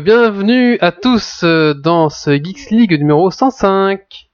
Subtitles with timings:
[0.00, 4.30] bienvenue à tous euh, dans ce Geeks League numéro 105.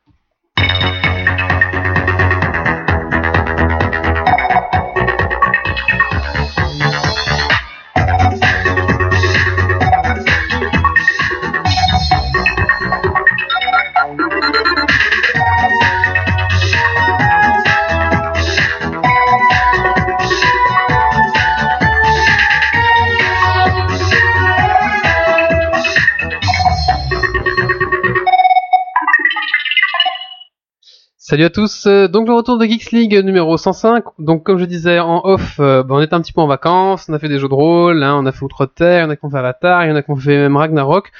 [31.28, 34.02] Salut à tous, euh, donc le retour de Geeks League numéro 105.
[34.18, 37.04] Donc comme je disais en off, euh, bah, on était un petit peu en vacances,
[37.10, 39.10] on a fait des jeux de rôle, hein, on a fait Outre-Terre, il y en
[39.10, 41.12] a qui ont fait Avatar, il y en a qui ont fait même Ragnarok.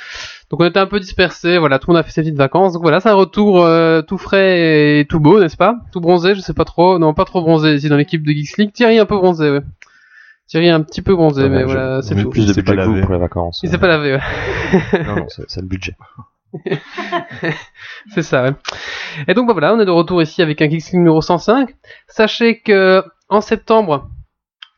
[0.49, 2.73] Donc on était un peu dispersés, voilà, tout le monde a fait ses petites vacances.
[2.73, 5.77] Donc voilà, c'est un retour euh, tout frais et tout beau, n'est-ce pas?
[5.93, 8.57] Tout bronzé, je sais pas trop, non pas trop bronzé ici dans l'équipe de Geeks
[8.57, 8.73] League.
[8.73, 9.61] Thierry un peu bronzé, ouais.
[10.47, 12.31] Thierry un petit peu bronzé, Ouais, mais je- voilà, c'est on tout.
[12.31, 13.61] plus de Il s'est budget pour les vacances.
[13.63, 15.05] Il s'est pas lavé, ouais.
[15.07, 15.97] Non, non, c'est le budget.
[18.15, 18.53] C'est ça, ouais.
[19.27, 21.75] Et donc bah, voilà, on est de retour ici avec un Geeks numéro 105.
[22.07, 24.09] Sachez que en septembre,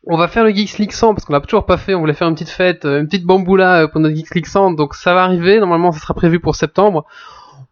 [0.06, 1.94] on va faire le Geeks League 100 parce qu'on l'a toujours pas fait.
[1.94, 4.46] On voulait faire une petite fête, euh, une petite bamboula euh, pour notre Geeks League
[4.46, 4.72] 100.
[4.72, 5.60] Donc ça va arriver.
[5.60, 7.04] Normalement, ça sera prévu pour septembre.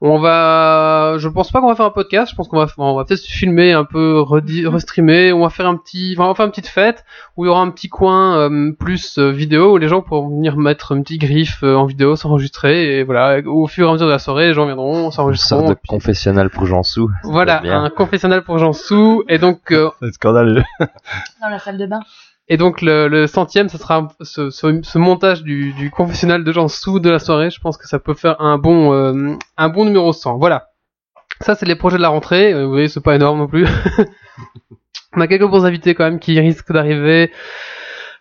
[0.00, 2.30] On va, je pense pas qu'on va faire un podcast.
[2.30, 5.32] Je pense qu'on va, on va peut-être filmer un peu, redi- restreamer.
[5.32, 7.04] On va faire un petit, enfin, on va faire une petite fête
[7.36, 10.28] où il y aura un petit coin euh, plus euh, vidéo où les gens pourront
[10.28, 13.41] venir mettre un petit griffe euh, en vidéo, s'enregistrer et voilà.
[13.46, 15.62] Au fur et à mesure de la soirée, les gens viendront, Une s'enregistreront.
[15.62, 17.10] sorte de puis- confessionnal pour Jean Sou.
[17.24, 19.24] voilà, un confessionnal pour Jean Sou.
[19.28, 20.62] Et donc, euh, C'est scandaleux.
[21.42, 22.00] Dans la salle de bain.
[22.48, 26.52] Et donc le, le centième, ce sera ce, ce, ce montage du, du confessionnal de
[26.52, 27.50] Jean Sou de la soirée.
[27.50, 30.38] Je pense que ça peut faire un bon, euh, un bon numéro 100.
[30.38, 30.69] Voilà.
[31.41, 32.52] Ça, c'est les projets de la rentrée.
[32.52, 33.66] Euh, Vous voyez, c'est pas énorme non plus.
[35.16, 37.30] on a quelques bons invités quand même qui risquent d'arriver.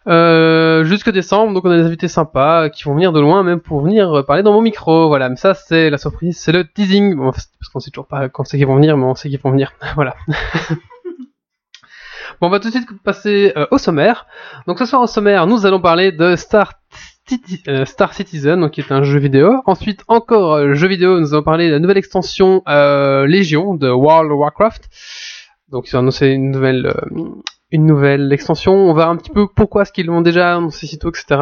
[0.07, 3.59] Euh, jusque décembre, donc on a des invités sympas qui vont venir de loin, même
[3.59, 5.07] pour venir parler dans mon micro.
[5.07, 7.15] Voilà, mais ça c'est la surprise, c'est le teasing.
[7.15, 9.39] Bon, parce qu'on sait toujours pas quand c'est qu'ils vont venir, mais on sait qu'ils
[9.39, 9.73] vont venir.
[9.95, 10.15] voilà.
[12.39, 14.27] bon, on va tout de suite passer euh, au sommaire.
[14.67, 16.73] Donc ce soir au sommaire, nous allons parler de Star,
[17.67, 19.61] euh, Citizen, donc qui est un jeu vidéo.
[19.65, 24.31] Ensuite, encore euh, jeu vidéo, nous allons parler de la nouvelle extension Légion de World
[24.31, 24.89] of Warcraft.
[25.69, 26.93] Donc ils ont annoncé une nouvelle,
[27.71, 28.73] une nouvelle extension.
[28.73, 31.41] On va un petit peu pourquoi est-ce qu'ils l'ont déjà annoncé si tôt, etc.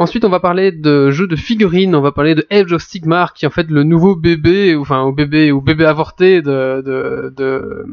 [0.00, 1.94] Ensuite, on va parler de jeux de figurines.
[1.94, 4.80] On va parler de Age of Sigmar, qui est en fait le nouveau bébé, ou
[4.80, 7.84] enfin, au bébé ou bébé avorté de de, de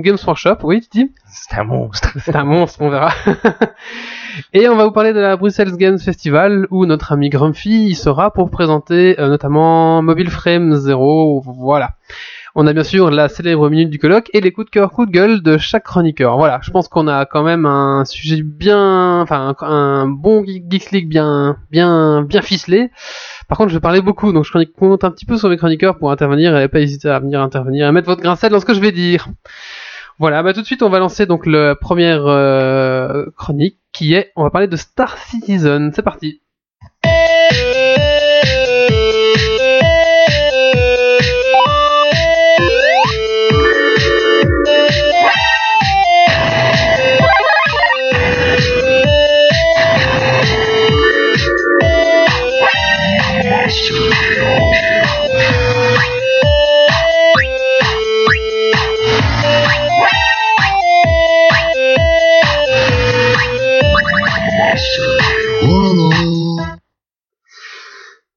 [0.00, 0.56] Games, Workshop.
[0.64, 1.12] Oui, tu dis?
[1.24, 2.14] C'est un monstre.
[2.18, 3.12] c'est un monstre, on verra.
[4.52, 7.94] Et on va vous parler de la Brussels Games Festival où notre ami Grumpy y
[7.94, 11.44] sera pour présenter euh, notamment Mobile Frame Zero.
[11.46, 11.90] Voilà.
[12.54, 15.08] On a bien sûr la célèbre minute du colloque et les coups de cœur, coups
[15.08, 16.36] de gueule de chaque chroniqueur.
[16.36, 21.08] Voilà, je pense qu'on a quand même un sujet bien, enfin un, bon Geek League
[21.08, 22.90] bien, bien, bien ficelé.
[23.48, 25.96] Par contre, je vais parler beaucoup, donc je compte un petit peu sur mes chroniqueurs
[25.96, 28.60] pour intervenir et pas hésiter à venir intervenir et mettre votre grain de sel dans
[28.60, 29.28] ce que je vais dire.
[30.18, 34.30] Voilà, bah tout de suite on va lancer donc la première euh, chronique qui est,
[34.36, 35.90] on va parler de Star Citizen.
[35.94, 36.41] C'est parti.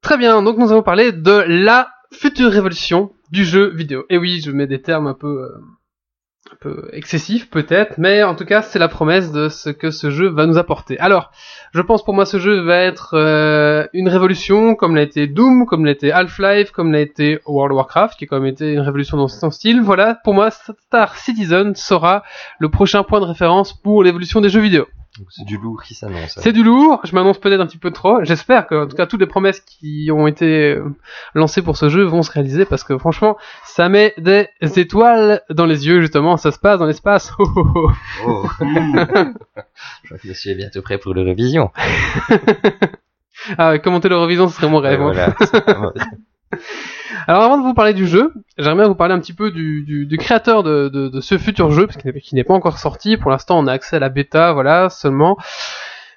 [0.05, 4.05] Très bien, donc nous allons parler de la future révolution du jeu vidéo.
[4.11, 5.57] Et oui, je mets des termes un peu, euh,
[6.53, 10.11] un peu excessifs peut-être, mais en tout cas c'est la promesse de ce que ce
[10.11, 10.99] jeu va nous apporter.
[10.99, 11.31] Alors,
[11.73, 15.65] je pense pour moi ce jeu va être euh, une révolution comme l'a été Doom,
[15.65, 18.73] comme l'a été Half-Life, comme l'a été World of Warcraft, qui a quand même été
[18.73, 19.81] une révolution dans son style.
[19.81, 22.21] Voilà, pour moi Star Citizen sera
[22.59, 24.85] le prochain point de référence pour l'évolution des jeux vidéo.
[25.29, 26.37] C'est du lourd qui s'annonce.
[26.41, 28.23] C'est du lourd, je m'annonce peut-être un petit peu trop.
[28.23, 30.95] J'espère que, en tout cas, toutes les promesses qui ont été euh,
[31.33, 35.65] lancées pour ce jeu vont se réaliser parce que franchement, ça met des étoiles dans
[35.65, 36.37] les yeux, justement.
[36.37, 37.31] Ça se passe dans l'espace.
[37.47, 37.91] Oh, oh, oh.
[38.27, 38.47] Oh.
[40.03, 41.71] Je crois que monsieur est bientôt prêt pour l'Eurovision.
[43.57, 45.01] Ah, commenter l'Eurovision, ce serait mon rêve.
[45.01, 45.11] Hein.
[45.13, 45.93] voilà.
[47.27, 49.83] Alors, avant de vous parler du jeu, j'aimerais bien vous parler un petit peu du,
[49.83, 53.17] du, du créateur de, ce futur jeu, parce qu'il n'est- pas encore sorti.
[53.17, 55.37] Pour l'instant, on a accès à la bêta, voilà, seulement.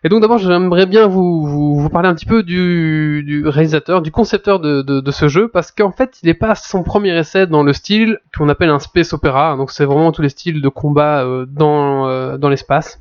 [0.04, 4.60] Et donc d'abord, j'aimerais bien vous, parler un petit peu du, du réalisateur, du concepteur
[4.60, 8.18] de, ce jeu, parce qu'en fait, il n'est pas son premier essai dans le style
[8.36, 9.56] qu'on appelle un space opéra.
[9.56, 13.00] Donc c'est vraiment tous les styles de combat euh, euh, dans l'espace.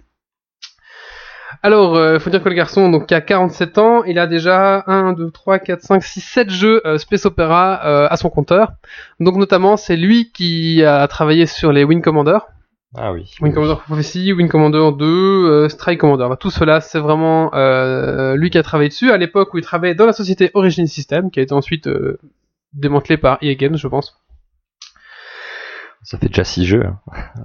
[1.63, 4.83] Alors, euh, faut dire que le garçon, donc, qui a 47 ans, il a déjà
[4.87, 8.73] 1, 2, 3, 4, 5, 6, 7 jeux euh, Space Opera euh, à son compteur.
[9.19, 12.39] Donc, notamment, c'est lui qui a travaillé sur les Wing Commander.
[12.95, 13.29] Ah oui.
[13.41, 16.27] Wing Commander Prophecy, Wing Commander 2, euh, Strike Commander.
[16.29, 19.63] Bah, tout cela, c'est vraiment euh, lui qui a travaillé dessus à l'époque où il
[19.63, 22.17] travaillait dans la société Origin System, qui a été ensuite euh,
[22.73, 24.17] démantelée par EA Games, je pense.
[26.03, 26.85] Ça fait déjà 6 jeux.
[26.85, 26.99] hein.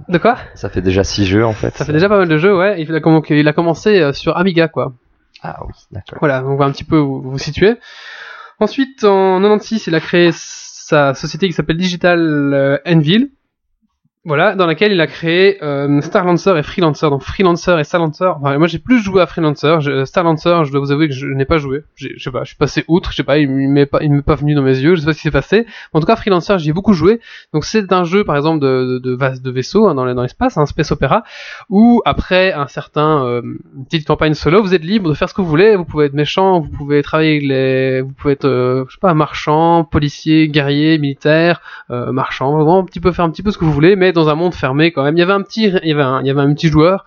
[0.07, 0.37] De quoi?
[0.55, 1.75] Ça fait déjà 6 jeux en fait.
[1.75, 2.81] Ça fait déjà pas mal de jeux, ouais.
[2.81, 4.93] Il a, comm- il a commencé euh, sur Amiga, quoi.
[5.41, 6.19] Ah oui, d'accord.
[6.19, 7.75] Voilà, on va un petit peu vous, vous situer.
[8.59, 12.19] Ensuite, en 96, il a créé sa société qui s'appelle Digital
[12.53, 13.29] euh, Envil.
[14.25, 17.09] Voilà, dans laquelle il a créé euh, Starlancer et Freelancer.
[17.09, 18.31] Donc Freelancer et Starlancer.
[18.39, 19.81] Enfin, moi, j'ai plus joué à Freelancer.
[19.81, 21.83] Je- Starlancer, je dois vous avouer que je n'ai pas joué.
[21.95, 23.11] Je sais pas, je suis passé outre.
[23.11, 24.95] Je sais pas, il m'est pas, il m'est pas venu dans mes yeux.
[24.95, 25.65] Je sais pas ce qui s'est passé.
[25.91, 27.19] En tout cas, Freelancer, j'y ai beaucoup joué.
[27.53, 30.21] Donc c'est un jeu, par exemple, de, de, de, de vaisseau hein, dans les- dans
[30.21, 31.23] l'espace, un space opéra,
[31.69, 33.41] où après un certain euh,
[33.89, 35.75] petite campagne solo, vous êtes libre de faire ce que vous voulez.
[35.75, 39.13] Vous pouvez être méchant, vous pouvez travailler les, vous pouvez être, euh, je sais pas,
[39.13, 41.59] marchand, policier, guerrier, militaire,
[41.91, 44.12] euh, marchand, vraiment un petit peu faire un petit peu ce que vous voulez, mais
[44.13, 45.15] dans un monde fermé quand même.
[45.17, 47.05] Il y avait un petit, il y avait un, il y avait un petit joueur,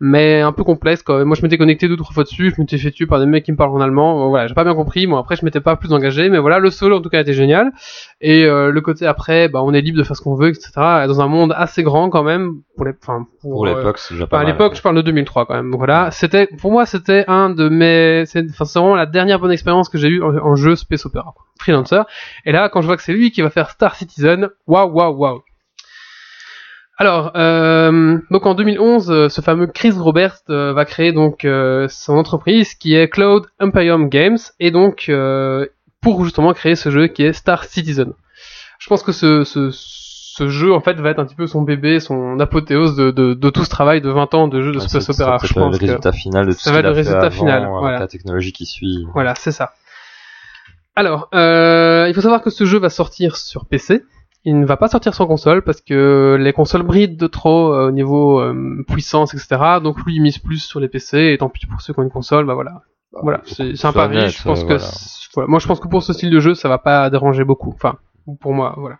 [0.00, 1.26] mais un peu complexe quand même.
[1.26, 3.44] Moi, je m'étais connecté deux trois fois dessus, je m'étais fait tuer par des mecs
[3.44, 4.14] qui me parlent en allemand.
[4.14, 5.06] Bon, voilà, j'ai pas bien compris.
[5.06, 7.34] Bon, après, je m'étais pas plus engagé, mais voilà, le solo en tout cas était
[7.34, 7.72] génial.
[8.20, 10.70] Et euh, le côté après, bah, on est libre de faire ce qu'on veut, etc.
[10.76, 13.98] Dans un monde assez grand quand même pour les, enfin, pour, Pour euh, l'époque,
[14.30, 15.72] pas à je parle de 2003 quand même.
[15.76, 19.50] Voilà, c'était pour moi c'était un de mes, c'est enfin, c'est vraiment la dernière bonne
[19.50, 21.44] expérience que j'ai eue en, en jeu space opera, quoi.
[21.58, 22.02] freelancer.
[22.44, 25.16] Et là, quand je vois que c'est lui qui va faire Star Citizen, waouh, waouh,
[25.16, 25.42] waouh.
[27.00, 31.86] Alors, euh, donc en 2011, euh, ce fameux Chris Roberts euh, va créer donc euh,
[31.88, 35.66] son entreprise qui est Cloud Imperium Games et donc euh,
[36.02, 38.14] pour justement créer ce jeu qui est Star Citizen.
[38.80, 41.62] Je pense que ce, ce, ce jeu en fait va être un petit peu son
[41.62, 44.78] bébé, son apothéose de, de, de tout ce travail de 20 ans de jeu de
[44.78, 45.38] Ouais, space opéra.
[45.40, 48.00] Je pense le résultat final de tout ça va être le résultat final, voilà.
[48.00, 49.06] la technologie qui suit.
[49.14, 49.70] Voilà, c'est ça.
[50.96, 54.02] Alors, euh, il faut savoir que ce jeu va sortir sur PC.
[54.48, 57.88] Il ne va pas sortir sur console parce que les consoles brident de trop euh,
[57.88, 59.78] au niveau euh, puissance, etc.
[59.82, 62.02] Donc lui il mise plus sur les PC et tant pis pour ceux qui ont
[62.02, 62.80] une console, bah voilà.
[63.12, 64.30] Voilà, c'est un pari.
[64.30, 64.78] Je pense euh, que voilà.
[64.80, 65.48] c'est- voilà.
[65.48, 67.72] moi je pense que pour ce style de jeu ça va pas déranger beaucoup.
[67.74, 67.96] Enfin,
[68.40, 68.96] pour moi, voilà.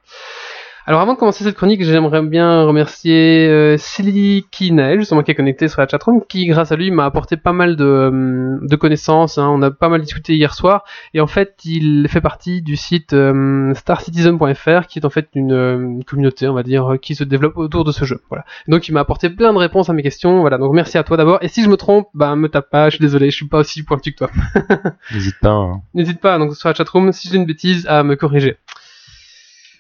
[0.88, 5.34] Alors avant de commencer cette chronique, j'aimerais bien remercier euh, Silly Kinael, justement qui est
[5.34, 9.36] connecté sur la chatroom, qui grâce à lui m'a apporté pas mal de, de connaissances.
[9.36, 9.48] hein.
[9.50, 13.12] On a pas mal discuté hier soir, et en fait il fait partie du site
[13.12, 17.22] euh, starcitizen.fr, qui est en fait une, euh, une communauté, on va dire, qui se
[17.22, 18.22] développe autour de ce jeu.
[18.30, 18.46] Voilà.
[18.66, 20.40] Donc il m'a apporté plein de réponses à mes questions.
[20.40, 20.56] Voilà.
[20.56, 21.38] Donc merci à toi d'abord.
[21.42, 22.88] Et si je me trompe, bah me tape pas.
[22.88, 24.30] Je suis désolé, je suis pas aussi pointu que toi.
[25.12, 25.50] N'hésite pas.
[25.50, 25.82] hein.
[25.92, 28.56] N'hésite pas, donc sur la chatroom, si j'ai une bêtise, à me corriger.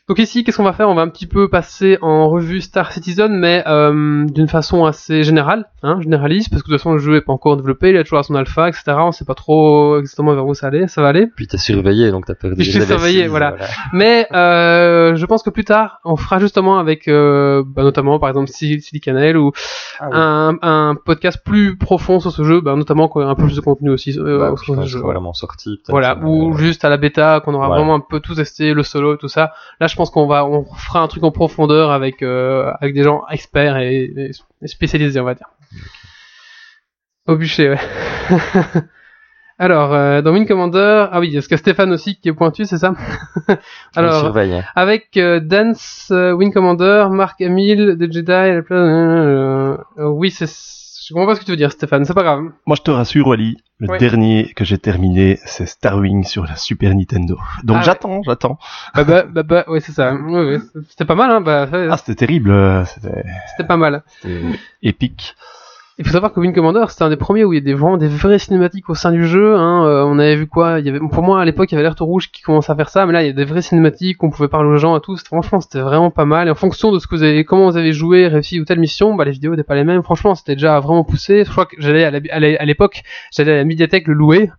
[0.08, 0.88] Donc ici, qu'est-ce qu'on va faire?
[0.88, 5.22] On va un petit peu passer en revue Star Citizen, mais euh, d'une façon assez
[5.22, 7.96] générale, hein, généraliste, parce que de toute façon le jeu est pas encore développé, il
[7.96, 8.84] est toujours à son alpha, etc.
[9.00, 11.26] On sait pas trop exactement vers où ça allait, ça va aller.
[11.36, 13.56] Puis t'es surveillé, donc t'as perdu les suis surveillé, voilà.
[13.92, 18.30] Mais euh, je pense que plus tard, on fera justement avec, euh, bah, notamment par
[18.30, 19.52] exemple Sil- Silicanel ou
[20.00, 20.10] Ah oui.
[20.14, 23.34] un, un podcast plus profond sur ce jeu, bah, notamment quand il y a un
[23.34, 24.98] peu plus de contenu aussi euh, Bah, sur ce jeu.
[25.00, 25.76] sera vraiment sorti.
[25.76, 27.82] peut-être, Voilà, euh, ou juste à la bêta, qu'on aura Voilà.
[27.82, 29.52] vraiment un peu tout testé, le solo et tout ça.
[29.80, 33.02] Là, je pense qu'on va, on fera un truc en profondeur avec, euh, avec des
[33.02, 34.30] gens experts et,
[34.64, 35.48] spécialisés, on va dire.
[37.26, 37.80] Au bûcher, ouais.
[39.60, 42.78] Alors, euh, dans Wing Commander, ah oui, est-ce que Stéphane aussi qui est pointu, c'est
[42.78, 42.94] ça?
[43.96, 44.62] Alors, hein.
[44.76, 50.46] avec euh, Dance, euh, Wing Commander, Mark Hamill, The Jedi, euh, oui, c'est,
[51.08, 52.42] je comprends pas ce que tu veux dire, Stéphane, c'est pas grave.
[52.66, 53.98] Moi, je te rassure, Wally, le Ouais.
[53.98, 57.38] dernier que j'ai terminé, c'est Star Wing sur la Super Nintendo.
[57.64, 57.84] Donc Ah ouais.
[57.84, 58.58] j'attends, j'attends.
[58.94, 60.14] Bah, bah, bah, bah, ouais, c'est ça.
[60.14, 60.58] Ouais,
[60.90, 64.02] c'était pas mal, hein, bah, Ah, c'était terrible, euh, c'était c'était pas mal.
[64.20, 64.42] c'était
[64.82, 65.34] épique.
[66.00, 67.74] Il faut savoir que Wing Commander, c'était un des premiers où il y a des,
[67.74, 69.56] vraiment des vraies cinématiques au sein du jeu.
[69.56, 69.84] Hein.
[69.84, 71.82] Euh, on avait vu quoi il y avait, Pour moi, à l'époque, il y avait
[71.82, 74.22] l'alerte rouge qui commençait à faire ça, mais là, il y a des vraies cinématiques,
[74.22, 75.16] on pouvait parler aux gens tout.
[75.16, 76.46] C'était- Franchement, c'était vraiment pas mal.
[76.46, 78.78] Et en fonction de ce que vous avez, comment vous avez joué, réussi ou telle
[78.78, 80.04] mission, bah, les vidéos n'étaient pas les mêmes.
[80.04, 81.44] Franchement, c'était déjà vraiment poussé.
[81.44, 83.02] Je crois que j'allais à la- à la- à l'époque,
[83.36, 84.50] j'allais à la médiathèque le louer.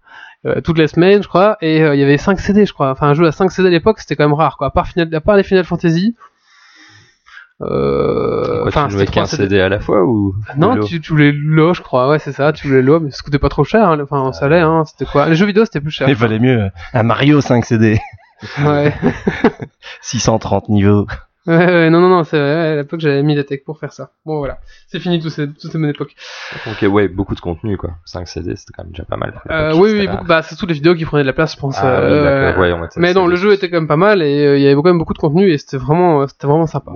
[0.46, 2.92] euh, toutes les semaines, je crois, et euh, il y avait 5 CD, je crois.
[2.92, 4.68] Enfin, un jeu à 5 CD à l'époque, c'était quand même rare, quoi.
[4.68, 6.16] À part, Final, à part les Final Fantasy.
[7.62, 11.12] Euh, enfin, tu jouais c'était trois qu'un CD à la fois ou non, tu, tu
[11.12, 12.08] voulais l'eau, je crois.
[12.10, 12.54] Ouais, c'est ça.
[12.54, 13.90] Tu voulais l'eau, mais ça coûtait pas trop cher.
[13.90, 14.00] hein.
[14.02, 14.62] Enfin, ça allait.
[14.62, 14.84] Hein.
[14.86, 15.28] C'était quoi?
[15.28, 16.08] Les jeux vidéo, c'était plus cher.
[16.08, 18.00] Il valait mieux un Mario 5 CD,
[18.64, 18.94] Ouais.
[20.02, 21.06] 630 niveaux.
[21.58, 22.24] Ouais, ouais, non, non, non.
[22.24, 24.12] C'est à l'époque, j'avais mis la tech pour faire ça.
[24.26, 24.60] Bon, voilà.
[24.88, 26.16] C'est fini toute cette bonne époque.
[26.68, 27.92] Ok, ouais, beaucoup de contenu, quoi.
[28.06, 29.34] 5 CD, c'était quand même déjà pas mal.
[29.34, 30.08] pour Euh, oui, oui.
[30.08, 31.78] beaucoup- bah, c'est toutes les vidéos qui prenaient de la place, je pense.
[31.82, 34.22] Ah, oui, euh, d'accord, ouais, on mais non, le jeu était quand même pas mal
[34.22, 36.48] et euh, il y avait quand même beaucoup de contenu et c'était vraiment, euh, c'était
[36.48, 36.92] vraiment sympa.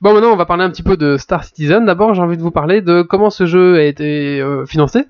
[0.00, 1.84] Bon, maintenant, on va parler un petit peu de Star Citizen.
[1.84, 5.04] D'abord, j'ai envie de vous parler de comment ce jeu a été euh, financé.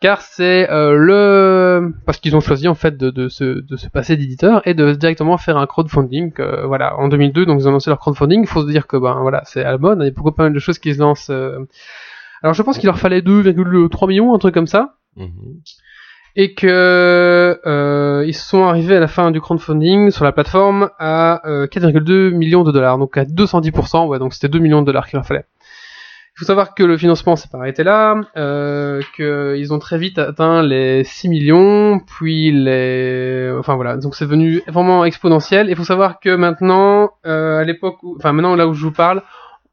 [0.00, 3.88] Car c'est euh, le parce qu'ils ont choisi en fait de, de, se, de se
[3.88, 6.32] passer d'éditeur et de directement faire un crowdfunding.
[6.40, 8.42] euh, voilà, en 2002, donc ils ont lancé leur crowdfunding.
[8.42, 9.98] Il faut se dire que ben voilà, c'est à la mode.
[10.00, 11.30] Il y a beaucoup pas mal de choses qui se lancent.
[11.30, 11.58] euh.
[12.42, 15.30] Alors je pense qu'il leur fallait 2,3 millions, un truc comme ça Mhm.
[16.36, 21.40] et que euh, ils sont arrivés à la fin du crowdfunding sur la plateforme à
[21.48, 25.08] euh, 4,2 millions de dollars, donc à 210%, ouais, donc c'était 2 millions de dollars
[25.08, 25.46] qu'il leur fallait.
[26.38, 30.20] Il faut savoir que le financement s'est pas arrêté là, euh, qu'ils ont très vite
[30.20, 33.52] atteint les 6 millions, puis les...
[33.58, 35.68] Enfin voilà, donc c'est devenu vraiment exponentiel.
[35.68, 38.14] Il faut savoir que maintenant, euh, à l'époque, où...
[38.16, 39.22] enfin maintenant là où je vous parle,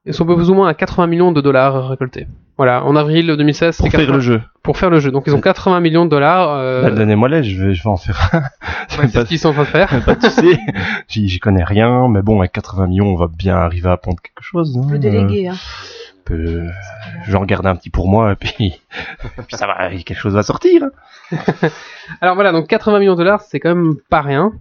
[0.07, 2.25] ils sont plus ou moins à 80 millions de dollars récoltés.
[2.57, 4.41] Voilà, en avril 2016, Pour c'était faire 80 le jeu.
[4.63, 5.12] pour faire le jeu.
[5.12, 6.50] Donc ils ont 80 millions de dollars.
[6.51, 8.41] Euh, Bah, Donnez-moi l'aide, je vais, je vais en faire un.
[8.88, 9.89] C'est ouais, c'est pas, ce qu'ils sont en train de faire.
[10.05, 10.57] pas tu sais.
[11.10, 14.19] J'y j'y connais rien, mais bon, avec 80 millions, on va bien arriver à pondre
[14.19, 14.75] quelque chose.
[14.77, 14.88] Hein.
[14.89, 15.50] peut déléguer.
[15.50, 15.55] Hein.
[16.32, 16.67] Euh, peu-
[17.27, 18.82] J'en garde un petit pour moi, et puis,
[19.51, 20.84] ça va, quelque chose va sortir.
[20.84, 20.89] hein.
[22.22, 24.53] Alors voilà, donc 80 millions de dollars, c'est quand même pas rien.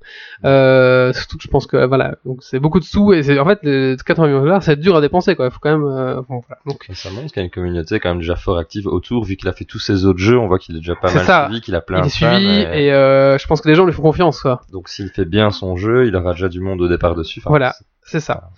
[0.47, 3.44] Euh, surtout que je pense que voilà, donc c'est beaucoup de sous et c'est en
[3.44, 5.47] fait les 80 millions de dollars, c'est dur à dépenser quoi.
[5.47, 6.61] Il faut quand même euh, bon, voilà.
[6.66, 9.37] Donc Ça montre qu'il y a une communauté quand même déjà fort active autour, vu
[9.37, 11.44] qu'il a fait tous ses autres jeux, on voit qu'il est déjà pas mal ça.
[11.47, 13.92] suivi, qu'il a plein il est suivi et euh, je pense que les gens lui
[13.92, 14.62] font confiance quoi.
[14.73, 17.40] Donc s'il fait bien son jeu, il aura déjà du monde au départ dessus.
[17.40, 17.75] Enfin, Voilà.
[18.06, 18.50] C'est ça.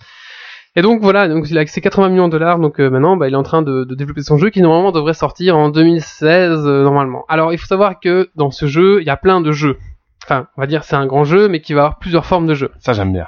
[0.77, 3.27] Et donc voilà, donc il a ses 80 millions de dollars, donc euh, maintenant bah,
[3.27, 6.67] il est en train de, de développer son jeu qui normalement devrait sortir en 2016
[6.67, 7.25] euh, normalement.
[7.29, 9.77] Alors il faut savoir que dans ce jeu, il y a plein de jeux.
[10.23, 12.53] Enfin, on va dire c'est un grand jeu, mais qui va avoir plusieurs formes de
[12.53, 12.69] jeux.
[12.77, 13.25] Ça, j'aime bien.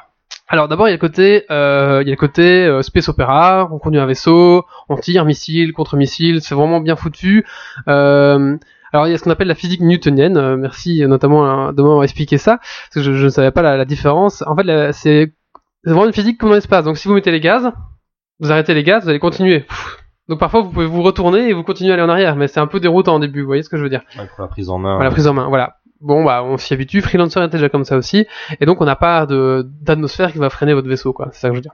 [0.47, 3.09] Alors d'abord il y a le côté, euh, il y a le côté euh, space
[3.09, 7.47] opéra, on conduit un vaisseau, on tire missile contre missile, c'est vraiment bien foutu.
[7.87, 8.57] Euh,
[8.93, 10.37] alors il y a ce qu'on appelle la physique newtonienne.
[10.37, 13.63] euh, merci notamment hein, de m'avoir expliqué ça, parce que je, je ne savais pas
[13.63, 14.43] la, la différence.
[14.45, 15.33] En fait c'est
[15.89, 16.85] c'est vraiment une physique comme dans l'espace.
[16.85, 17.71] Donc si vous mettez les gaz,
[18.39, 19.65] vous arrêtez les gaz, vous allez continuer.
[20.27, 22.59] Donc parfois vous pouvez vous retourner et vous continuez à aller en arrière, mais c'est
[22.59, 23.41] un peu déroutant au début.
[23.41, 24.03] Vous voyez ce que je veux dire?
[24.15, 24.97] Ouais, pour la prise en main.
[24.97, 25.77] voilà, prise en main, voilà.
[26.01, 27.01] Bon, bah, on s'y habitue.
[27.01, 28.25] Freelancer était déjà comme ça aussi.
[28.61, 31.29] Et donc, on n'a pas d'atmosphère qui va freiner votre vaisseau, quoi.
[31.31, 31.73] C'est ça que je veux dire.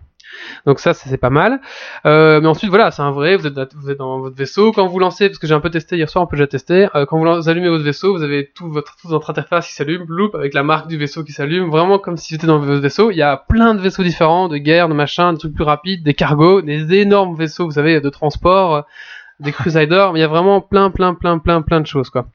[0.66, 1.62] Donc ça, c'est pas mal.
[2.06, 3.36] Euh, mais ensuite, voilà, c'est un vrai.
[3.36, 3.54] Vous êtes,
[3.98, 4.72] dans votre vaisseau.
[4.72, 6.88] Quand vous lancez, parce que j'ai un peu testé hier soir, on peut déjà tester.
[6.96, 10.06] euh, quand vous allumez votre vaisseau, vous avez tout votre, toute votre interface qui s'allume,
[10.08, 11.70] loop, avec la marque du vaisseau qui s'allume.
[11.70, 13.12] Vraiment comme si c'était dans votre vaisseau.
[13.12, 16.04] Il y a plein de vaisseaux différents, de guerre, de machin, des trucs plus rapides,
[16.04, 18.86] des cargos, des énormes vaisseaux, vous savez, de transport,
[19.40, 20.14] des crusaders.
[20.14, 22.28] Mais il y a vraiment plein, plein, plein, plein, plein de choses, quoi.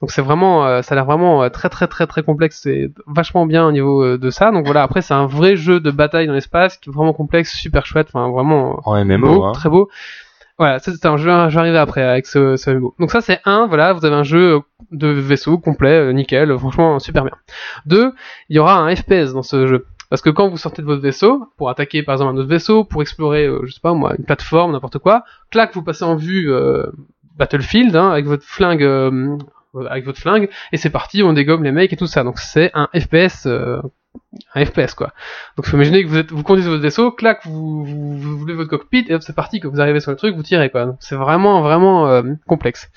[0.00, 2.92] Donc c'est vraiment, euh, ça a l'air vraiment euh, très très très très complexe et
[3.06, 4.52] vachement bien au niveau euh, de ça.
[4.52, 7.54] Donc voilà, après c'est un vrai jeu de bataille dans l'espace qui est vraiment complexe,
[7.54, 9.52] super chouette, enfin vraiment En MMO, beau, hein.
[9.52, 9.88] très beau.
[10.56, 12.94] Voilà, ça c'était un jeu, je vais arriver après avec ce, ce MMO.
[13.00, 14.60] Donc ça c'est un, voilà, vous avez un jeu
[14.92, 17.34] de vaisseau complet, euh, nickel, euh, franchement super bien.
[17.86, 18.12] Deux,
[18.48, 19.86] il y aura un FPS dans ce jeu.
[20.10, 22.84] Parce que quand vous sortez de votre vaisseau, pour attaquer par exemple un autre vaisseau,
[22.84, 26.16] pour explorer, euh, je sais pas moi, une plateforme, n'importe quoi, clac, vous passez en
[26.16, 26.86] vue euh,
[27.36, 29.36] Battlefield hein, avec votre flingue, euh,
[29.88, 32.24] avec votre flingue, et c'est parti, on dégomme les mecs et tout ça.
[32.24, 33.80] Donc c'est un FPS, euh,
[34.54, 35.12] un FPS quoi.
[35.56, 38.54] Donc faut imaginer que vous êtes, vous conduisez votre vaisseau, clac, vous, vous, vous voulez
[38.54, 40.96] votre cockpit et hop c'est parti, que vous arrivez sur le truc, vous tirez quoi.
[41.00, 42.90] C'est vraiment vraiment euh, complexe.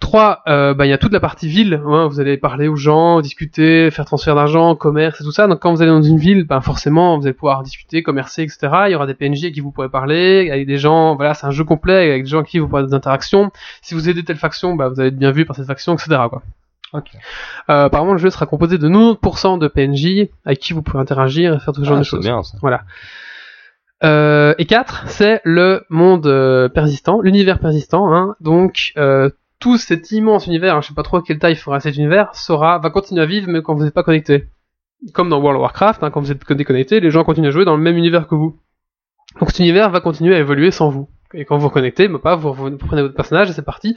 [0.00, 2.76] 3, euh, bah, il y a toute la partie ville, hein, vous allez parler aux
[2.76, 5.46] gens, discuter, faire transfert d'argent, commerce et tout ça.
[5.46, 8.68] Donc quand vous allez dans une ville, bah, forcément vous allez pouvoir discuter, commercer, etc.
[8.86, 11.46] Il y aura des PNJ avec qui vous pourrez parler, avec des gens, voilà, c'est
[11.46, 13.50] un jeu complet avec des gens avec qui vous pourrez avoir des interactions.
[13.80, 16.20] Si vous aidez telle faction, bah, vous allez être bien vu par cette faction, etc.
[16.28, 16.42] Quoi.
[16.94, 21.54] Euh, apparemment le jeu sera composé de 90% de PNJ avec qui vous pourrez interagir
[21.54, 22.24] et faire tout ce genre Ah, de choses.
[22.24, 22.56] bien ça.
[24.04, 28.14] Euh, et 4, c'est le monde persistant, l'univers persistant.
[28.14, 31.56] Hein, donc euh, tout cet immense univers, hein, je sais pas trop à quelle taille
[31.56, 34.48] fera cet univers, sera va continuer à vivre mais quand vous n'êtes pas connecté.
[35.12, 37.64] Comme dans World of Warcraft, hein, quand vous êtes déconnecté, les gens continuent à jouer
[37.64, 38.58] dans le même univers que vous.
[39.40, 41.08] Donc cet univers va continuer à évoluer sans vous.
[41.34, 43.96] Et quand vous vous reconnectez, bah, vous prenez votre personnage et c'est parti.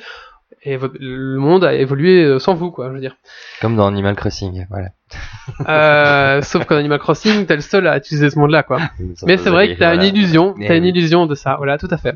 [0.64, 3.16] Et le monde a évolué euh, sans vous, quoi, je veux dire.
[3.62, 4.90] Comme dans Animal Crossing, voilà.
[5.68, 8.80] Euh, sauf qu'en Animal Crossing, t'es le seul à utiliser ce monde-là, quoi.
[9.26, 10.90] Mais c'est vrai que t'as une illusion, t'as une oui.
[10.90, 12.16] illusion de ça, voilà, tout à fait.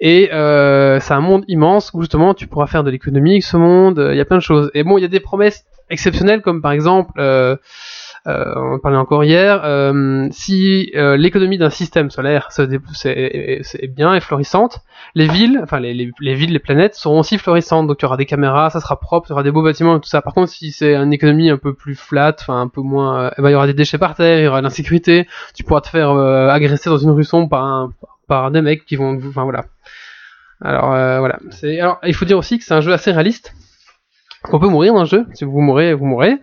[0.00, 3.56] Et euh, c'est un monde immense où justement tu pourras faire de l'économie avec ce
[3.56, 4.70] monde, euh, il y a plein de choses.
[4.74, 7.56] Et bon, il y a des promesses exceptionnelles comme par exemple, euh,
[8.28, 12.68] on en parlait encore hier, euh, si euh, l'économie d'un système solaire c'est
[13.88, 14.80] bien et florissante,
[15.14, 17.86] les villes, enfin les, les, les villes, les planètes seront aussi florissantes.
[17.86, 19.96] Donc il y aura des caméras, ça sera propre, il y aura des beaux bâtiments
[19.96, 20.20] et tout ça.
[20.20, 23.30] Par contre, si c'est une économie un peu plus flat, enfin un peu moins, euh,
[23.38, 25.64] eh ben, il y aura des déchets par terre, il y aura de l'insécurité, tu
[25.64, 27.92] pourras te faire euh, agresser dans une rue sombre par, un,
[28.26, 29.64] par des mecs qui vont, enfin voilà.
[30.60, 31.38] Alors euh, voilà.
[31.80, 33.54] Alors il faut dire aussi que c'est un jeu assez réaliste.
[34.48, 35.26] Qu'on peut mourir dans le jeu.
[35.34, 36.36] Si vous mourrez, vous mourrez.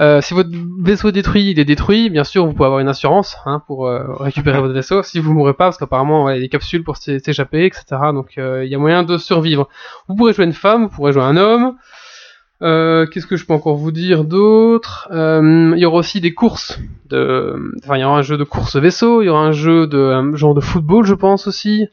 [0.00, 0.50] Euh, si votre
[0.82, 2.10] vaisseau est détruit, il est détruit.
[2.10, 5.02] Bien sûr, vous pouvez avoir une assurance hein, pour euh, récupérer votre vaisseau.
[5.02, 7.64] Si vous mourrez pas, parce qu'apparemment ouais, il y a des capsules pour s'é- s'échapper,
[7.66, 7.84] etc.
[8.12, 9.68] Donc euh, il y a moyen de survivre.
[10.08, 11.74] Vous pourrez jouer une femme, vous pourrez jouer un homme.
[12.62, 15.08] Euh, Qu'est-ce que je peux encore vous dire d'autre?
[15.12, 16.78] Euh, Il y aura aussi des courses.
[17.10, 17.72] De...
[17.84, 19.22] Enfin, il y aura un jeu de course vaisseau.
[19.22, 21.88] Il y aura un jeu de un genre de football, je pense aussi.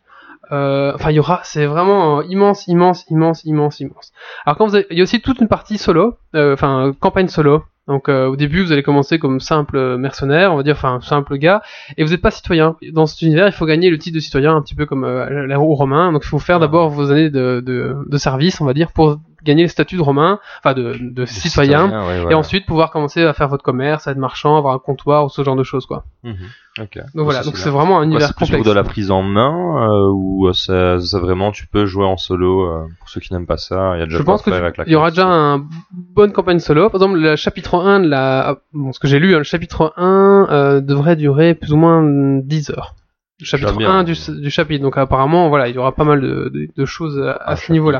[0.51, 1.41] Euh, Enfin, il y aura.
[1.43, 4.11] C'est vraiment immense, immense, immense, immense, immense.
[4.45, 7.27] Alors quand vous avez, il y a aussi toute une partie solo, euh, enfin campagne
[7.27, 7.63] solo.
[7.87, 11.37] Donc euh, au début vous allez commencer comme simple mercenaire, on va dire, enfin simple
[11.37, 11.61] gars,
[11.97, 12.75] et vous n'êtes pas citoyen.
[12.93, 15.47] Dans cet univers, il faut gagner le titre de citoyen, un petit peu comme euh,
[15.47, 16.11] l'ère aux romains.
[16.11, 19.17] Donc il faut faire d'abord vos années de, de, de service, on va dire, pour
[19.43, 23.33] gagner le statut de romain, enfin de, de citoyen, ouais, et ensuite pouvoir commencer à
[23.33, 26.05] faire votre commerce, à être marchand, avoir un comptoir ou ce genre de choses quoi.
[26.23, 26.35] Mhm.
[26.77, 28.63] Donc voilà, Ça, donc c'est vraiment un univers c'est complexe.
[28.63, 32.05] pour de la prise en main euh, ou euh, c'est c'est vraiment tu peux jouer
[32.05, 34.41] en solo euh, pour ceux qui n'aiment pas ça il y a déjà je pense
[34.41, 36.89] que faire tu- avec la il y aura déjà un bonne campagne solo.
[36.89, 39.93] Par exemple, le chapitre 1 de la, bon, ce que j'ai lu, hein, le chapitre
[39.97, 42.01] 1 euh, devrait durer plus ou moins
[42.41, 42.95] 10 heures.
[43.41, 43.99] Le chapitre Déjà bien.
[43.99, 44.81] 1 du, du chapitre.
[44.83, 47.55] Donc apparemment, voilà, il y aura pas mal de, de- de choses à, à Un
[47.57, 47.99] ce niveau-là.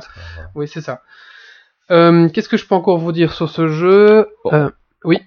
[0.55, 1.01] Oui, c'est ça.
[1.91, 4.51] Euh, Qu'est-ce que je peux encore vous dire sur ce jeu Bon.
[4.53, 4.69] Euh,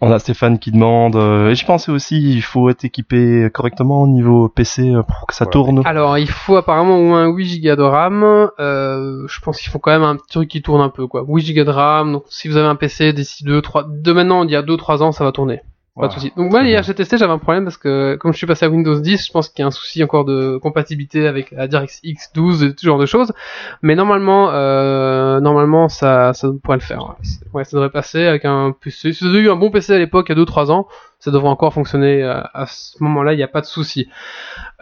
[0.00, 4.02] On a Stéphane qui demande, euh, et je pensais aussi, il faut être équipé correctement
[4.02, 5.50] au niveau PC euh, pour que ça Ouais.
[5.50, 5.82] tourne.
[5.84, 8.22] Alors, il faut apparemment au moins 8 Go de RAM.
[8.60, 11.24] Euh, je pense qu'il faut quand même un petit truc qui tourne un peu, quoi.
[11.26, 12.12] 8 Go de RAM.
[12.12, 14.76] Donc, si vous avez un PC d'ici 2, 3, de maintenant, il y a 2,
[14.76, 15.60] 3 ans, ça va tourner.
[15.96, 16.32] Pas de souci.
[16.36, 18.68] Donc moi hier j'ai testé, j'avais un problème parce que comme je suis passé à
[18.68, 22.32] Windows 10, je pense qu'il y a un souci encore de compatibilité avec la DirectX
[22.34, 23.32] 12 et ce genre de choses.
[23.80, 27.14] Mais normalement, euh, normalement ça, ça pourrait le faire.
[27.52, 27.62] Ouais.
[27.62, 29.12] Ça devrait passer avec un PC.
[29.12, 30.88] Si vous avez eu un bon PC à l'époque, il y a 2-3 ans,
[31.20, 34.08] ça devrait encore fonctionner à, à ce moment-là, il n'y a pas de souci.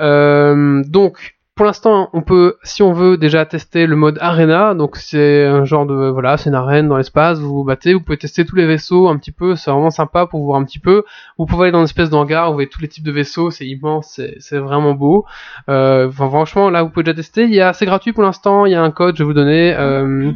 [0.00, 4.72] Euh, donc, pour l'instant, on peut, si on veut, déjà tester le mode arena.
[4.74, 8.00] Donc, c'est un genre de, voilà, c'est une arène dans l'espace, vous vous battez, vous
[8.00, 10.78] pouvez tester tous les vaisseaux un petit peu, c'est vraiment sympa pour voir un petit
[10.78, 11.04] peu.
[11.36, 13.66] Vous pouvez aller dans une espèce d'hangar, vous voyez tous les types de vaisseaux, c'est
[13.66, 15.26] immense, c'est, vraiment beau.
[15.68, 17.44] Euh, enfin, franchement, là, vous pouvez déjà tester.
[17.44, 19.34] Il y a, c'est gratuit pour l'instant, il y a un code, je vais vous
[19.34, 20.32] donner, euh,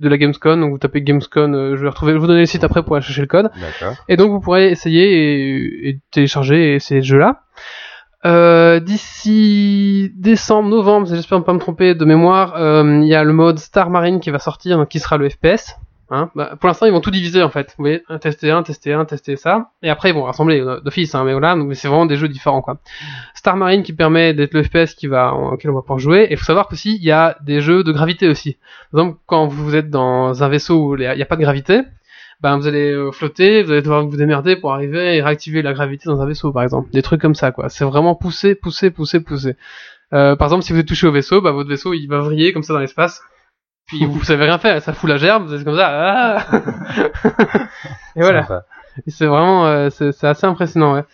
[0.00, 2.40] de la Gamescom, donc vous tapez Gamescom, euh, je vais retrouver, je vais vous donner
[2.40, 3.50] le site après pour aller chercher le code.
[3.60, 3.94] D'accord.
[4.08, 7.44] Et donc vous pourrez essayer et, et télécharger et ces jeux-là.
[8.26, 13.22] Euh, D'ici décembre, novembre, j'espère ne pas me tromper de mémoire, euh, il y a
[13.22, 15.76] le mode Star Marine qui va sortir, donc qui sera le FPS.
[16.10, 17.74] Hein Bah, pour l'instant, ils vont tout diviser en fait.
[17.78, 21.14] Vous voyez, tester un, tester un, tester ça, et après ils vont rassembler euh, d'office.
[21.14, 22.78] Hein, mais voilà, c'est vraiment des jeux différents quoi.
[23.34, 26.26] Star Marine qui permet d'être le FPS qui va, auquel on va pouvoir jouer.
[26.30, 28.56] Et faut savoir qu'aussi il y a des jeux de gravité aussi.
[28.92, 31.82] Par exemple, quand vous êtes dans un vaisseau où il n'y a pas de gravité,
[32.40, 35.72] ben vous allez euh, flotter, vous allez devoir vous démerder pour arriver et réactiver la
[35.72, 36.90] gravité dans un vaisseau, par exemple.
[36.92, 37.68] Des trucs comme ça, quoi.
[37.68, 39.56] C'est vraiment poussé, poussé, poussé, poussé.
[40.12, 42.52] Euh, par exemple, si vous êtes touché au vaisseau, bah, votre vaisseau, il va vriller
[42.52, 43.22] comme ça dans l'espace.
[43.86, 46.38] Puis vous savez rien faire, ça fout la gerbe, vous êtes comme ça.
[46.40, 46.46] ah
[48.16, 48.64] et voilà.
[49.06, 51.04] C'est vraiment, euh, c'est assez impressionnant, ouais.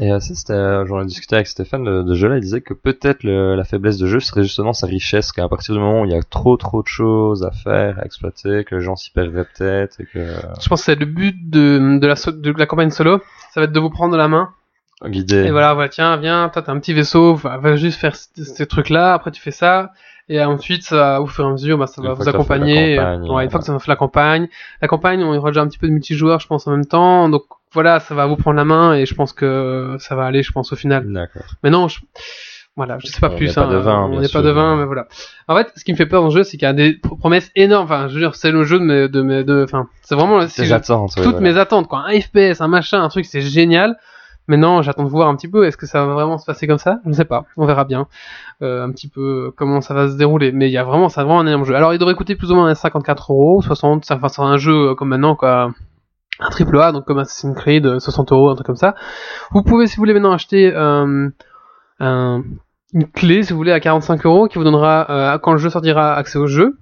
[0.00, 2.40] Et euh, ça, c'était, euh, j'en ai discuté avec Stéphane de, de jeu là, il
[2.40, 6.02] disait que peut-être la faiblesse de jeu serait justement sa richesse, qu'à partir du moment
[6.02, 8.94] où il y a trop trop de choses à faire, à exploiter, que les gens
[8.96, 10.20] s'y perdraient peut-être, et que
[10.60, 13.20] Je pense que c'est le but de, de, la, so- de la campagne solo,
[13.52, 14.50] ça va être de vous prendre la main.
[15.04, 15.44] guider.
[15.46, 19.14] Et voilà, voilà, tiens, viens, t'as un petit vaisseau, va, va juste faire ces trucs-là,
[19.14, 19.90] après tu fais ça,
[20.28, 22.96] et ensuite, ça, au fur et à mesure, bah, ça Une va vous accompagner.
[22.96, 24.48] campagne, ouais, une fois que ça va fait la campagne,
[24.82, 26.86] la campagne, on y aura déjà un petit peu de multijoueur, je pense, en même
[26.86, 30.24] temps, donc voilà, ça va vous prendre la main, et je pense que ça va
[30.26, 31.10] aller, je pense, au final.
[31.12, 31.42] D'accord.
[31.62, 32.00] Mais non, je...
[32.76, 33.52] voilà, je sais pas On plus.
[33.54, 35.06] pas hein, de vin, on n'est pas de vin, mais voilà.
[35.48, 36.94] En fait, ce qui me fait peur dans le jeu, c'est qu'il y a des
[36.94, 37.84] pro- promesses énormes.
[37.84, 40.40] Enfin, je veux dire, c'est le jeu de mes, de mes, de, enfin, c'est vraiment
[40.40, 42.04] je- attentes, ouais, toutes mes attentes, quoi.
[42.06, 43.96] Un FPS, un machin, un truc, c'est génial.
[44.50, 45.66] Maintenant, j'attends de voir un petit peu.
[45.66, 47.00] Est-ce que ça va vraiment se passer comme ça?
[47.04, 47.44] Je ne sais pas.
[47.58, 48.06] On verra bien
[48.62, 50.52] euh, un petit peu comment ça va se dérouler.
[50.52, 51.74] Mais il y a vraiment, c'est vraiment un énorme jeu.
[51.74, 54.06] Alors, il devrait coûter plus ou moins 54 euros, 60.
[54.06, 55.72] ça- Enfin, c'est un jeu euh, comme maintenant, quoi.
[56.40, 58.94] Un triple A, donc comme Assassin's Creed, euh, 60 euros, un truc comme ça.
[59.52, 61.28] Vous pouvez, si vous voulez maintenant acheter euh,
[62.00, 62.42] un-
[62.94, 65.68] une clé, si vous voulez, à 45 euros, qui vous donnera, euh, quand le jeu
[65.70, 66.78] sortira, accès au jeu.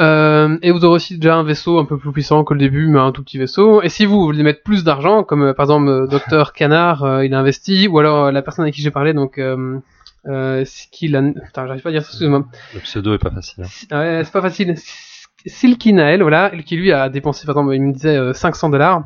[0.00, 2.86] Euh, et vous aurez aussi déjà un vaisseau un peu plus puissant que le début,
[2.88, 3.82] mais un tout petit vaisseau.
[3.82, 7.24] Et si vous voulez mettre plus d'argent, comme euh, par exemple euh, Docteur Canard, euh,
[7.26, 9.78] il a investi, ou alors euh, la personne avec qui j'ai parlé, donc euh,
[10.26, 12.46] euh, Skill, putain, j'arrive pas à dire ça, excuse-moi.
[12.74, 13.64] Le pseudo est pas facile.
[13.64, 13.98] hein.
[13.98, 14.74] Ouais, c'est pas facile.
[15.46, 19.02] Silky Nael, voilà, qui lui a dépensé, par exemple, il me disait euh, 500 dollars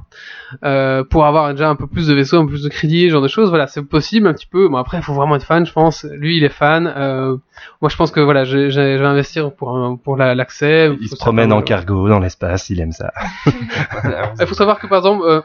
[0.65, 3.13] euh, pour avoir déjà un peu plus de vaisseaux, un peu plus de crédits, ce
[3.13, 3.49] genre de choses.
[3.51, 4.69] Voilà, c'est possible un petit peu.
[4.69, 6.05] Bon après, il faut vraiment être fan, je pense.
[6.05, 6.93] Lui, il est fan.
[6.97, 7.37] Euh,
[7.81, 10.91] moi, je pense que voilà, je, je- je vais investir pour un- pour la- l'accès.
[11.01, 13.13] Il se promène en cargo dans l'espace, il aime ça.
[13.47, 13.53] il
[14.47, 15.41] faut savoir que par exemple, euh,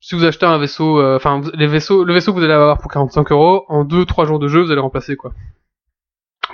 [0.00, 2.78] si vous achetez un vaisseau, euh, enfin les vaisseaux, le vaisseau que vous allez avoir
[2.78, 5.32] pour 45 euros, en 2-3 jours de jeu, vous allez remplacer quoi.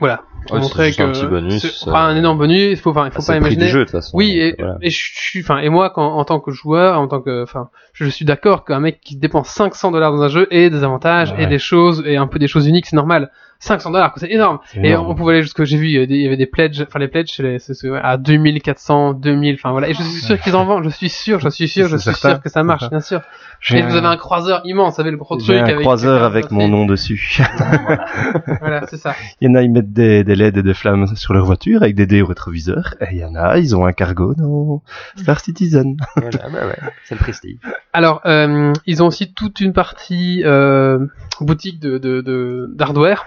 [0.01, 2.73] Voilà, pour Ouais, montrer que un petit bonus, c'est euh, un énorme bonus.
[2.73, 3.69] Il faut, enfin, il faut pas imaginer.
[3.69, 4.17] jeu de toute façon.
[4.17, 4.77] Oui, et, voilà.
[4.83, 7.69] et je suis, enfin, et moi, quand, en tant que joueur, en tant que, enfin,
[7.93, 11.33] je suis d'accord qu'un mec qui dépense 500 dollars dans un jeu ait des avantages
[11.39, 11.47] et Ouais.
[11.47, 13.31] des choses et un peu des choses uniques, c'est normal.
[13.65, 14.59] 500 dollars, c'est énorme.
[14.77, 15.11] Et énorme.
[15.11, 17.59] on pouvait aller jusqu'à, j'ai vu, il y avait des- pledges, enfin les pledges, les-
[18.03, 19.89] à 2400, 2000, enfin voilà.
[19.89, 22.05] Et je suis sûr qu'ils en vendent, je suis sûr, je suis sûr, je suis
[22.13, 23.23] certain, sûr que ça marche, bien sûr.
[23.61, 25.81] J'ai Et vous avez un croiseur immense, vous savez, le gros j'ai truc un avec.
[25.81, 27.39] croiseur avec mon nom dessus.
[28.61, 29.15] Voilà, c'est ça.
[29.41, 31.83] Il y en a, ils mettent des, des LED et des flammes sur leur voiture
[31.83, 32.95] avec des dés au rétroviseur.
[33.01, 34.83] Et il y en a, ils ont un cargo dans
[35.17, 35.97] Star Citizen.
[36.17, 37.57] Voilà, bah ouais, c'est le prestige.
[37.93, 41.07] Alors, euh, ils ont aussi toute une partie euh,
[41.41, 43.27] boutique de de- de- d'hardware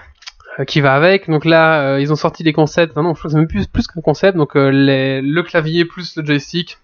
[0.66, 1.28] qui va avec.
[1.30, 2.96] Donc là, euh, ils ont sorti les concepts.
[2.96, 4.36] Non, non, je crois que c'est même plus plus qu'un concept.
[4.36, 6.78] Donc euh, les, le clavier plus le joystick,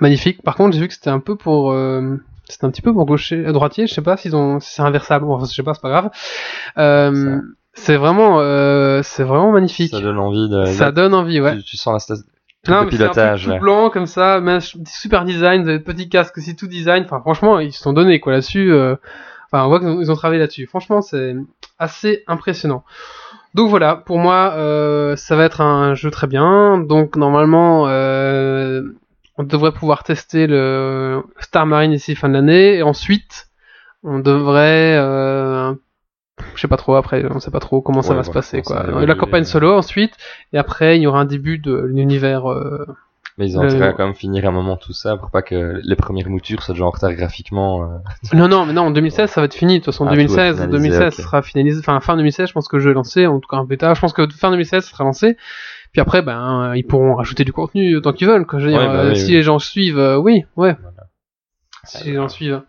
[0.00, 0.42] magnifique.
[0.42, 2.16] Par contre, j'ai vu que c'était un peu pour euh,
[2.48, 3.86] c'était un petit peu pour gaucher, euh, droitier.
[3.86, 5.24] Je sais pas s'ils ont si c'est inversable.
[5.26, 6.10] Bon, je sais pas, c'est pas grave.
[6.78, 7.40] Euh,
[7.74, 9.92] c'est vraiment euh, c'est vraiment magnifique.
[9.92, 10.64] Ça donne envie de.
[10.66, 11.56] Ça donne envie, ouais.
[11.58, 12.24] tu, tu sens la station
[12.68, 13.44] Non, de mais c'est un pilotage.
[13.46, 17.04] tout blanc comme ça, mais super design, vous avez le petit casque aussi tout design.
[17.04, 18.72] Enfin, franchement, ils se sont donnés quoi là-dessus.
[18.72, 18.96] euh,
[19.52, 20.66] Enfin, on voit qu'ils ont, ont travaillé là-dessus.
[20.68, 21.34] Franchement, c'est
[21.80, 22.84] assez impressionnant.
[23.54, 26.78] Donc voilà, pour moi, euh, ça va être un jeu très bien.
[26.78, 28.82] Donc normalement, euh,
[29.36, 33.48] on devrait pouvoir tester le Star Marine ici fin de l'année, et ensuite,
[34.04, 35.72] on devrait, euh,
[36.54, 38.84] je sais pas trop après, on sait pas trop comment ça va se passer quoi.
[39.04, 40.14] La campagne solo ensuite,
[40.52, 42.44] et après il y aura un début de l'univers.
[43.40, 45.30] Euh, Mais ils ont Le- intérêt à quand même finir un moment tout ça pour
[45.30, 47.82] pas que les premières moutures soient déjà en retard graphiquement.
[47.84, 47.96] euh.
[48.34, 49.74] Non, non, mais non, en 2016, ça va être fini.
[49.74, 51.12] De toute façon, Ah, tout va 2016, finaliser, 2016, ok.
[51.14, 51.78] ça sera finalisé.
[51.80, 53.94] Enfin, fin 2016, je pense que jeu est lancé, en tout cas un bêta.
[53.94, 55.36] Je pense que fin 2016, ça sera lancé.
[55.92, 58.46] Puis après, ben, ils pourront rajouter du contenu tant qu'ils veulent.
[58.46, 58.58] Quoi.
[58.60, 59.32] Je veux dire, Ouais, bah euh, oui, si oui.
[59.32, 60.76] les gens suivent, euh, oui, ouais.
[60.80, 60.96] Voilà.
[61.84, 62.62] Si les gens suivent.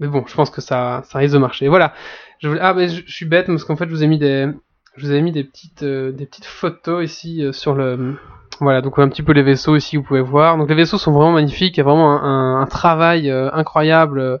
[0.00, 1.68] Mais bon, je pense que ça, ça risque de marcher.
[1.68, 1.92] Voilà.
[2.40, 4.18] Je voulais- Ah, mais je, je suis bête parce qu'en fait, je vous ai mis
[4.18, 4.48] des,
[4.96, 8.16] je vous ai mis des petites, euh, des petites photos ici euh, sur le.
[8.60, 10.56] Voilà, donc un petit peu les vaisseaux ici, vous pouvez voir.
[10.56, 11.76] Donc les vaisseaux sont vraiment magnifiques.
[11.76, 14.20] Il y a vraiment un, travail euh, incroyable.
[14.20, 14.38] euh,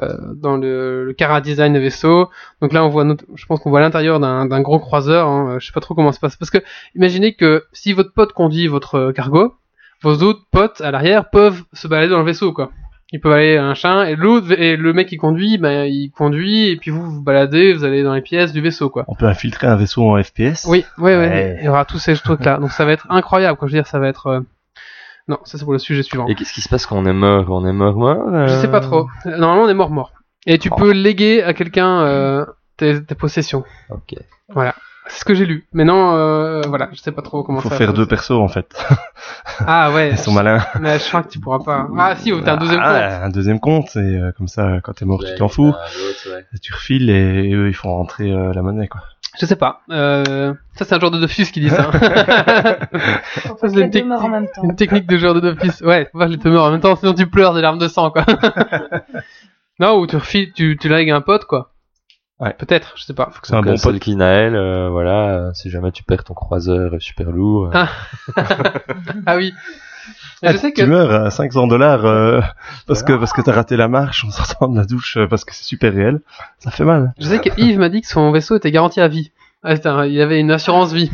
[0.00, 2.30] euh, dans le, le cara design des vaisseaux.
[2.62, 5.26] Donc là, on voit, notre- je pense qu'on voit l'intérieur d'un gros croiseur.
[5.26, 5.56] Hein.
[5.58, 6.58] Je sais pas trop comment ça se passe parce que
[6.94, 9.54] imaginez que si votre pote conduit votre euh, cargo,
[10.02, 12.70] vos autres potes à l'arrière peuvent se balader dans le vaisseau, quoi.
[13.12, 16.10] Ils peuvent aller à un chien et l'autre et le mec qui conduit, ben il
[16.10, 19.04] conduit et puis vous vous baladez, vous allez dans les pièces du vaisseau, quoi.
[19.08, 20.64] On peut infiltrer un vaisseau en FPS.
[20.68, 21.56] Oui, ouais, ouais, Ouais.
[21.60, 22.58] Il y aura tous ces trucs-là.
[22.58, 23.58] Donc ça va être incroyable.
[23.58, 24.28] Quand je veux dire, ça va être.
[24.28, 24.40] euh,
[25.26, 26.26] Non, ça c'est pour le sujet suivant.
[26.28, 27.46] Et qu'est-ce qui se passe quand on est mort?
[27.50, 29.08] On est mort mort euh, Je sais pas trop.
[29.24, 30.12] Normalement, on est mort mort.
[30.46, 30.76] Et tu Oh.
[30.76, 32.46] peux léguer à quelqu'un euh,
[32.76, 33.64] tes, tes possessions.
[33.90, 34.14] Ok.
[34.50, 34.74] Voilà.
[35.06, 35.66] C'est ce que j'ai lu.
[35.72, 37.76] Mais non, euh, voilà, je sais pas trop comment Il faut ça.
[37.76, 38.66] faire deux persos en fait.
[39.66, 40.10] Ah ouais.
[40.12, 40.60] Ils sont malins.
[40.80, 41.86] Mais je crois que tu pourras pas.
[41.98, 43.24] Ah si, ou t'as un deuxième Ah, compte.
[43.24, 45.74] Un deuxième compte, et euh, comme ça, quand t'es mort, tu t'en fous.
[46.54, 49.02] Et tu refiles et eux, ils font rentrer euh, la monnaie quoi.
[49.38, 49.82] Je sais pas.
[49.90, 51.90] Euh, ça c'est un joueur de Dofus qui dit ça.
[51.92, 54.62] Ça, c'est une, deux temps.
[54.64, 55.84] une technique de joueur de Dofus.
[55.84, 57.78] Ouais, faut pas que les te meurent en même temps, sinon tu pleures des larmes
[57.78, 58.24] de sang quoi.
[59.78, 61.72] non, ou tu refiles, tu, tu lègues à un pote quoi.
[62.40, 62.54] Ouais.
[62.54, 63.30] Peut-être, je sais pas.
[63.42, 63.98] C'est un bon pote.
[63.98, 67.66] qui Naël, euh, voilà, euh, si jamais tu perds ton croiseur super lourd.
[67.66, 67.88] euh, Ah.
[69.26, 69.52] Ah oui.
[70.42, 70.86] Mais Ah, je sais Tu que.
[70.88, 72.40] meurs à 500 dollars euh,
[72.86, 75.44] parce que parce que t'as raté la marche en sortant de la douche euh, parce
[75.44, 76.20] que c'est super réel.
[76.58, 77.12] Ça fait mal.
[77.18, 79.32] Je sais que Yves m'a dit que son vaisseau était garanti à vie.
[79.62, 81.10] Ah, un- il y avait une assurance vie.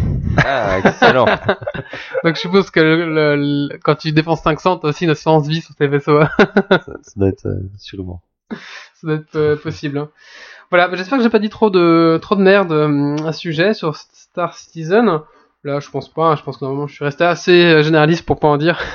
[0.46, 1.24] Ah, excellent.
[2.24, 3.36] Donc je suppose que le- le-
[3.68, 6.20] le- quand tu dépenses 500, t'as aussi une assurance vie sur tes vaisseaux.
[6.22, 8.22] ça, ça doit être euh, sûrement.
[8.52, 9.98] Ça doit être euh, possible.
[9.98, 10.08] hein.
[10.70, 13.72] Voilà, j'espère que j'ai pas dit trop de trop de merde euh, à ce sujet
[13.74, 15.20] sur Star Citizen.
[15.64, 16.26] Là, je pense pas.
[16.26, 16.36] hein.
[16.36, 18.78] Je pense que normalement, je suis resté assez euh, généraliste pour pas en dire.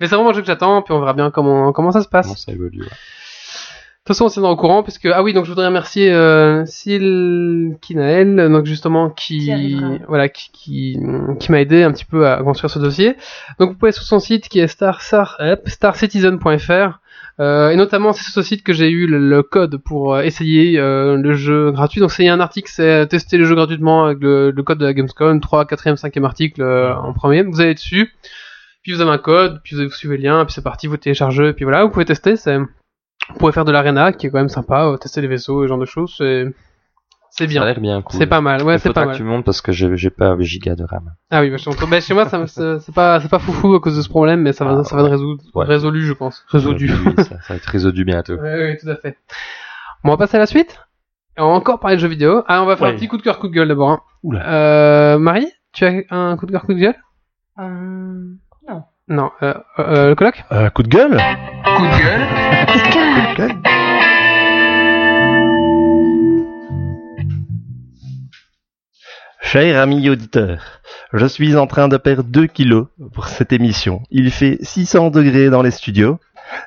[0.00, 2.08] Mais c'est vraiment un jeu que j'attends, puis on verra bien comment comment ça se
[2.08, 2.26] passe.
[2.26, 2.88] Comment ça évolue ouais.
[2.88, 6.66] De toute façon, on s'est au courant, puisque ah oui, donc je voudrais remercier euh,
[6.66, 10.98] Sil Kinael, donc justement qui voilà qui qui,
[11.38, 13.16] qui m'a aidé un petit peu à construire ce dossier.
[13.60, 16.98] Donc vous pouvez aller sur son site qui est star, star, hop, starcitizen.fr.
[17.42, 20.78] Euh, et notamment c'est sur ce site que j'ai eu le, code pour euh, essayer
[20.78, 22.00] euh, le jeu gratuit.
[22.00, 25.40] Donc c'est un article, c'est tester le jeu gratuitement avec le, code de la Gamescom,
[25.40, 27.42] 3, 4e, 5e article en premier.
[27.42, 28.12] Vous allez dessus,
[28.82, 31.52] puis vous avez un code, puis vous suivez le lien, puis c'est parti, vous téléchargez,
[31.52, 32.34] puis voilà, vous pouvez tester.
[32.46, 35.78] Vous pouvez faire de l'arena qui est quand même sympa, tester les vaisseaux, ce genre
[35.78, 36.22] de choses,
[37.34, 37.64] c'est Ça a bien.
[37.64, 38.18] l'air bien cool.
[38.18, 39.16] C'est pas mal, ouais, c'est pas que mal.
[39.16, 41.12] tu montes parce que j'ai pas un giga de RAM.
[41.30, 41.86] Ah oui, bah, je.
[41.90, 44.66] Bah, chez moi, c'est pas, c'est pas foufou à cause de ce problème, mais ça
[44.66, 45.64] va, Ah, ça va être résolu, Ouais.
[45.64, 46.44] résolu, je pense.
[46.48, 46.92] Résolu.
[47.06, 48.34] Oui, ça, ça va être résolu bientôt.
[48.34, 49.16] Ouais, oui, tout à fait.
[50.04, 50.78] Bon, on va passer à la suite.
[51.38, 52.44] On va encore parler de jeux vidéo.
[52.48, 52.92] Ah, on va faire Ouais.
[52.92, 53.88] un petit coup de cœur, coup de gueule d'abord.
[53.90, 54.00] Hein.
[54.22, 54.46] Oula.
[54.52, 56.96] Euh, Marie, tu as un coup de cœur, coup de gueule?
[57.58, 58.24] Euh,
[58.68, 58.82] non.
[59.08, 59.30] Non.
[59.42, 61.12] Euh, euh, le colloque Euh, coup de gueule?
[61.64, 62.26] Coup de gueule.
[62.66, 63.81] Coup de gueule
[69.44, 70.80] Cher ami auditeur,
[71.12, 74.00] je suis en train de perdre 2 kilos pour cette émission.
[74.10, 76.18] Il fait 600 degrés dans les studios.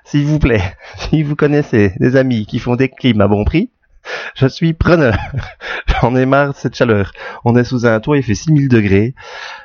[0.03, 0.61] S'il vous plaît,
[0.97, 3.71] si vous connaissez des amis qui font des clims à bon prix,
[4.35, 5.15] je suis preneur.
[6.01, 7.11] J'en ai marre de cette chaleur.
[7.43, 9.15] On est sous un toit, il fait 6000 degrés.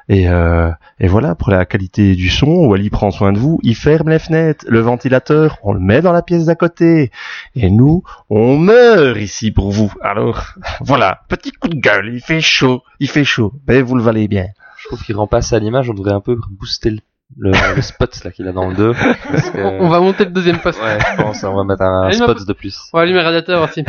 [0.08, 3.60] Et, euh, et voilà, pour la qualité du son, Wally prend soin de vous.
[3.62, 7.10] Il ferme les fenêtres, le ventilateur, on le met dans la pièce d'à côté.
[7.54, 9.92] Et nous, on meurt ici pour vous.
[10.02, 13.52] Alors, voilà, petit coup de gueule, il fait chaud, il fait chaud.
[13.68, 14.46] Mais vous le valez bien.
[14.78, 17.00] Je trouve qu'il rend pas à l'image, on devrait un peu booster le,
[17.38, 18.94] le, le spot là qu'il a dans le dos.
[18.94, 19.58] Parce que...
[19.58, 20.82] On va monter le deuxième poste.
[20.82, 22.78] Ouais, je pense, on va mettre un spot de plus.
[22.92, 23.84] On va allumer le radiateur aussi.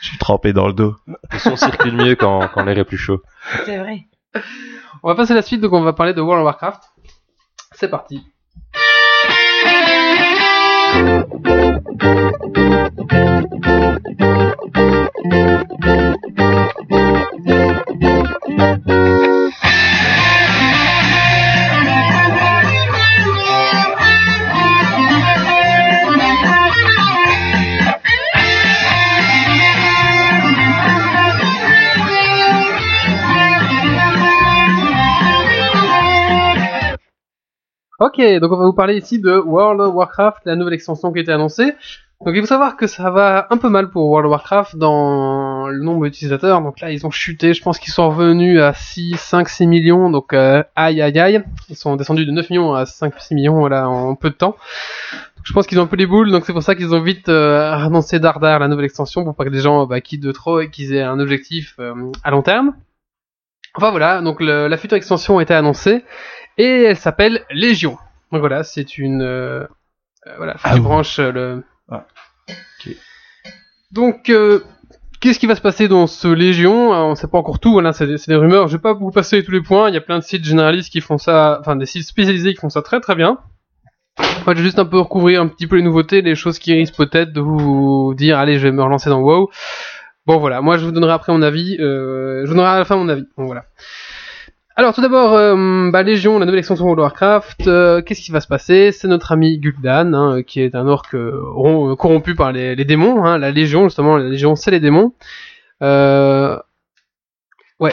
[0.00, 0.96] Je suis trempé dans le dos.
[1.06, 3.22] Le son circule mieux quand, quand l'air est plus chaud.
[3.64, 4.06] C'est vrai.
[5.02, 6.82] on va passer à la suite, donc on va parler de World of Warcraft.
[7.72, 8.24] C'est parti.
[38.00, 41.18] Ok, donc on va vous parler ici de World of Warcraft, la nouvelle extension qui
[41.18, 41.74] a été annoncée.
[42.24, 45.68] Donc il faut savoir que ça va un peu mal pour World of Warcraft dans
[45.68, 46.60] le nombre d'utilisateurs.
[46.62, 50.10] Donc là ils ont chuté, je pense qu'ils sont revenus à 6, 5, 6 millions.
[50.10, 53.58] Donc euh, aïe aïe aïe, ils sont descendus de 9 millions à 5, 6 millions
[53.58, 54.56] voilà, en peu de temps.
[55.36, 57.00] Donc, je pense qu'ils ont un peu les boules, donc c'est pour ça qu'ils ont
[57.00, 60.32] vite euh, annoncé dardard la nouvelle extension pour pas que les gens bah, quittent de
[60.32, 62.74] trop et qu'ils aient un objectif euh, à long terme.
[63.76, 66.02] Enfin voilà, donc le- la future extension a été annoncée
[66.58, 67.98] et elle s'appelle Légion.
[68.32, 69.64] Donc voilà, c'est une euh,
[70.26, 70.80] euh, voilà, Ah oui.
[70.80, 71.64] branches euh, le.
[71.90, 72.06] Ah,
[72.48, 72.94] ok.
[73.90, 74.60] Donc euh,
[75.20, 76.90] qu'est-ce qui va se passer dans ce Légion?
[76.90, 77.72] On sait pas encore tout.
[77.72, 78.68] Voilà, c'est des, rumeurs.
[78.68, 79.88] Je vais pas vous passer tous les points.
[79.88, 82.60] Il y a plein de sites généralistes qui font ça, enfin des sites spécialisés qui
[82.60, 83.38] font ça très très bien.
[84.18, 86.74] Moi, je vais juste un peu recouvrir un petit peu les nouveautés, les choses qui
[86.74, 89.50] risquent peut-être de vous dire, allez, je vais me relancer dans WoW.
[90.26, 91.76] Bon voilà, moi je vous donnerai après mon avis.
[91.80, 93.24] Euh, je vous donnerai à la fin mon avis.
[93.36, 93.64] Bon voilà.
[94.80, 98.32] Alors tout d'abord, euh, bah, Légion, la nouvelle extension World of Warcraft, euh, qu'est-ce qui
[98.32, 98.92] va se passer?
[98.92, 102.86] C'est notre ami Gul'dan, hein, qui est un orc euh, ron- corrompu par les, les
[102.86, 105.12] démons, hein, la Légion justement, la Légion c'est les démons.
[105.82, 106.58] Euh...
[107.78, 107.92] Ouais,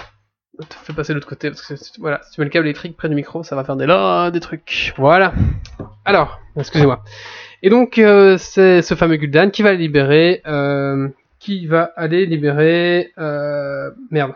[0.85, 3.09] fais passer de l'autre côté, parce que voilà, si tu mets le câble électrique près
[3.09, 4.93] du micro, ça va faire des, là, des trucs.
[4.95, 5.33] Voilà.
[6.05, 7.03] Alors, excusez-moi.
[7.63, 13.11] Et donc, euh, c'est ce fameux Gul'dan qui va libérer, euh, qui va aller libérer...
[13.17, 13.91] Euh...
[14.09, 14.31] Merde.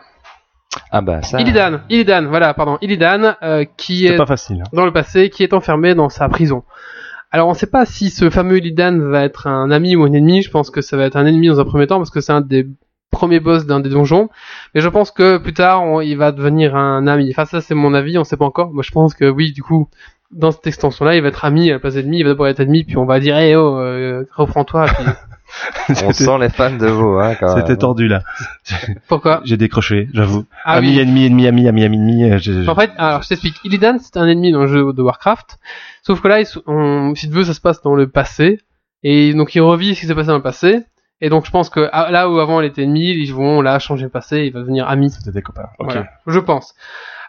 [0.90, 1.40] Ah bah ça.
[1.40, 4.60] Illidan, Illidan, voilà, pardon, Illidan, euh, qui est pas facile.
[4.62, 4.68] hein.
[4.72, 6.62] dans le passé, qui est enfermé dans sa prison.
[7.30, 10.42] Alors on sait pas si ce fameux Illidan va être un ami ou un ennemi,
[10.42, 12.32] je pense que ça va être un ennemi dans un premier temps, parce que c'est
[12.32, 12.66] un des
[13.10, 14.28] premiers boss d'un des donjons,
[14.74, 17.28] mais je pense que plus tard, on- il va devenir un ami.
[17.30, 19.62] Enfin ça c'est mon avis, on sait pas encore, moi je pense que oui, du
[19.62, 19.88] coup,
[20.30, 22.60] dans cette extension-là, il va être ami à la place d'ennemi, il va d'abord être
[22.60, 25.04] ennemi, puis on va dire, eh oh, euh, reprends-toi, puis
[26.04, 28.22] On sent les fans de vous, hein, quand C'était tendu là.
[29.08, 30.44] pourquoi J'ai décroché, j'avoue.
[30.64, 31.00] Ah ami, oui.
[31.00, 32.24] ennemi, ennemi, ami, ami, ami, ennemi.
[32.32, 33.56] euh, j'ai- En fait, alors je t'explique.
[33.64, 35.58] Illidan, c'est un ennemi dans le jeu de Warcraft.
[36.02, 38.60] Sauf que là, on- si tu veux, ça se passe dans le passé.
[39.02, 40.80] Et donc, il revit ce qui s'est passé dans le passé.
[41.20, 43.78] Et donc, je pense que ah, là où avant il était ennemi, ils vont là
[43.78, 45.10] changer le passé, il va devenir ami.
[45.10, 45.68] C'était des copains.
[45.78, 45.86] Ok.
[45.92, 46.74] Voilà, je pense.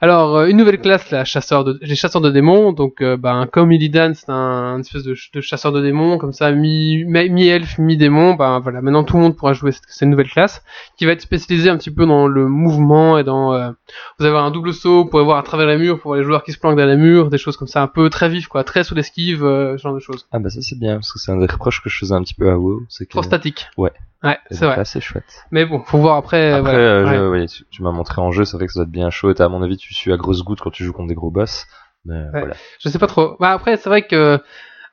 [0.04, 2.74] Alors, euh, une nouvelle classe, la chasseur de, les chasseurs de démons.
[2.74, 6.18] Donc, euh, ben, comme Illidan, c'est un, une espèce de, ch- de chasseur de démons,
[6.18, 8.34] comme ça, mi, mi- mi-elfe, mi-démon.
[8.34, 10.62] Ben, voilà, maintenant tout le monde pourra jouer cette, cette nouvelle classe,
[10.98, 13.72] qui va être spécialisée un petit peu dans le mouvement et dans, euh,
[14.20, 16.26] vous avez un double saut, vous pourrez voir à travers les murs, pour voir les
[16.26, 18.48] joueurs qui se planquent derrière les murs, des choses comme ça, un peu très vif,
[18.48, 20.28] quoi, très sous l'esquive, euh, ce genre de choses.
[20.34, 22.24] Ah bah ça c'est bien, parce que c'est un des reproches que je faisais un
[22.24, 22.82] petit peu à WoW.
[22.90, 23.68] C'est que Trop statique.
[23.78, 23.94] Ouais.
[24.24, 24.86] Ouais, c'est vrai.
[24.86, 25.44] c'est chouette.
[25.52, 26.54] Mais bon, faut voir après.
[26.54, 27.48] Après, euh, Ouais.
[27.48, 29.34] je- tu, tu m'as montré en jeu, c'est vrai que ça doit être bien chaud.
[29.34, 31.30] Et à mon avis, tu suis à grosse goutte quand tu joues contre des gros
[31.32, 31.68] boss.
[32.06, 32.56] Mais voilà.
[32.80, 33.36] Je sais pas trop.
[33.40, 34.40] Bah après, c'est vrai que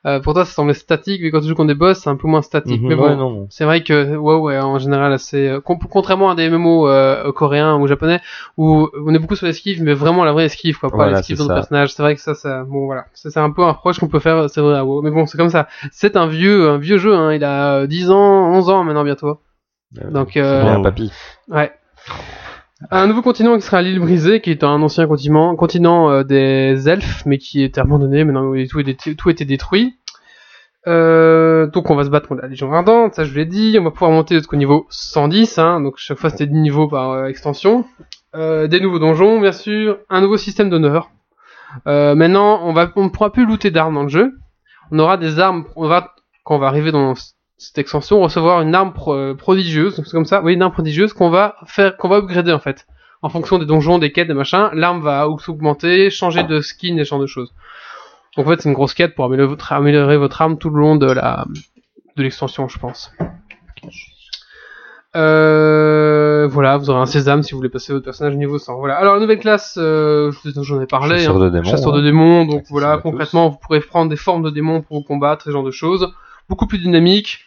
[0.05, 2.15] euh, pour toi ça semblait statique, mais quand tu joues contre des boss, c'est un
[2.15, 2.81] peu moins statique.
[2.81, 3.47] Mhm, mais bon, ouais, non.
[3.49, 7.75] c'est vrai que WoW est en général assez euh, contrairement à des MMO euh, coréens
[7.77, 8.19] ou japonais
[8.57, 11.35] où on est beaucoup sur l'esquive, mais vraiment la vraie esquive, quoi, pas Voilà, l'esquive
[11.35, 11.59] c'est d'autres ça.
[11.61, 11.93] personnages.
[11.93, 14.49] C'est vrai que ça, ça, bon voilà, c'est un peu un reproche qu'on peut faire,
[14.49, 15.01] c'est vrai à WoW.
[15.03, 15.67] Mais bon, c'est comme ça.
[15.91, 17.13] C'est un vieux, un vieux jeu.
[17.15, 17.33] Hein.
[17.33, 19.39] Il a euh, 10 ans, 11 ans maintenant bientôt.
[20.01, 20.83] Euh, Donc, euh, bien, Wow.
[20.83, 21.11] papy.
[21.49, 21.71] Ouais.
[22.89, 26.89] Un nouveau continent qui sera l'île brisée, qui est un ancien continent, continent euh, des
[26.89, 29.95] elfes, mais qui était abandonné, maintenant tout, était, tout détruit.
[30.87, 33.77] Euh, donc on va se battre contre la Légion Ardente, ça je vous l'ai dit,
[33.79, 37.11] on va pouvoir monter jusqu'au niveau 110, hein, donc chaque fois c'était 10 niveaux par
[37.11, 37.85] euh, extension.
[38.33, 41.11] Euh, des nouveaux donjons, bien sûr, un nouveau système d'honneur.
[41.85, 44.33] Maintenant, on va, on ne pourra plus looter d'armes dans le jeu.
[44.91, 46.13] On aura des armes, on va,
[46.43, 47.13] quand on va arriver dans
[47.61, 51.29] cette extension recevoir une arme pro- euh, prodigieuse, comme ça, oui, une arme prodigieuse qu'on
[51.29, 52.87] va faire, qu'on va upgrader en fait.
[53.21, 57.05] En fonction des donjons, des quêtes, des machins, l'arme va augmenter, changer de skin et
[57.05, 57.53] ce genre de choses.
[58.35, 60.79] Donc en fait, c'est une grosse quête pour améliorer votre, améliorer votre arme tout le
[60.79, 61.45] long de la
[62.17, 63.11] de l'extension, je pense.
[65.15, 68.77] Euh, voilà, vous aurez un sésame si vous voulez passer votre personnage au niveau 100.
[68.79, 68.95] Voilà.
[68.95, 71.19] Alors la nouvelle classe, euh, j'en ai parlé.
[71.19, 71.39] Chasseur hein.
[71.41, 71.99] de démons, Chasseur ouais.
[71.99, 72.45] de démons.
[72.45, 73.03] Donc voilà, tous.
[73.03, 76.11] concrètement, vous pourrez prendre des formes de démons pour vous combattre, ce genre de choses.
[76.49, 77.45] Beaucoup plus dynamique.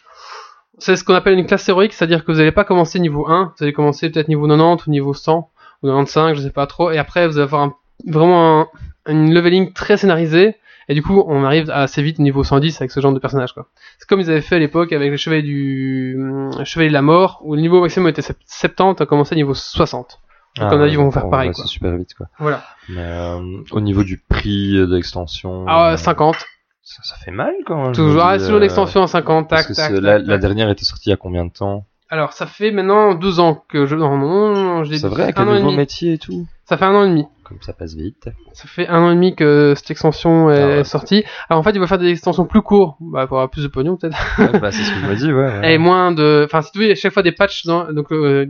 [0.79, 3.53] C'est ce qu'on appelle une classe héroïque, c'est-à-dire que vous n'allez pas commencer niveau 1,
[3.57, 5.49] vous allez commencer peut-être niveau 90 ou niveau 100
[5.83, 7.75] ou 95, je sais pas trop, et après vous allez avoir un-
[8.07, 8.67] vraiment un,
[9.11, 10.55] une leveling très scénarisée,
[10.89, 13.53] et du coup on arrive assez vite au niveau 110 avec ce genre de personnage
[13.53, 13.67] quoi.
[13.99, 17.01] C'est comme ils avaient fait à l'époque avec les chevaliers du hum, chevalier de la
[17.01, 20.19] mort, où le niveau maximum était sept- 70, à commencer à niveau 60.
[20.57, 21.65] Donc, à mon avis, ils vont faire pareil, quoi.
[21.65, 22.27] C'est super vite, quoi.
[22.39, 22.63] Voilà.
[22.87, 23.39] Mais euh,
[23.71, 26.37] au niveau du prix de l'extension, Ah, euh, 50.
[26.85, 27.91] Ça, ça fait mal quand même.
[27.93, 30.27] Toujours, ah, toujours euh, l'extension à 50, parce tac, tac, tac, la, tac.
[30.27, 31.85] la dernière était sortie il y a combien de temps?
[32.09, 33.95] Alors, ça fait maintenant deux ans que je...
[33.95, 35.77] Non, non, non, je l'ai C'est vrai, avec un le an et nouveau demi.
[35.77, 36.45] métier et tout.
[36.63, 37.25] Ça fait un an et demi.
[37.43, 38.29] Comme ça passe vite.
[38.53, 40.83] Ça fait un an et demi que cette extension est Ah ouais.
[40.83, 41.23] sortie.
[41.49, 43.67] Alors en fait, il va faire des extensions plus courtes, bah, pour avoir plus de
[43.67, 44.17] pognon peut-être.
[44.37, 45.59] Ouais, bah, c'est ce que je me dis, ouais.
[45.59, 45.73] ouais.
[45.73, 46.43] Et moins de...
[46.45, 47.91] Enfin, si tu veux, il y a chaque fois des patchs, dans...
[47.91, 48.45] donc euh,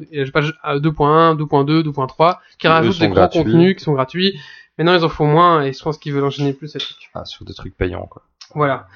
[0.63, 3.43] à 2.1, 2.2, 2.3, qui rajoutent des gros gratuits.
[3.43, 4.37] contenus qui sont gratuits.
[4.77, 7.09] Maintenant, ils en font moins et je pense qu'ils veulent enchaîner plus ces trucs.
[7.13, 8.23] Ah, sur des trucs payants, quoi.
[8.53, 8.87] Voilà.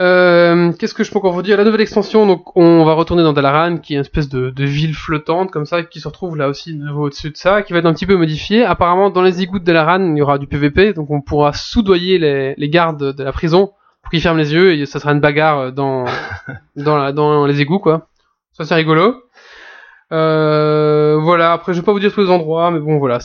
[0.00, 1.56] Euh, Qu'est-ce que je peux encore vous dire?
[1.56, 4.64] La nouvelle extension, donc on va retourner dans Dalaran, qui est une espèce de, de
[4.64, 7.72] ville flottante comme ça, qui se retrouve là aussi de nouveau au-dessus de ça, qui
[7.72, 8.64] va être un petit peu modifiée.
[8.64, 12.18] Apparemment, dans les égouts de Dalaran, il y aura du PVP, donc on pourra soudoyer
[12.18, 15.20] les, les gardes de la prison pour qu'ils ferment les yeux et ça sera une
[15.20, 16.06] bagarre dans
[16.76, 18.08] dans, la, dans les égouts quoi.
[18.52, 19.22] Ça c'est rigolo.
[20.12, 23.18] Euh, voilà, après je vais pas vous dire tous les endroits, mais bon voilà,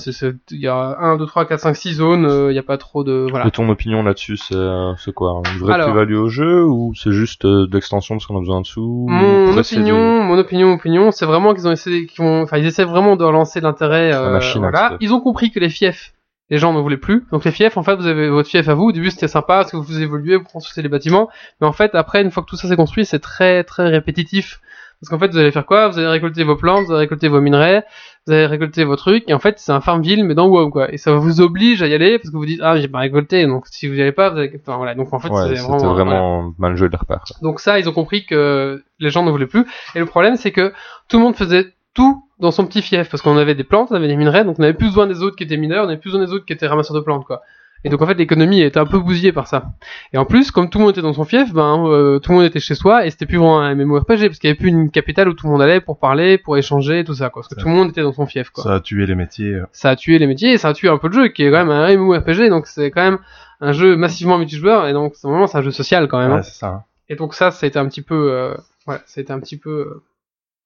[0.51, 2.77] il y a 1, 2, 3, 4, 5, 6 zones, euh, il y a pas
[2.77, 3.27] trop de...
[3.29, 3.45] Voilà.
[3.45, 7.11] Et ton opinion là-dessus, c'est euh, c'est quoi Une vraie plus-value au jeu ou c'est
[7.11, 11.11] juste euh, de l'extension parce qu'on a besoin de sous Mon opinion, mon opinion, opinion,
[11.11, 14.13] c'est vraiment qu'ils ont essayé, qu'ils vont, enfin, ils essaient vraiment de relancer l'intérêt.
[14.13, 14.95] Euh, voilà.
[15.01, 16.13] Ils ont compris que les fiefs,
[16.49, 17.25] les gens n'en voulaient plus.
[17.33, 18.85] Donc les fiefs, en fait, vous avez votre fief à vous.
[18.85, 21.27] Au début, c'était sympa parce que vous évoluez, vous construisez les bâtiments.
[21.59, 24.61] Mais en fait, après, une fois que tout ça s'est construit, c'est très, très répétitif.
[25.01, 25.89] Parce qu'en fait, vous allez faire quoi?
[25.89, 27.85] Vous allez récolter vos plantes, vous allez récolter vos minerais,
[28.25, 29.23] vous allez récolter vos trucs.
[29.29, 30.91] Et en fait, c'est un farmville, mais dans WoW, quoi.
[30.91, 33.45] Et ça vous oblige à y aller parce que vous dites, ah, j'ai pas récolté.
[33.45, 34.51] Donc si vous y allez pas, vous allez...
[34.59, 34.95] Enfin, voilà.
[34.95, 35.93] Donc en fait, Ouais, c'est c'était vraiment...
[35.93, 36.53] vraiment, voilà.
[36.57, 37.25] mal joué de leur part.
[37.41, 39.65] Donc ça, ils ont compris que les gens ne voulaient plus.
[39.95, 40.73] Et le problème, c'est que
[41.09, 43.95] tout le monde faisait tout dans son petit fief, parce qu'on avait des plantes, on
[43.95, 45.97] avait des minerais, donc on avait plus besoin des autres qui étaient mineurs, on avait
[45.97, 47.41] plus besoin des autres qui étaient ramasseurs de plantes, quoi.
[47.83, 49.71] Et donc en fait, l'économie était un peu bousillée par ça.
[50.13, 52.37] Et en plus, comme tout le monde était dans son fief, ben euh, tout le
[52.37, 54.69] monde était chez soi, et c'était plus vraiment un MMORPG, parce qu'il y avait plus
[54.69, 57.41] une capitale où tout le monde allait pour parler, pour échanger, tout ça, quoi.
[57.43, 57.61] Parce que Ça.
[57.61, 59.53] tout le monde était dans son fief, quoi Ça a tué les métiers.
[59.53, 59.65] euh.
[59.71, 61.51] ça a tué les métiers et ça a tué un peu le jeu qui est
[61.51, 63.19] quand même un MMORPG donc c'est quand même
[63.61, 66.35] un jeu massivement multijoueur et donc c'est vraiment c'est un jeu social quand même hein.
[66.37, 66.67] Ouais, c'est ça.
[66.67, 66.83] hein.
[67.09, 68.53] et donc ça ça a été un petit peu euh,
[68.87, 70.03] a été un petit peu euh,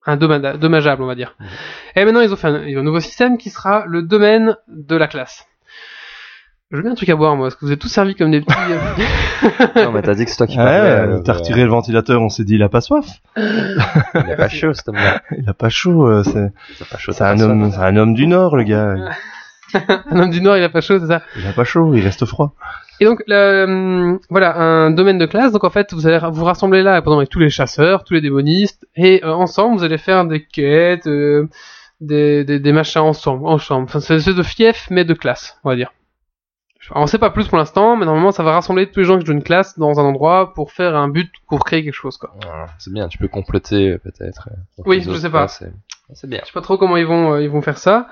[0.06, 1.36] un dommageable on va dire
[1.96, 4.56] et maintenant ils ont fait un, ils ont un nouveau système qui sera le domaine
[4.68, 5.46] de la classe
[6.72, 8.30] je veux bien un truc à boire moi parce que vous êtes tous servis comme
[8.30, 10.78] des petits euh, non, mais t'as dit que c'est toi qui Ouais, parlais.
[10.80, 13.06] euh, alors, t'as euh, retiré le ventilateur, on s'est dit il a pas soif.
[13.36, 15.20] Il est pas chaud, cet homme-là.
[15.38, 16.06] Il a pas chaud.
[16.08, 17.12] euh, c'est C'est pas chaud.
[17.12, 18.96] c'est un homme, c'est un homme du Nord, le gars.
[19.74, 21.22] un homme du Nord il a pas chaud c'est ça?
[21.36, 22.54] Il a pas chaud, il reste froid.
[23.00, 25.52] Et donc le- voilà un domaine de classe.
[25.52, 28.20] Donc en fait vous allez vous rassembler là pendant avec tous les chasseurs, tous les
[28.20, 31.48] démonistes, et euh, ensemble vous allez faire des quêtes, euh,
[32.00, 33.84] des, des, des machins ensemble, ensemble.
[33.84, 35.92] Enfin c'est de fief mais de classe, on va dire.
[36.94, 39.24] On sait pas plus pour l'instant, mais normalement ça va rassembler tous les gens qui
[39.24, 42.34] jouent une classe dans un endroit pour faire un but, pour créer quelque chose quoi.
[42.78, 44.48] C'est bien, tu peux compléter peut-être.
[44.50, 45.44] euh, Oui, je sais pas.
[45.44, 45.48] et-
[46.14, 46.40] C'est bien.
[46.42, 48.08] Je sais pas trop comment ils vont euh, ils vont faire ça.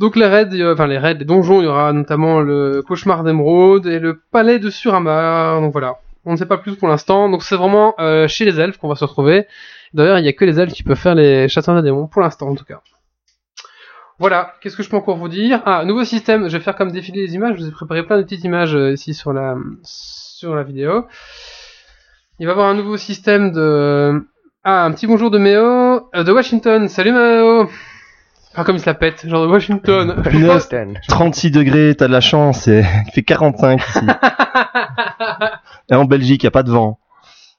[0.00, 3.24] Donc les raids, euh, enfin les raids, les donjons, il y aura notamment le cauchemar
[3.24, 5.60] d'émeraude et le palais de Suramar.
[5.60, 7.28] Donc voilà, on ne sait pas plus pour l'instant.
[7.28, 9.46] Donc c'est vraiment euh, chez les elfes qu'on va se retrouver.
[9.94, 12.22] D'ailleurs, il y a que les elfes qui peuvent faire les chasseurs de démons pour
[12.22, 12.80] l'instant en tout cas.
[14.18, 15.62] Voilà, qu'est-ce que je peux encore vous dire?
[15.64, 16.48] Ah, nouveau système.
[16.48, 17.56] Je vais faire comme défiler les images.
[17.56, 21.06] Je vous ai préparé plein de petites images euh, ici sur la sur la vidéo.
[22.40, 24.26] Il va y avoir un nouveau système de
[24.64, 26.88] ah un petit bonjour de Méo euh, de Washington.
[26.88, 27.68] Salut Méo.
[28.56, 30.20] Ah comme il se la pète, genre de Washington.
[30.24, 30.68] Punaise,
[31.06, 34.00] 36 degrés, t'as de la chance, et il fait 45 ici.
[35.90, 36.98] Et en Belgique, y a pas de vent.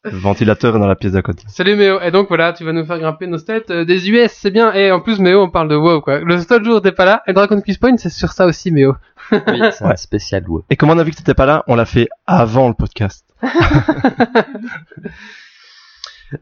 [0.05, 1.43] Le ventilateur est dans la pièce d'à côté.
[1.47, 1.99] Salut Méo.
[1.99, 4.71] Et donc voilà, tu vas nous faire grimper nos stats euh, des US, c'est bien.
[4.73, 6.19] Et en plus Méo, on parle de WoW quoi.
[6.19, 8.95] Le seul jour t'es pas là, et Dragon Quest Point, c'est sur ça aussi Méo.
[9.31, 9.39] Oui,
[9.71, 9.97] c'est un Ouais.
[9.97, 10.63] spécial WoW.
[10.69, 13.25] Et comme on a vu que t'étais pas là, on l'a fait avant le podcast.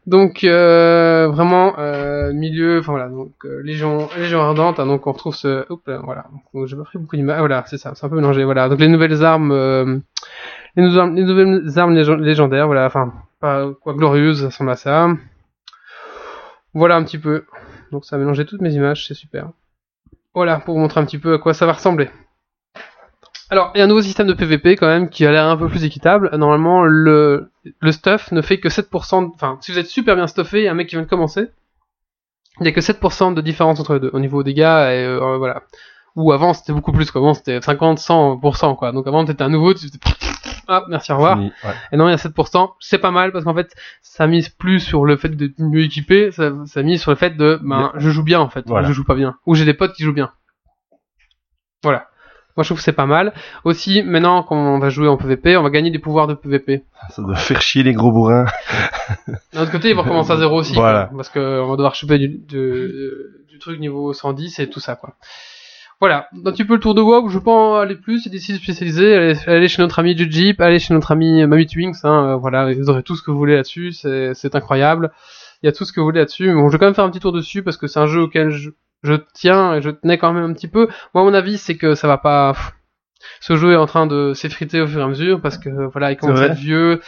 [0.06, 5.14] Donc euh, vraiment euh, milieu, enfin voilà, donc euh, Légion, Légion ardente, hein, donc on
[5.14, 7.94] retrouve ce, Oups, là, voilà, donc j'ai pas pris beaucoup d'images, ah, voilà, c'est ça,
[7.96, 9.98] c'est un peu mélangé, voilà, donc les nouvelles armes, euh,
[10.76, 15.10] les, nouvelles armes légendaires, voilà, enfin pas quoi glorieuse, ça ressemble à ça.
[16.74, 17.46] Voilà un petit peu.
[17.92, 19.50] Donc ça a mélangé toutes mes images, c'est super.
[20.34, 22.10] Voilà, pour vous montrer un petit peu à quoi ça va ressembler.
[23.50, 25.56] Alors, il y a un nouveau système de PVP quand même qui a l'air un
[25.56, 26.30] peu plus équitable.
[26.36, 29.32] Normalement, le, le stuff ne fait que 7%.
[29.34, 31.48] Enfin, si vous êtes super bien stuffé, un mec qui vient de commencer.
[32.60, 35.38] Il n'y a que 7% de différence entre les deux, au niveau dégâts et euh,
[35.38, 35.64] voilà.
[36.16, 37.22] Ou avant, c'était beaucoup plus, quoi.
[37.22, 38.92] Avant, c'était 50, 100%, quoi.
[38.92, 40.00] Donc avant, t'étais un nouveau, tu faisais...
[40.68, 41.38] Ah, merci, au revoir.
[41.38, 41.72] Fini, ouais.
[41.92, 42.72] Et non, il y a 7%.
[42.80, 46.32] C'est pas mal parce qu'en fait, ça mise plus sur le fait de mieux équiper,
[46.32, 48.88] ça, ça mise sur le fait de, ben, je joue bien en fait, Voilà.
[48.88, 50.32] je joue pas bien, ou j'ai des potes qui jouent bien.
[51.84, 52.08] Voilà.
[52.56, 53.34] Moi, je trouve que c'est pas mal.
[53.66, 56.84] Aussi, maintenant, quand on va jouer en PVP, on va gagner des pouvoirs de PVP.
[57.12, 58.46] Ça doit faire chier les gros bourrins.
[59.54, 60.74] D'un autre côté, ils vont recommencer à zéro aussi.
[60.74, 61.06] Voilà.
[61.06, 64.96] quoi, parce que on va devoir choper du, du truc niveau 110 et tout ça,
[64.96, 65.14] quoi.
[66.00, 66.28] Voilà.
[66.46, 67.30] Un petit peu le tour de WoW.
[67.30, 68.26] Je peux en aller plus.
[68.28, 69.16] A des sites spécialisés.
[69.16, 70.62] Allez, allez chez notre ami Jujip.
[70.62, 71.98] Allez chez notre ami Mamie Twinks.
[72.04, 72.72] Hein, euh, voilà.
[72.74, 73.92] Vous aurez tout ce que vous voulez là-dessus.
[73.94, 75.12] C'est, c'est incroyable.
[75.64, 76.48] Il y a tout ce que vous voulez là-dessus.
[76.50, 78.06] Mais bon, je vais quand même faire un petit tour dessus parce que c'est un
[78.06, 78.70] jeu auquel je,
[79.02, 80.88] je tiens et je tenais quand même un petit peu.
[81.16, 82.54] Moi, mon avis, c'est que ça va pas,
[83.40, 86.12] ce jeu est en train de s'effriter au fur et à mesure parce que voilà,
[86.12, 87.02] il commence à être vieux,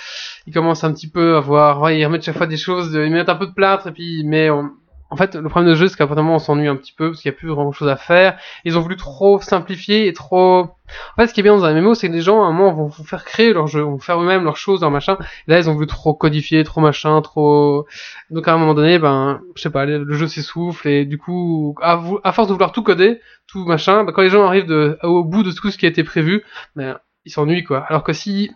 [0.48, 3.04] il commence un petit peu à voir, ouais, il remet chaque fois des choses, de-
[3.06, 4.72] il met un peu de plâtre et puis mais on-
[5.12, 7.32] en fait, le problème de jeu, c'est qu'apparemment, on s'ennuie un petit peu parce qu'il
[7.32, 8.38] n'y a plus grand chose à faire.
[8.64, 10.60] Ils ont voulu trop simplifier et trop.
[10.62, 12.52] En fait, ce qui est bien dans un MMO, c'est que les gens, à un
[12.52, 15.18] moment, vont vous faire créer leur jeu, vont faire eux-mêmes leurs choses, leur machin.
[15.48, 17.88] Et là, ils ont voulu trop codifier, trop machin, trop.
[18.30, 21.76] Donc, à un moment donné, ben, je sais pas, le jeu s'essouffle et du coup,
[21.82, 25.24] à, à force de vouloir tout coder, tout machin, ben, quand les gens arrivent au
[25.24, 26.44] bout de tout ce qui a été prévu,
[26.76, 27.80] ben, ils s'ennuient, quoi.
[27.88, 28.52] Alors que si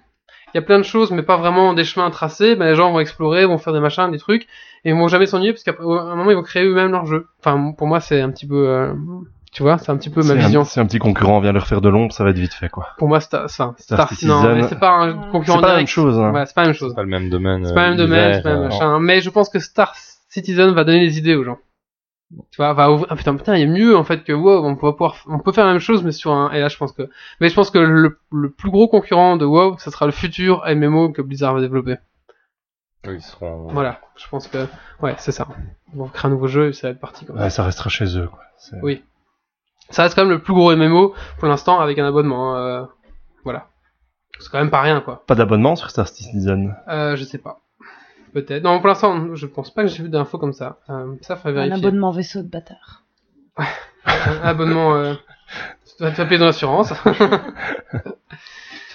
[0.53, 2.91] il y a plein de choses, mais pas vraiment des chemins tracés, ben, les gens
[2.91, 4.43] vont explorer, vont faire des machins, des trucs,
[4.85, 7.27] et ils vont jamais s'ennuyer parce qu'à un moment, ils vont créer eux-mêmes leur jeu.
[7.39, 8.93] Enfin, pour moi, c'est un petit peu, euh,
[9.51, 10.61] tu vois, c'est un petit peu ma Si vision.
[10.61, 12.69] un, si un petit concurrent vient leur faire de l'ombre, ça va être vite fait,
[12.69, 12.87] quoi.
[12.97, 14.55] Pour moi, Star, enfin, Star Star, non, Citizen.
[14.55, 16.31] mais c'est pas un C'est concurrent C'est pas la même chose, hein.
[16.33, 16.89] Ouais, c'est pas la même chose.
[16.91, 17.65] C'est pas le même domaine.
[17.65, 18.99] C'est pas le même euh, domaine, c'est pas le même machin.
[18.99, 19.93] Mais je pense que Star
[20.29, 21.57] Citizen va donner les idées aux gens.
[22.51, 23.07] Tu vois, va ouvrir...
[23.09, 24.65] ah putain, putain, il y a mieux en fait que WoW.
[24.65, 26.51] On peut pouvoir, on peut faire la même chose, mais sur un.
[26.51, 27.09] Et là, je pense que,
[27.39, 30.63] mais je pense que le, le plus gros concurrent de WoW, ça sera le futur
[30.67, 31.97] MMO que Blizzard va développer.
[33.05, 33.67] Oui, ils seront.
[33.71, 34.65] Voilà, je pense que,
[35.01, 35.47] ouais, c'est ça.
[35.93, 37.25] Ils vont créer un nouveau jeu et ça va être parti.
[37.25, 37.43] Comme ça.
[37.43, 38.39] Ouais, ça restera chez eux, quoi.
[38.81, 39.03] Oui.
[39.89, 42.55] Ça reste quand même le plus gros MMO pour l'instant avec un abonnement.
[42.55, 42.83] euh,
[43.43, 43.67] voilà.
[44.39, 45.23] C'est quand même pas rien, quoi.
[45.27, 46.75] Pas d'abonnement sur Star Citizen.
[46.87, 47.59] Euh, je sais pas.
[48.33, 48.63] Peut-être.
[48.63, 50.77] Non, pour l'instant, je pense pas que j'ai vu d'infos comme ça.
[50.89, 51.87] Euh, ça, faudrait Un vérifier.
[51.87, 53.03] abonnement vaisseau de bâtard.
[54.05, 55.13] Un abonnement, euh,
[55.85, 56.93] tu dois te faire payer dans l'assurance.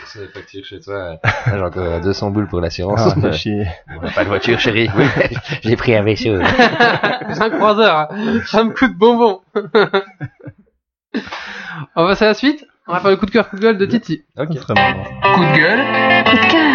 [0.06, 1.18] C'est des factures chez toi.
[1.46, 3.00] J'ai encore 200 boules pour l'assurance.
[3.04, 3.66] Ah, fais chier.
[3.96, 4.88] On n'a pas de voiture, chérie.
[5.62, 6.36] J'ai pris un vaisseau.
[6.40, 7.96] J'ai un croiseur.
[8.10, 8.40] hein.
[8.46, 9.42] Ça me coûte bonbon.
[11.94, 12.66] On va passer à la suite.
[12.86, 14.22] On va faire le coup de cœur, coup de gueule de Titi.
[14.38, 14.48] Ok.
[14.48, 16.24] Coup de gueule.
[16.24, 16.67] Coup de cœur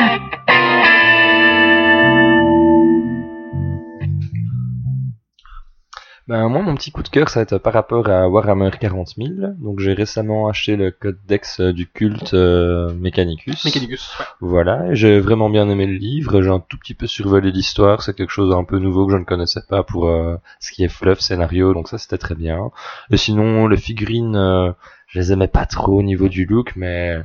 [6.30, 9.16] Ben, moi, mon petit coup de cœur, ça va être par rapport à Warhammer 40
[9.18, 9.30] 000.
[9.58, 13.66] Donc, j'ai récemment acheté le codex euh, du culte euh, Mechanicus.
[13.66, 14.10] Mechanicus.
[14.18, 14.26] Ouais.
[14.40, 16.42] Voilà, j'ai vraiment bien aimé le livre.
[16.42, 18.02] J'ai un tout petit peu survolé l'histoire.
[18.04, 20.86] C'est quelque chose d'un peu nouveau que je ne connaissais pas pour euh, ce qui
[20.86, 21.74] est fluff, scénario.
[21.74, 22.72] Donc ça, c'était très bien.
[23.12, 24.72] Et sinon, les figurines, euh,
[25.08, 27.22] je les aimais pas trop au niveau du look, mais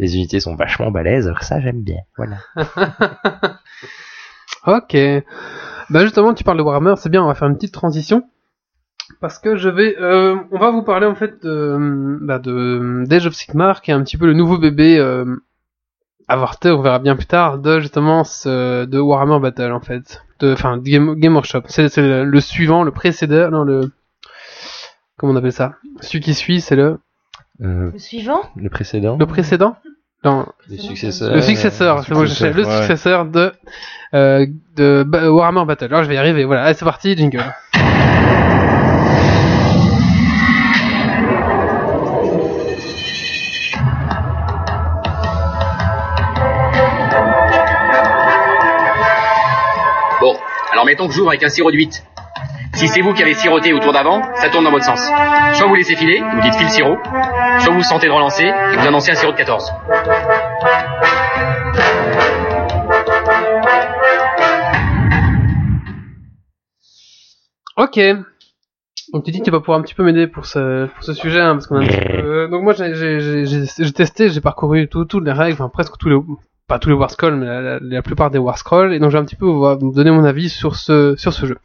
[0.00, 1.28] les unités sont vachement balèzes.
[1.28, 2.00] Alors ça, j'aime bien.
[2.16, 2.38] Voilà.
[4.66, 4.94] Ok.
[5.88, 8.28] Bah justement, tu parles de Warhammer, c'est bien, on va faire une petite transition.
[9.20, 13.26] Parce que je vais, euh, on va vous parler en fait de, bah, de d'Age
[13.26, 15.36] of Sigmar, qui est un petit peu le nouveau bébé euh,
[16.26, 20.52] avorté, on verra bien plus tard, de justement ce, de Warhammer Battle en fait, de,
[20.54, 21.62] enfin de Game, Game Workshop.
[21.66, 23.90] C'est le, le suivant, le précédent, non le,
[25.18, 25.74] comment on appelle ça?
[26.00, 26.98] Celui qui suit, c'est le,
[27.62, 28.40] Euh, Le suivant?
[28.56, 29.18] le précédent.
[29.18, 29.76] le précédent?
[30.24, 32.76] Non, le successeur, c'est moi je sais, le ouais.
[32.78, 33.52] successeur de,
[34.14, 34.46] euh,
[34.76, 35.86] de Warhammer Battle.
[35.86, 37.44] Alors je vais y arriver, voilà, allez c'est parti, jingle.
[50.80, 52.06] alors mettons que j'ouvre avec un sirop de 8.
[52.72, 54.98] Si c'est vous qui avez siroté au tour d'avant, ça tourne dans votre sens.
[55.52, 56.96] Soit vous laissez filer, vous dites file sirop,
[57.58, 59.70] soit vous sentez de relancer et vous annoncez un sirop de 14.
[67.76, 68.00] Ok.
[69.12, 71.56] Donc tu dis que tu vas pouvoir un petit peu m'aider pour ce, sujet, hein,
[71.56, 72.48] parce qu'on a un petit peu...
[72.48, 76.16] Donc moi j'ai testé, j'ai parcouru tout, toutes les règles, enfin presque tous les...
[76.70, 79.20] pas tous les War Scrolls, mais la, plupart des War Scrolls, et donc je vais
[79.20, 81.58] un petit peu vous, donner mon avis sur ce, sur ce jeu.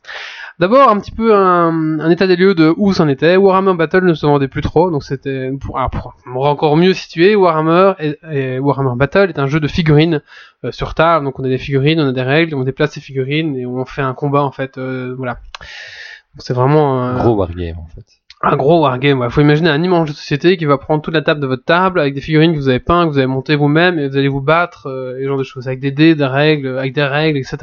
[0.58, 3.38] D'abord, un petit peu un, état des lieux de où c'en était.
[3.38, 6.16] Warhammer Battle ne se vendait plus trop, donc c'était pour, ah, pour
[6.47, 7.36] encore mieux situé.
[7.36, 7.93] Warhammer
[8.32, 10.22] et, Warhammer Battle est un jeu de figurines
[10.64, 13.01] euh, sur table, donc on a des figurines, on a des règles, on déplace ces
[13.01, 15.38] figurines et on fait un combat en fait, euh, voilà.
[16.39, 18.06] C'est vraiment un Gros wargame en fait.
[18.45, 19.21] Un gros wargame.
[19.23, 21.63] Il faut imaginer un immense de société qui va prendre toute la table de votre
[21.63, 24.17] table avec des figurines que vous avez peint, que vous avez monté vous-même et vous
[24.17, 26.93] allez vous battre, euh, et ce genre de choses, avec des dés, des règles, avec
[26.93, 27.57] des règles, etc.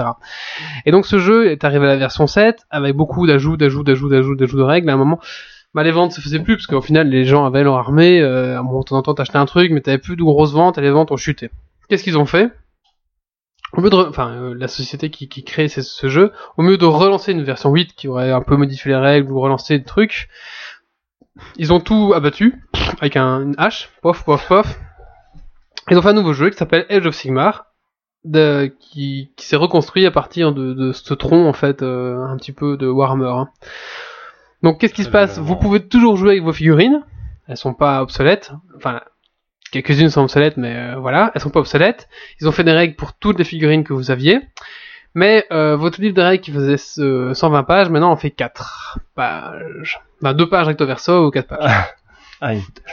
[0.85, 4.09] Et donc ce jeu est arrivé à la version 7 avec beaucoup d'ajouts, d'ajouts, d'ajouts,
[4.09, 4.91] d'ajouts, d'ajouts de règles.
[4.91, 5.21] À un moment,
[5.75, 8.21] bah, les ventes se faisaient plus parce qu'au final les gens avaient leur armée.
[8.21, 10.81] Euh, moment, de temps en temps, un truc, mais t'avais plus de grosses ventes et
[10.81, 11.51] les ventes ont chuté.
[11.89, 12.51] Qu'est-ce qu'ils ont fait?
[13.75, 16.85] Au lieu de, enfin, euh, la société qui, qui crée ce, jeu, au lieu de
[16.85, 20.29] relancer une version 8 qui aurait un peu modifié les règles ou relancer des trucs,
[21.57, 22.63] ils ont tout abattu
[23.01, 24.79] avec un, une hache, pof, pof, pof.
[25.91, 27.67] Ils ont fait un nouveau jeu qui s'appelle Age of Sigmar,
[28.25, 32.37] de, qui, qui s'est reconstruit à partir de, de ce tronc en fait, euh, un
[32.37, 33.27] petit peu de Warhammer.
[33.35, 33.49] hein.
[34.63, 35.39] Donc qu'est-ce qui se passe?
[35.39, 37.03] Vous pouvez toujours jouer avec vos figurines,
[37.49, 39.01] elles sont pas obsolètes, enfin
[39.73, 42.09] quelques-unes sont obsolètes, mais euh, voilà, elles sont pas obsolètes.
[42.41, 44.39] Ils ont fait des règles pour toutes les figurines que vous aviez.
[45.15, 48.99] Mais euh, votre livre de règles qui faisait ce 120 pages, maintenant on fait 4
[49.15, 50.01] pages.
[50.23, 51.71] Enfin, 2 pages recto verso ou 4 pages.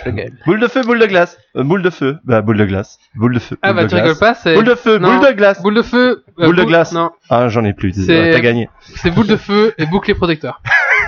[0.05, 0.31] Rigole.
[0.45, 1.35] Boule de feu, boule de glace.
[1.55, 2.17] Euh, boule de feu.
[2.23, 2.99] Bah, boule de glace.
[3.15, 3.57] Boule de feu.
[3.63, 4.03] Ah bah de tu glace.
[4.05, 4.53] rigoles pas, c'est...
[4.53, 5.17] Boule de feu, Non.
[5.17, 5.61] boule de glace.
[5.63, 6.23] Boule de feu...
[6.39, 6.91] euh, Boule de glace.
[6.91, 7.93] Non, Ah, j'en ai plus.
[8.05, 8.69] T'as gagné.
[8.97, 10.61] c'est boule de feu et bouclier protecteur.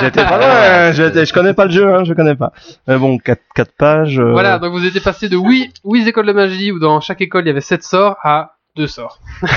[0.00, 0.92] J'étais pas loin.
[0.92, 2.52] j'étais- Je connais pas le jeu, hein, je connais pas.
[2.88, 4.18] Mais bon, 4, quatre pages.
[4.20, 7.20] euh, Voilà, donc vous étiez passé de oui, oui écoles de magie, où dans chaque
[7.20, 9.18] école il y avait 7 sorts, à 2 sorts.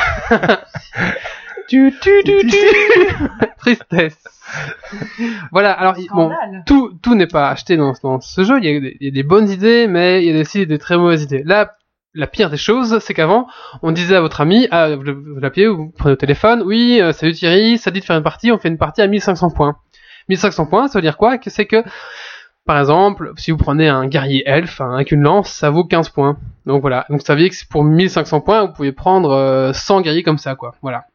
[1.70, 2.58] tu, tu, tu, tu.
[3.60, 4.18] Tristesse.
[5.52, 6.32] Voilà, alors, bon,
[6.66, 8.58] tout, tout n'est pas acheté dans, dans ce jeu.
[8.58, 10.66] Il y, a des, il y a des bonnes idées, mais il y a aussi
[10.66, 11.44] des très mauvaises idées.
[11.46, 11.76] Là,
[12.16, 13.48] la pire des choses, c'est qu'avant,
[13.84, 17.12] on disait à votre ami, ah, vous, vous l'appelez, vous prenez au téléphone, oui, euh,
[17.12, 19.76] salut Thierry, ça dit de faire une partie, on fait une partie à 1500 points.
[20.30, 21.38] 1500 points, ça veut dire quoi?
[21.38, 21.84] Que c'est que,
[22.66, 26.10] par exemple, si vous prenez un guerrier elfe hein, avec une lance, ça vaut 15
[26.10, 26.38] points.
[26.66, 30.02] Donc voilà, donc ça veut dire que pour 1500 points, vous pouvez prendre euh, 100
[30.02, 30.76] guerriers comme ça, quoi.
[30.82, 31.06] Voilà.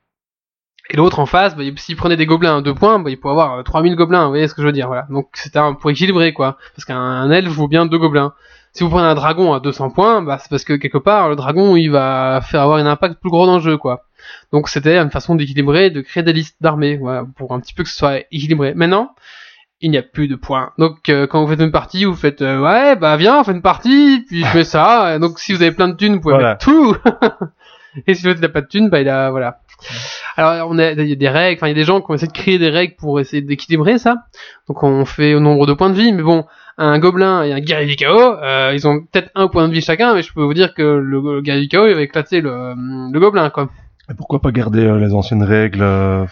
[0.91, 3.29] Et l'autre en face, bah, s'il prenait des gobelins à 2 points, bah, il peut
[3.31, 5.07] avoir euh, 3000 gobelins, vous voyez ce que je veux dire, voilà.
[5.11, 6.59] Donc c'était un- pour équilibrer, quoi.
[6.77, 8.35] Parce qu'un un elfe vaut bien 2 gobelins.
[8.73, 11.37] Si vous prenez un dragon à 200 points, bah, c'est parce que quelque part, le
[11.37, 14.05] dragon, il va faire avoir un impact plus gros dans le jeu, quoi.
[14.53, 17.83] Donc c'était une façon d'équilibrer, de créer des listes d'armées, voilà, pour un petit peu
[17.83, 18.75] que ce soit équilibré.
[18.75, 19.15] Maintenant,
[19.81, 20.73] il n'y a plus de points.
[20.79, 23.53] Donc euh, quand vous faites une partie, vous faites euh, ouais, bah viens, on fait
[23.53, 25.15] une partie, puis je fais ça.
[25.15, 26.51] Et donc si vous avez plein de thunes, vous pouvez Voilà.
[26.53, 26.97] mettre tout.
[28.07, 29.59] Et si l'autre n'a pas de thunes, bah il a voilà.
[30.37, 32.11] Alors on a il y a des règles, enfin il y a des gens qui
[32.11, 34.17] ont essayé de créer des règles pour essayer d'équilibrer ça.
[34.69, 36.45] Donc on fait au nombre de points de vie, mais bon,
[36.79, 39.81] un gobelin et un guerrier du chaos, euh, ils ont peut-être un point de vie
[39.81, 42.75] chacun, mais je peux vous dire que le, guerrier du chaos il va éclater le,
[43.13, 43.69] le gobelin quoi.
[44.11, 46.25] Et pourquoi pas garder euh, les anciennes règles euh,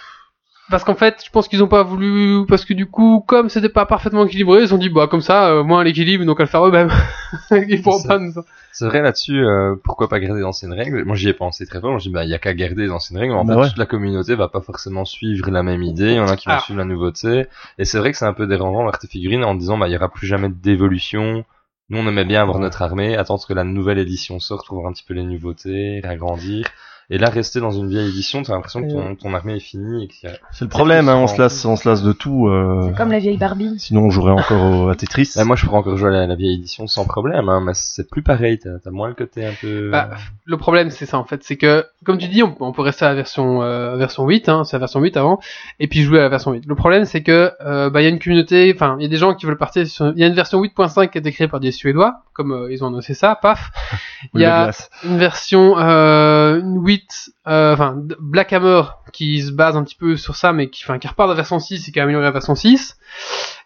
[0.73, 3.69] Parce qu'en fait, je pense qu'ils ont pas voulu, parce que du coup, comme c'était
[3.69, 6.49] pas parfaitement équilibré, ils ont dit, bah, comme ça, euh, moins l'équilibre, donc à le
[6.49, 6.91] faire eux-mêmes.
[7.69, 8.33] ils pourront C'est- pas nous...
[8.75, 11.05] C'est vrai là-dessus, euh, pourquoi pas garder d'anciennes règles?
[11.05, 13.19] Moi j'y ai pensé très fort, je me bah y a qu'à garder les anciennes
[13.19, 13.69] règles, mais en Bah fait ouais.
[13.69, 16.49] toute la communauté va pas forcément suivre la même idée, il y en a qui
[16.49, 16.61] vont Ah.
[16.61, 17.45] suivre la nouveauté,
[17.79, 19.93] et c'est vrai que c'est un peu dérangeant vers tes figurines en disant bah il
[19.93, 21.45] y aura plus jamais d'évolution,
[21.91, 24.89] nous on aimait bien avoir notre armée, attendre que la nouvelle édition sorte pour voir
[24.91, 26.65] un petit peu les nouveautés, l'agrandir,
[27.13, 30.09] et là, rester dans une vieille édition, t'as l'impression que ton, armée est finie.
[30.25, 30.29] A...
[30.51, 32.49] C'est le problème, hein, on, se lasse, on se lasse de tout.
[32.49, 32.87] Euh.
[32.89, 33.75] C'est comme la vieille Barbie.
[33.77, 35.31] Sinon, on jouerait encore à Tetris.
[35.45, 38.23] Moi, je pourrais encore jouer à la, vieille édition sans problème, hein, mais c'est plus
[38.23, 39.91] pareil, t'as moins le côté un peu...
[39.91, 40.09] Bah,
[40.47, 43.05] le problème, c'est ça, en fait, c'est que, comme tu dis, on, on peut rester
[43.05, 45.39] à la version, euh, version 8, hein, c'est la version 8 avant,
[45.81, 46.65] et puis jouer à la version 8.
[46.67, 49.11] Le problème, c'est que, euh, bah, il y a une communauté, enfin, il y a
[49.11, 49.85] des gens qui veulent partir.
[49.85, 52.83] Il y a une version 8.5 qui a été créée par des Suédois, comme ils
[52.83, 53.71] ont annoncé ça, paf.
[54.35, 54.71] Il y a
[55.05, 57.02] une version 8
[57.47, 58.83] euh, enfin Black Hammer
[59.13, 61.59] qui se base un petit peu sur ça, mais qui, qui repart de la version
[61.59, 62.97] 6 et qui a amélioré la version 6.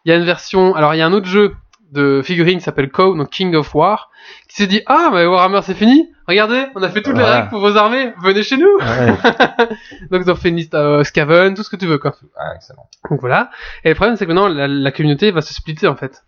[0.05, 1.55] Il y a une version, alors il y a un autre jeu
[1.93, 4.11] de figurines qui s'appelle KO, donc King of War,
[4.49, 7.49] qui s'est dit ah mais Warhammer c'est fini, regardez on a fait toutes les règles
[7.49, 8.79] pour vos armées, venez chez nous.
[10.11, 12.17] Donc ils ont fait une liste euh, Scaven, tout ce que tu veux quoi.
[12.37, 12.89] Ah, excellent.
[13.09, 13.51] Donc voilà.
[13.85, 16.25] Et le problème c'est que maintenant la, communauté va se splitter en fait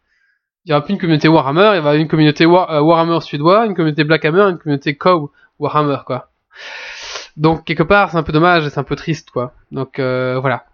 [0.64, 3.20] il n'y aura plus une communauté Warhammer, il y aura une communauté War, euh, Warhammer
[3.22, 6.30] suédois, une communauté Black Hammer, une communauté Cow Warhammer, quoi.
[7.38, 9.52] Donc, quelque part, c'est un peu dommage et c'est un peu triste, quoi.
[9.70, 10.64] Donc, euh, voilà.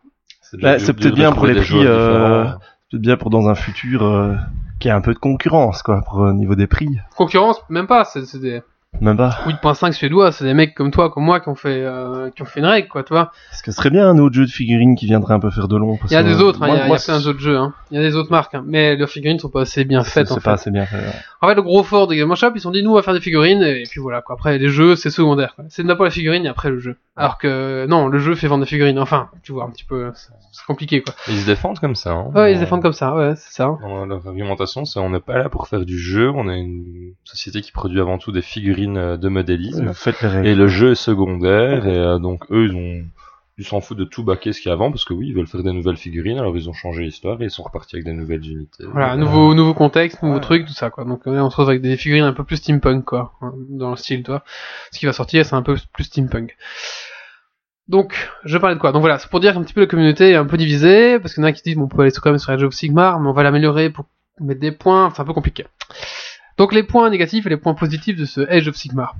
[0.40, 2.44] C'est Bah, peut-être bien pour les prix, euh.
[2.90, 4.34] Peut-être bien pour dans un futur euh,
[4.80, 6.98] qu'il y ait un peu de concurrence, quoi, pour au niveau des prix.
[7.16, 8.62] Concurrence, même pas, c'est c'est des...
[9.00, 9.38] Même pas.
[9.46, 12.46] 8.5 suédois, c'est des mecs comme toi, comme moi, qui ont fait, euh, qui ont
[12.46, 13.32] fait une règle, quoi, tu vois.
[13.50, 15.68] Parce que ce serait bien un autre jeu de figurines qui viendrait un peu faire
[15.68, 15.96] de long.
[15.96, 17.20] parce Il y a que des autres, hein, il y a, moi- y a plein
[17.20, 17.74] d'autres jeux, hein.
[17.90, 18.64] Il y a des autres marques, hein.
[18.66, 20.44] mais leurs figurines sont pas assez bien c'est- faites, en C'est fait.
[20.44, 20.96] pas assez bien fait.
[20.96, 21.12] ouais.
[21.42, 23.02] En fait, le gros fort de Game Shop, ils se sont dit, nous, on va
[23.02, 24.34] faire des figurines, et puis voilà, quoi.
[24.36, 25.64] Après, les jeux, c'est secondaire, quoi.
[25.68, 26.96] C'est d'abord la figurine et après le jeu.
[27.16, 28.98] Alors que, non, le jeu fait vendre des figurines.
[28.98, 31.12] Enfin, tu vois, un petit peu, c'est c'est compliqué, quoi.
[31.28, 32.12] Ils se défendent comme ça.
[32.12, 32.30] Hein.
[32.32, 33.76] Ouais, ils se défendent comme ça, ouais, c'est ça.
[33.82, 37.12] Dans leur argumentation, c'est on n'est pas là pour faire du jeu, on est une
[37.24, 39.92] société qui produit avant tout des figurines euh, de modélisme.
[39.94, 40.46] Faites les règles.
[40.48, 43.04] Et le jeu est secondaire, et euh, donc eux, ils ont,
[43.58, 45.34] ils s'en foutent de tout baquer ce qu'il y a avant, parce que oui, ils
[45.34, 48.04] veulent faire des nouvelles figurines, alors ils ont changé l'histoire et ils sont repartis avec
[48.04, 48.84] des nouvelles unités.
[48.90, 50.40] Voilà, Euh, nouveau, nouveau contexte, nouveau Ouais.
[50.40, 51.04] truc, tout ça, quoi.
[51.04, 53.32] Donc, on se retrouve avec des figurines un peu plus steampunk, quoi.
[53.40, 54.42] hein, Dans le style, toi.
[54.92, 56.56] Ce qui va sortir, c'est un peu plus steampunk.
[57.86, 58.92] Donc, je parlais de quoi?
[58.92, 61.34] Donc voilà, c'est pour dire qu'un petit peu la communauté est un peu divisée, parce
[61.34, 62.72] qu'il y en a qui disent, bon, on peut aller quand même sur Age of
[62.72, 64.06] Sigmar, mais on va l'améliorer pour
[64.40, 65.66] mettre des points, c'est un peu compliqué.
[66.56, 69.14] Donc les points négatifs et les points positifs de ce Age of Sigmar.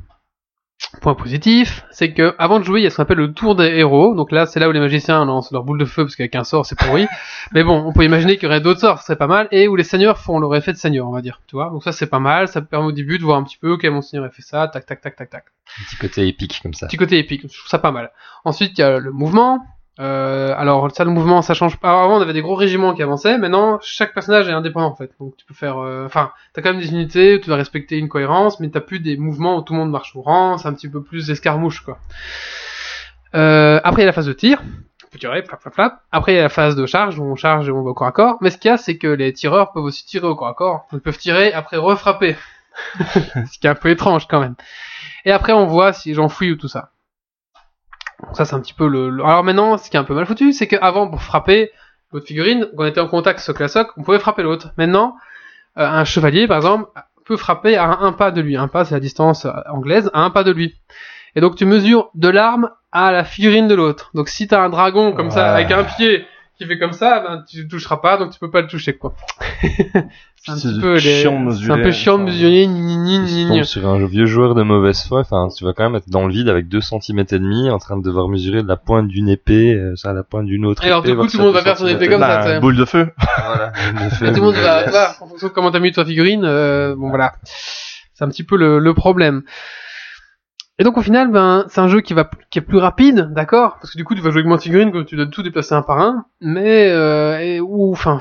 [1.01, 3.57] Point positif, c'est que avant de jouer, il y a ce qu'on appelle le tour
[3.57, 4.15] des héros.
[4.15, 6.45] Donc là, c'est là où les magiciens lancent leur boule de feu parce qu'avec un
[6.45, 7.07] sort, c'est pourri.
[7.53, 9.49] Mais bon, on peut imaginer qu'il y aurait d'autres sorts, ce serait pas mal.
[9.51, 11.41] Et où les seigneurs font leur effet de seigneur, on va dire.
[11.47, 12.49] Tu vois Donc ça, c'est pas mal.
[12.49, 14.69] Ça permet au début de voir un petit peu, ok, mon seigneur a fait ça,
[14.69, 15.45] tac, tac, tac, tac, tac.
[15.81, 16.87] Un petit côté épique comme ça.
[16.87, 18.11] Petit côté épique, je trouve ça pas mal.
[18.45, 19.65] Ensuite, il y a le mouvement.
[20.01, 21.91] Euh, alors ça, le mouvement, ça change pas.
[22.03, 23.39] Avant, on avait des gros régiments qui avançaient.
[23.39, 25.13] Maintenant, chaque personnage est indépendant en fait.
[25.21, 25.79] Donc tu peux faire.
[25.79, 28.99] euh, Enfin, t'as quand même des unités tu dois respecter une cohérence, mais t'as plus
[29.01, 30.59] des mouvements où tout le monde marche au rang.
[30.59, 31.99] C'est un petit peu plus escarmouche quoi.
[33.35, 34.63] Euh, après, il y a la phase de tir.
[35.11, 36.01] Peut tirer, flap, flap, flap.
[36.11, 37.95] Après, il y a la phase de charge où on charge et on va au
[37.95, 38.39] corps à corps.
[38.41, 40.55] Mais ce qu'il y a, c'est que les tireurs peuvent aussi tirer au corps à
[40.55, 40.87] corps.
[40.93, 42.37] Ils peuvent tirer après refrapper.
[43.05, 44.57] ce qui est un peu étrange quand même.
[45.25, 46.91] Et après, on voit si fuient ou tout ça.
[48.27, 50.15] Donc ça, c'est un petit peu le, le- Alors maintenant, ce qui est un peu
[50.15, 51.71] mal foutu, c'est qu'avant, pour frapper
[52.13, 54.69] l'autre figurine, quand on était en contact soc la soc, on pouvait frapper l'autre.
[54.79, 55.17] Maintenant,
[55.79, 56.87] euh, un chevalier, par exemple,
[57.27, 58.57] peut frapper à un, un pas de lui.
[58.57, 60.75] Un pas, c'est la distance euh, anglaise, à un pas de lui.
[61.37, 64.11] Et donc, tu mesures de l'arme à la figurine de l'autre.
[64.15, 66.25] Donc, si t'as un dragon comme ça, avec un pied
[66.59, 68.93] qui fait comme ça, ben, tu le toucheras pas, donc tu peux pas le toucher,
[68.97, 69.15] quoi.
[69.63, 72.97] c'est un petit peu les- chiant de C'est un peu mesurer, chiant de mesurer, ni,
[72.97, 73.57] ni, Si ni, tu ni.
[73.57, 76.27] tombes sur un vieux joueur de mauvaise foi, enfin, tu vas quand même être dans
[76.27, 79.09] le vide avec 2 cm et demi, en train de devoir mesurer de la pointe
[79.09, 81.31] d'une épée, euh, ça à la pointe d'une autre Et alors, du coup, voir tout
[81.33, 82.61] si le monde ça va faire son épée comme ça, Bah, sais.
[82.61, 83.11] boule de feu.
[83.47, 83.73] Voilà.
[84.19, 87.09] tout le monde va, va, en fonction de comment t'as mis ta figurine, euh, bon
[87.09, 87.33] voilà.
[88.17, 89.43] C'est un petit peu le, le problème.
[90.79, 93.77] Et donc au final, ben, c'est un jeu qui va, qui est plus rapide, d'accord,
[93.81, 95.43] parce que du coup tu vas jouer avec moins de figurines, que tu dois tout
[95.43, 98.19] déplacer un par un, mais euh, et, ou, enfin,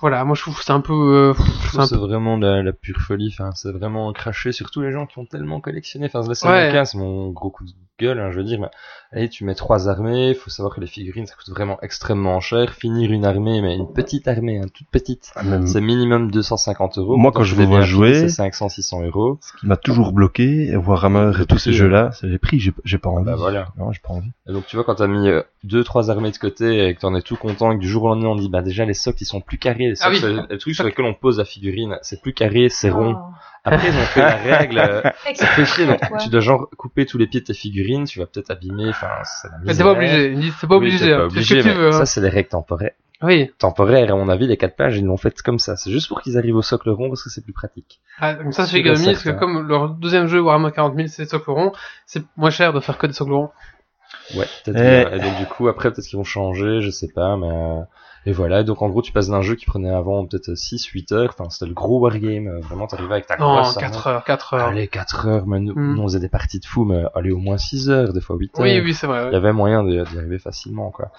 [0.00, 1.32] voilà, moi je trouve que c'est un peu, euh,
[1.70, 5.06] c'est peu, vraiment la, la pure folie, enfin, c'est vraiment craché sur tous les gens
[5.06, 6.06] qui ont tellement collectionné.
[6.06, 6.82] Enfin, là, c'est Ouais.
[6.96, 7.70] mon mon gros coup de
[8.02, 8.60] gueule, hein, je veux dire.
[8.60, 8.68] Mais,
[9.12, 12.72] allez, tu mets trois armées, faut savoir que les figurines, ça coûte vraiment extrêmement cher.
[12.74, 16.98] Finir une armée, mais une petite armée, hein, toute petite, Ah, même- c'est minimum 250
[16.98, 17.16] euros.
[17.16, 19.38] Moi, quand je vais vous vois jouer- c'est 500, 600 euros.
[19.40, 22.58] Ce qui m'a toujours bloqué, Warhammer et tous ces jeux-là, c'est les prix.
[22.60, 23.24] J'ai j'ai pas envie.
[23.24, 23.68] Bah voilà.
[23.78, 24.30] Non, j'ai pas envie.
[24.48, 27.00] Et donc tu vois quand t'as mis euh, deux trois armées de côté et que
[27.00, 28.94] t'en es tout content et que du jour au lendemain on dit bah déjà les
[28.94, 30.40] socles ils sont plus carrés, les Ah socles, oui.
[30.50, 33.16] le truc sur lequel on pose la figurine, c'est plus carré, c'est rond.
[33.64, 35.02] Après ils ont fait la règle, euh,
[35.34, 38.18] ça fait chier donc tu dois genre couper tous les pieds de tes figurines, tu
[38.18, 41.28] vas peut-être abîmer, enfin c'est la mais c'est pas obligé, c'est pas obligé, hein.
[41.28, 41.92] pas c'est ce que tu veux, hein.
[41.92, 42.92] Ça c'est les règles temporaires.
[43.22, 43.52] Oui.
[43.58, 46.22] Temporaires, à mon avis les quatre pages ils l'ont fait comme ça, c'est juste pour
[46.22, 48.00] qu'ils arrivent au socle rond parce que c'est plus pratique.
[48.18, 51.06] Ah, comme ça, c'est C'est économie, parce que comme leur deuxième jeu, Warhammer 40 000,
[51.06, 51.72] c'est des socles ronds,
[52.04, 53.50] c'est moins cher de faire que des socles ronds.
[54.34, 54.78] Ouais, peut-être.
[54.78, 55.04] Eh.
[55.04, 55.12] bien.
[55.12, 57.80] Et donc du coup après peut-être qu'ils vont changer, je sais pas, mais euh,
[58.24, 58.60] et voilà.
[58.60, 61.50] Et donc en gros tu passes d'un jeu qui prenait avant peut-être 6-8 heures, enfin
[61.50, 64.16] c'était le gros wargame, euh, vraiment t'arrivais avec ta Non, grosse 4 armée.
[64.16, 64.68] heures, 4 heures.
[64.68, 65.94] Allez 4 heures, mais nous, Hmm.
[65.96, 68.36] nous, on faisait des parties de fou, mais allez au moins 6 heures, des fois
[68.36, 68.64] 8 heures.
[68.64, 69.26] Oui, oui, c'est vrai.
[69.30, 71.10] Il y avait moyen d'y arriver facilement quoi.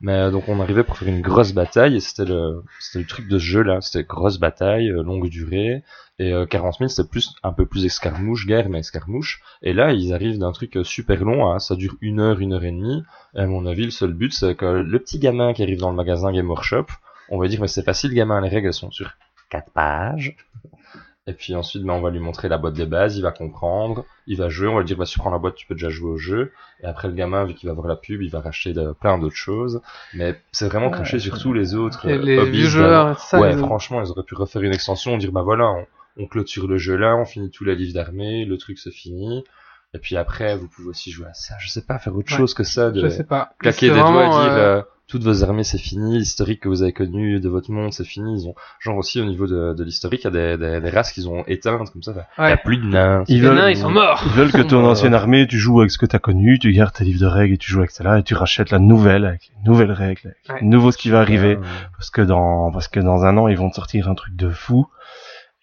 [0.00, 3.04] Mais euh, donc on arrivait pour faire une grosse bataille et c'était le c'était le
[3.06, 5.82] truc de ce jeu là, c'était grosse bataille, euh, longue durée
[6.18, 9.42] et euh, 40 000 c'était plus un peu plus escarmouche, guerre mais escarmouche.
[9.62, 12.54] Et là ils arrivent d'un truc euh, super long, hein, ça dure une heure, une
[12.54, 13.02] heure et demie.
[13.34, 15.90] Et à mon avis le seul but c'est que le petit gamin qui arrive dans
[15.90, 16.86] le magasin Game Workshop,
[17.28, 19.12] on va dire mais c'est facile gamin, les règles sont sur
[19.50, 20.34] quatre pages
[21.26, 24.04] et puis ensuite ben, on va lui montrer la boîte de base, il va comprendre,
[24.26, 25.74] il va jouer, on va lui dire bah si tu prends la boîte tu peux
[25.74, 26.52] déjà jouer au jeu
[26.82, 29.18] et après, le gamin, vu qu'il va voir la pub, il va racheter de, plein
[29.18, 29.82] d'autres choses.
[30.14, 32.08] Mais c'est vraiment Ouais, craché sur tous les autres.
[32.08, 33.38] Et euh, les hobbies vieux joueurs, ça.
[33.38, 36.78] Ouais, franchement, ils auraient pu refaire une extension, dire bah voilà, on, on clôture le
[36.78, 39.44] jeu là, on finit tous les livres d'armée, le truc se finit.
[39.92, 41.54] Et puis après, vous pouvez aussi jouer à ça.
[41.58, 42.38] Je sais pas, faire autre Ouais.
[42.38, 43.50] chose que ça, de Je sais pas.
[43.58, 46.82] claquer des doigts et dire euh, euh, toutes vos armées c'est fini, l'historique que vous
[46.82, 48.40] avez connu de votre monde c'est fini.
[48.42, 50.90] Ils ont genre aussi au niveau de, de l'historique, il y a des, des, des
[50.90, 52.12] races qu'ils ont éteintes comme ça.
[52.38, 53.24] Il y a plus de nains.
[53.28, 54.22] Ils Les veulent, nains, ils sont morts.
[54.26, 56.94] ils veulent que ton ancienne armée, tu joues avec ce que t'as connu, tu gardes
[56.94, 59.50] tes livres de règles et tu joues avec celle-là et tu rachètes la nouvelle avec
[59.56, 60.60] les nouvelles règles, avec Ouais.
[60.62, 61.58] le nouveau ce qui va arriver.
[61.96, 64.48] Parce que dans, parce que dans un an, ils vont te sortir un truc de
[64.50, 64.86] fou.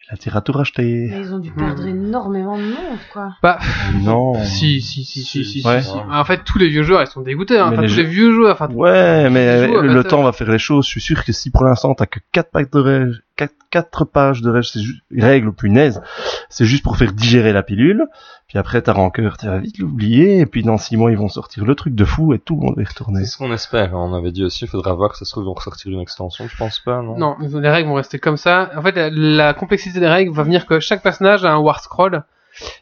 [0.09, 1.07] La terre à tout racheter.
[1.11, 3.33] Mais ils ont dû perdre énormément de monde, quoi.
[3.43, 3.59] Bah,
[4.03, 4.35] Non.
[4.45, 5.81] si, si, si, si, si, si, Ouais.
[5.81, 5.91] si.
[6.09, 7.67] En fait, tous les vieux joueurs, ils sont dégoûtés, hein.
[7.73, 10.59] Enfin, les tous jeux- les vieux joueurs, enfin, Ouais, mais le temps va faire les
[10.59, 10.85] choses.
[10.85, 14.41] Je suis sûr que si pour l'instant t'as que 4 pages de règles, 4, pages
[14.41, 16.01] de règles, c'est juste, règles, punaise,
[16.49, 18.07] c'est juste pour faire digérer la pilule.
[18.47, 20.39] Puis après ta rancœur, tu vas vite l'oublier.
[20.39, 22.61] Et puis dans 6 mois, ils vont sortir le truc de fou et tout le
[22.61, 23.25] monde va y retourner.
[23.25, 23.93] C'est ce qu'on espère.
[23.93, 25.99] On avait dit aussi, il faudra voir que ça se trouve, ils vont ressortir une
[25.99, 27.17] extension, je pense pas, non?
[27.17, 28.71] Non, les règles vont rester comme ça.
[28.75, 31.81] En fait, la, la complexité des règles va venir que chaque personnage a un war
[31.81, 32.23] scroll.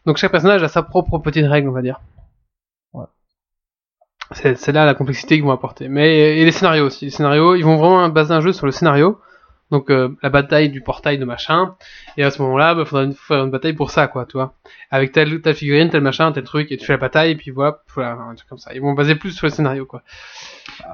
[0.05, 1.99] Donc chaque personnage a sa propre petite règle, on va dire.
[2.93, 3.05] Ouais.
[4.31, 5.89] C'est c'est là la complexité qu'ils vont apporter.
[5.89, 7.05] Mais et les scénarios aussi.
[7.05, 9.19] Les scénarios, ils vont vraiment baser un jeu sur le scénario.
[9.75, 11.75] Donc euh, la bataille du portail de machin.
[12.15, 14.53] Et à ce moment-là, il faudra une- faire une bataille pour ça, quoi, tu vois.
[14.89, 17.51] Avec telle, telle figurine, tel machin, tel truc, et tu fais la bataille, et puis
[17.51, 18.73] voilà, voilà, un truc comme ça.
[18.73, 20.01] Ils vont baser plus sur le scénario, quoi.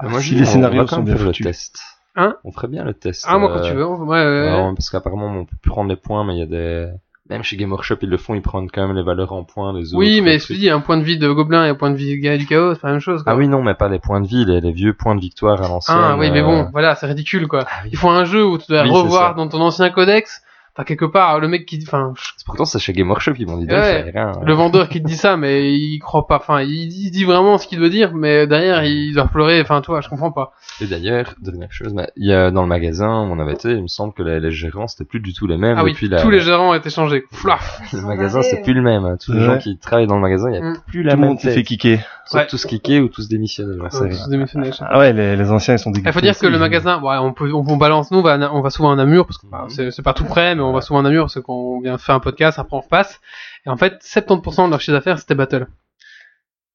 [0.02, 1.46] Mais moi, si je dis, les on scénarios sont bien le foutus.
[1.46, 1.80] test.
[2.16, 2.36] Hein?
[2.42, 3.24] On ferait bien le test.
[3.28, 3.86] Ah, moi, quand euh, tu veux.
[3.86, 4.48] Ouais, ouais, ouais.
[4.48, 6.88] alors, parce qu'apparemment, on peut plus prendre les points, mais il y a des...
[7.32, 9.72] Même chez Game Workshop, ils le font, ils prennent quand même les valeurs en points
[9.72, 9.98] des autres.
[9.98, 11.96] Oui, mais les je dis, un point de vie de gobelin et un point de
[11.96, 13.22] vie de du chaos, c'est pas la même chose.
[13.22, 13.32] Quoi.
[13.32, 15.62] Ah oui, non, mais pas les points de vie, les, les vieux points de victoire
[15.62, 15.96] à l'ancienne.
[15.98, 17.64] Ah oui, mais euh, bon, voilà, c'est ridicule quoi.
[17.66, 17.90] Ah oui.
[17.92, 20.42] Il faut un jeu où tu dois Oui, revoir dans ton ancien codex.
[20.74, 22.14] Enfin, quelque part, le mec qui, enfin,
[22.46, 24.32] Pourtant, c'est chez Game Workshop, ils m'ont dit Ouais, le hein.
[24.42, 26.36] le vendeur qui te dit ça, mais il croit pas.
[26.36, 29.60] Enfin, il, il dit vraiment ce qu'il veut dire, mais derrière, il doit pleurer.
[29.60, 30.52] Enfin, toi, je comprends pas.
[30.80, 33.72] Et d'ailleurs, dernière chose, mais il y a dans le magasin où on avait été,
[33.72, 35.94] il me semble que les, les gérants c'était plus du tout les mêmes Ah oui,
[36.08, 36.22] la.
[36.22, 37.24] tous les gérants ont été changés.
[37.32, 37.80] Flaf.
[37.92, 39.04] Le magasin c'est plus le même.
[39.04, 39.16] hein.
[39.22, 39.44] Tous les Ouais.
[39.44, 40.76] gens qui travaillent dans le magasin, il y a Mm.
[40.86, 42.00] plus Tout la le même monde s'est fait kicker.
[42.24, 42.46] Soit Ouais.
[42.46, 43.78] tous kickés ou tous démissionnés.
[43.78, 44.70] Ouais, tous démissionnés.
[44.80, 46.08] Ah ouais, les, les anciens ils sont dégoûtés.
[46.08, 48.38] Il faut dire que le magasin, ouais, on peut, on, on balance, nous, on va,
[48.54, 50.72] on va souvent à Namur, parce que bah, c'est c'est pas tout près, mais on
[50.72, 53.20] va souvent à Namur parce qu'on vient faire un podcast, après on repasse.
[53.66, 55.66] Et en fait, 70% de leur chiffre d'affaires, c'était Battle.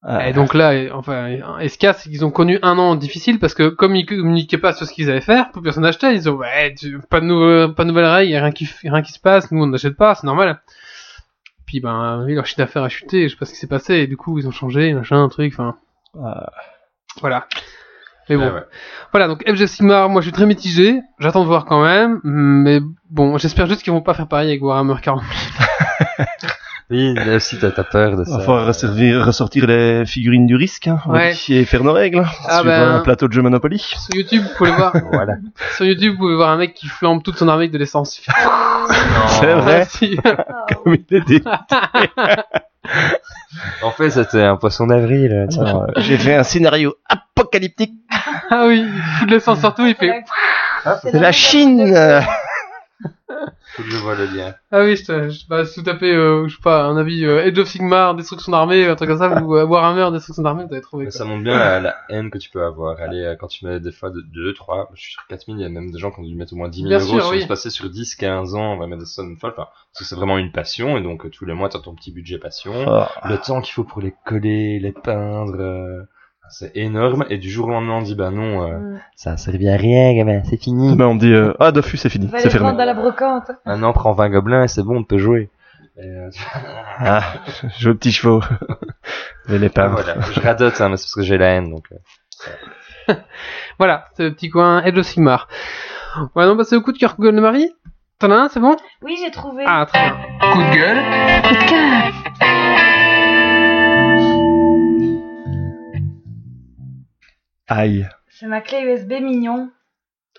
[0.04, 3.68] Ah, Et donc là, enfin, a, c'est qu'ils ont connu un an difficile parce que
[3.68, 6.16] comme ils communiquaient pas sur ce qu'ils allaient faire, plus personne n'achetait.
[6.16, 6.76] Ils ont, ouais,
[7.10, 9.52] pas de nouvelles, pas de nouvelles règles, y a rien qui, rien qui se passe.
[9.52, 10.62] Nous, on n'achète pas, c'est normal.
[11.66, 13.28] Puis ben, oui, leur chiffre d'affaires a chuté.
[13.28, 13.96] Je sais pas ce qui s'est passé.
[13.96, 15.54] Et du coup, ils ont changé, machin, un truc.
[15.54, 15.78] Enfin,
[16.24, 16.52] ah,
[17.20, 17.48] voilà.
[18.30, 18.62] Mais bon, Ah ouais.
[19.12, 19.28] voilà.
[19.28, 21.00] Donc FG Sigmar, moi, je suis très mitigé.
[21.20, 22.20] J'attends de voir quand même.
[22.24, 25.22] Mais bon, j'espère juste qu'ils vont pas faire pareil avec Warhammer 40
[26.90, 28.40] Oui, là aussi t'as peur de il va ça.
[28.46, 28.66] falloir
[29.26, 31.34] ressortir les figurines du risque, hein, Ouais.
[31.34, 32.92] dit, et faire nos règles, hein, Ah sur ben.
[32.96, 33.78] un plateau de jeu Monopoly.
[33.80, 34.94] Sur YouTube, vous pouvez voir.
[35.12, 35.34] Voilà.
[35.76, 38.22] Sur YouTube, vous pouvez voir un mec qui flambe toute son armée avec de l'essence.
[39.28, 39.86] C'est vrai,
[40.84, 41.42] comme il était.
[43.84, 45.48] En fait, c'était un poisson d'avril.
[45.98, 46.96] J'ai fait un scénario
[47.40, 47.94] apocalyptique.
[48.50, 50.24] Ah oui, il fout de l'essence surtout, il fait.
[51.02, 51.94] C'est la Chine.
[53.76, 54.56] Faut que je vois le lien.
[54.72, 57.46] Ah oui, je, je, bah, si vous tapez, euh, je sais pas, un avis euh,
[57.46, 60.74] Age of Sigmar, destruction d'armée, un truc comme ça, ou euh, Warhammer, destruction d'armée, vous
[60.74, 61.06] allez trouver.
[61.06, 61.12] Quoi.
[61.12, 63.00] ça montre bien la, la haine que tu peux avoir.
[63.00, 65.62] Allez, euh, quand tu mets des fois de 2, 3, je suis sur 4000, il
[65.62, 67.08] y a même des gens qui ont dû mettre au moins 10 000 Bien euros
[67.10, 67.42] sûr, sur oui.
[67.44, 69.54] se passer sur 10, 15 ans, on va mettre des sommes folles.
[69.58, 71.82] Enfin, parce que c'est vraiment une passion, et donc euh, tous les mois, tu as
[71.82, 72.74] ton petit budget passion.
[72.88, 76.02] Oh, Le temps qu'il faut pour les coller, les peindre, euh,
[76.50, 77.26] c'est énorme.
[77.30, 79.00] Et du jour au lendemain, on dit, bah non, euh, Mm.
[79.16, 80.95] ça a servi à rien, gamin, c'est fini.
[80.95, 82.82] ben, on me dit, euh, ah, Dofus, c'est fini, Va c'est fermé.
[82.82, 83.52] à la brocante.
[83.66, 85.50] Maintenant, prends 20 gobelins et c'est bon, on peut jouer.
[86.00, 86.30] Euh,
[87.00, 87.22] Ah,
[87.80, 88.41] joue aux petits chevaux.
[89.48, 90.02] Je les ah, peindre.
[90.02, 90.20] voilà.
[90.32, 91.86] Je radote, hein, mais c'est parce que j'ai la haine, donc.
[91.91, 93.14] euh.
[93.80, 95.48] Voilà, c'est le petit coin Age of Sigmar.
[96.36, 97.72] Ouais, non, bah c'est au coup de cœur Google de Marie.
[98.20, 98.76] T'en as un, c'est bon?
[99.04, 99.64] Oui, j'ai trouvé.
[99.68, 100.18] Ah, très bien.
[100.52, 101.43] Coup de gueule.
[101.43, 102.27] Coup de cœur.
[107.68, 108.07] Aïe.
[108.30, 109.70] C'est ma clé USB mignon.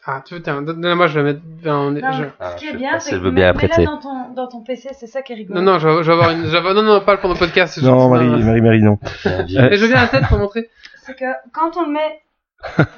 [0.06, 1.44] Ah, tu veux, tiens, donne-la moi, je vais la mettre.
[1.64, 3.84] Non, je- Ah, ce qui est bien, c'est que bien mets-la apprêter.
[3.84, 5.60] dans ton, dans ton PC, c'est ça qui est rigolo.
[5.60, 6.44] Non, non, je vais, je vais avoir une.
[6.46, 7.78] je vais- non, non, pas pendant le podcast.
[7.80, 8.98] je- Non, Marie, Marie, Marie, non.
[9.46, 9.58] Dit.
[9.58, 10.70] Euh, Et je viens à la tête pour montrer.
[11.02, 12.20] C'est que quand on le met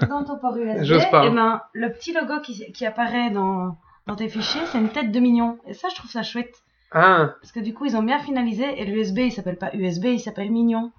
[0.08, 3.76] dans ton port USB, pas, eh ben, le petit logo qui, qui apparaît dans,
[4.06, 5.58] dans tes fichiers, c'est une tête de mignon.
[5.66, 6.54] Et ça, je trouve ça chouette.
[6.92, 10.06] Ah, Parce que du coup, ils ont bien finalisé et l'USB, il s'appelle pas USB,
[10.06, 10.90] il s'appelle Mignon.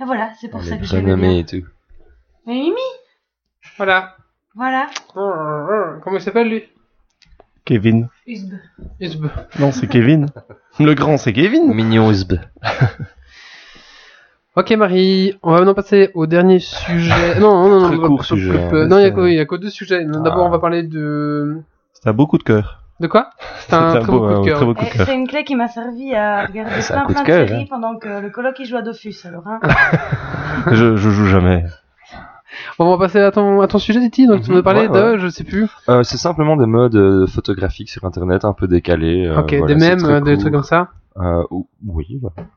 [0.00, 1.38] Et voilà, c'est pour On ça que renommé bien.
[1.38, 1.66] et tout.
[2.46, 2.76] Mais Mimi,
[3.76, 4.16] voilà.
[4.54, 6.64] voilà, Comment il s'appelle lui?
[7.64, 8.08] Kevin.
[8.26, 8.54] USB.
[9.00, 9.26] Isb.
[9.60, 10.26] Non, c'est Kevin.
[10.80, 11.72] Le grand, c'est Kevin.
[11.74, 12.34] Mignon USB.
[14.54, 17.38] Ok Marie, on va maintenant passer au dernier sujet.
[17.40, 19.28] Non, non, non, Très non, court non, sujet, non, hein, non, il y a que,
[19.28, 20.04] il y a que deux sujets.
[20.04, 20.48] D'abord, Ah.
[20.48, 21.62] on va parler de.
[21.94, 22.82] C'est un beau coup de cœur.
[23.00, 23.30] De quoi?
[23.60, 24.56] C'est un très beau coup de un cœur.
[24.58, 25.06] très beau coup de Et cœur.
[25.06, 27.26] C'est une clé qui m'a servi à regarder C'est un plein coup de plein de
[27.28, 27.66] cœur, séries hein.
[27.70, 29.14] pendant que le coloc il joue à Dofus.
[29.24, 29.58] Alors, hein.
[30.70, 31.64] Je, je joue jamais.
[32.78, 34.26] Bon, on va passer à ton, à ton sujet, Titi.
[34.26, 35.68] Donc, tu Mhm, nous parlais ouais, de, je sais plus.
[35.88, 39.26] Euh, c'est simplement des modes euh, photographiques sur internet un peu décalés.
[39.26, 40.88] euh, ok, voilà, des mèmes, des trucs comme ça.
[41.18, 42.48] Euh, ou- oui, voilà.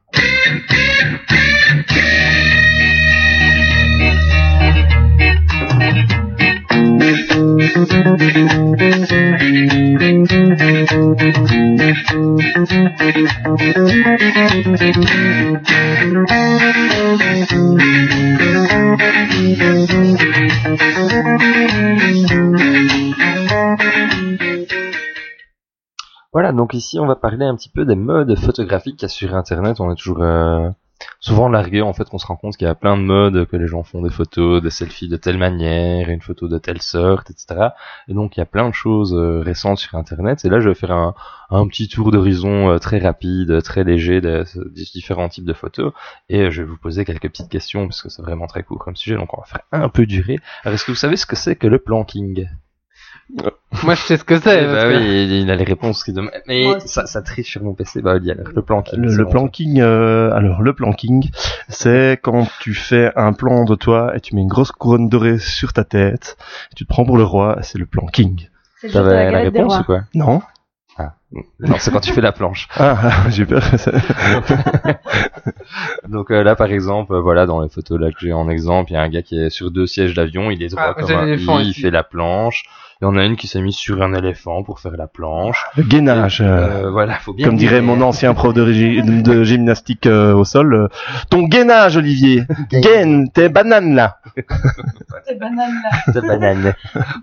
[26.34, 29.10] Voilà, donc ici on va parler un petit peu des modes photographiques qu'il y a
[29.10, 29.80] sur Internet.
[29.80, 30.70] On est toujours euh,
[31.20, 33.58] souvent largué en fait qu'on se rend compte qu'il y a plein de modes, que
[33.58, 37.32] les gens font des photos, des selfies de telle manière, une photo de telle sorte,
[37.32, 37.70] etc.
[38.08, 40.46] Et donc il y a plein de choses euh, récentes sur internet.
[40.46, 41.14] Et là je vais faire un,
[41.68, 44.43] petit tour d'horizon euh, très rapide, très léger des,
[44.93, 45.93] différents types de photos.
[46.30, 48.96] Et je vais vous poser quelques petites questions parce que c'est vraiment très court comme
[48.96, 50.39] sujet, donc on va faire un peu durer.
[50.64, 52.48] Alors est-ce que vous savez ce que c'est que le planking?
[53.84, 54.64] Moi, je sais ce que c'est.
[54.64, 56.32] Eh parce bah que- oui, il a les réponses qui demandent.
[56.48, 58.02] Mais ça, ça triche sur mon PC.
[58.02, 59.00] Bah, le planking.
[59.00, 61.30] Le, c'est le planking, euh, alors le planking,
[61.68, 65.40] c'est quand tu fais un plan de toi et tu mets une grosse couronne dorée
[65.40, 66.38] sur ta tête,
[66.72, 68.48] et tu te prends pour le roi, c'est le planking.
[68.92, 70.02] T'avais la la réponse ou quoi?
[70.14, 70.42] Non
[70.98, 71.16] Ah,
[71.60, 72.68] non, c'est quand tu fais la planche.
[72.78, 73.64] Ah, j'ai peur.
[76.08, 78.92] Donc euh, là, par exemple, euh, voilà, dans les photos là que j'ai en exemple,
[78.92, 80.94] il y a un gars qui est sur deux sièges d'avion, il est droit Ah,
[80.94, 82.64] comme un il fait la planche.
[83.02, 85.66] Et on a une qui s'est mise sur un éléphant pour faire la planche.
[85.76, 86.41] Le gainage.
[86.41, 87.46] euh, Euh, voilà, faut bien.
[87.48, 90.88] Comme dirait mon ancien prof de, régi- de gymnastique euh, au sol, euh,
[91.30, 92.43] ton gainage, Olivier.
[92.72, 94.20] Gaine, tes bananes là.
[95.28, 96.14] Ces bananes là.
[96.14, 96.74] de banane.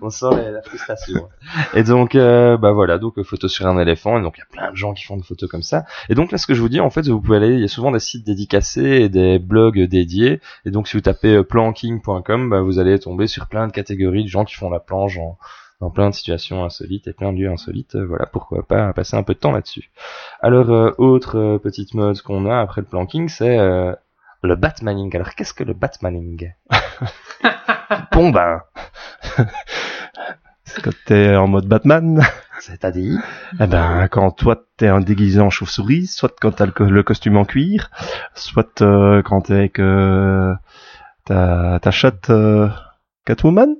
[0.01, 1.27] On sent la, la frustration.
[1.73, 4.19] Et donc, euh, bah voilà, donc photo sur un éléphant.
[4.19, 5.85] Et donc il y a plein de gens qui font des photos comme ça.
[6.09, 7.53] Et donc là, ce que je vous dis, en fait, vous pouvez aller.
[7.55, 10.39] Il y a souvent des sites dédicacés et des blogs dédiés.
[10.65, 14.29] Et donc, si vous tapez planking.com, bah, vous allez tomber sur plein de catégories de
[14.29, 15.37] gens qui font la planche en
[15.83, 17.95] dans plein de situations insolites et plein de lieux insolites.
[17.95, 19.91] Euh, Voilà, pourquoi pas passer un peu de temps là-dessus.
[20.41, 23.93] Alors, euh, autre euh, petite mode qu'on a après le planking, c'est euh,
[24.43, 25.13] le batmaning.
[25.15, 26.53] Alors, qu'est-ce que le batmaning?
[28.11, 28.61] Bon ben.
[30.65, 32.21] c'est quand t'es en mode Batman?
[32.59, 33.19] C'est-à-dire?
[33.59, 37.03] Eh ben, quand toi t'es un déguisé en chauve-souris, soit quand t'as le, co- le
[37.03, 37.91] costume en cuir,
[38.35, 40.53] soit euh, quand t'es avec euh,
[41.25, 42.69] ta, ta chatte euh,
[43.25, 43.75] Catwoman?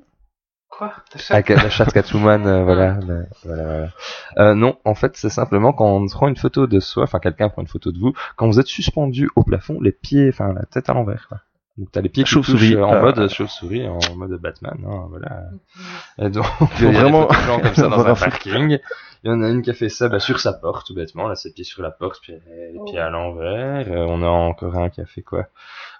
[0.77, 0.91] Quoi?
[1.13, 1.93] La chatte?
[1.93, 3.89] Catwoman, euh, voilà, le- voilà, voilà.
[4.37, 7.49] Euh, non, en fait, c'est simplement quand on prend une photo de soi, enfin quelqu'un
[7.49, 10.63] prend une photo de vous, quand vous êtes suspendu au plafond, les pieds, enfin la
[10.65, 11.29] tête à l'envers.
[11.77, 14.77] Donc t'as les pieds qui Chauve-souris, touchent, euh, en euh, mode chauve-souris, en mode Batman,
[14.87, 15.41] hein, voilà.
[16.19, 16.45] Et donc,
[16.79, 18.77] il y a des vraiment- photos de gens comme ça dans un parking.
[19.25, 21.27] Il y en a une qui a fait ça bah, sur sa porte, tout bêtement,
[21.29, 23.87] là, ses pieds sur la porte, puis les pieds à l'envers.
[23.89, 25.47] Euh, on a encore un qui a fait quoi?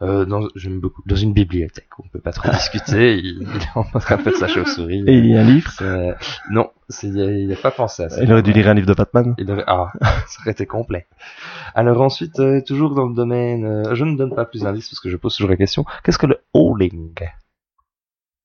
[0.04, 1.02] Euh, dans, J'aime beaucoup.
[1.08, 4.36] Dans une bibliothèque, on peut pas trop discuter, il, il est en train de faire
[4.36, 5.06] sa chauve-souris.
[5.08, 5.72] Et il y a un livre.
[5.72, 6.16] C'est-
[6.52, 6.70] Non,
[7.04, 8.24] il a, il a pas pensé à ça.
[8.24, 9.36] Il aurait dû lire un livre de Batman.
[9.38, 9.92] Il aurait- Ah,
[10.28, 11.08] ça aurait été complet.
[11.76, 15.00] Alors ensuite, euh, toujours dans le domaine, euh, je ne donne pas plus d'indices parce
[15.00, 15.86] que je pose toujours la question.
[16.04, 17.14] Qu'est-ce que le hauling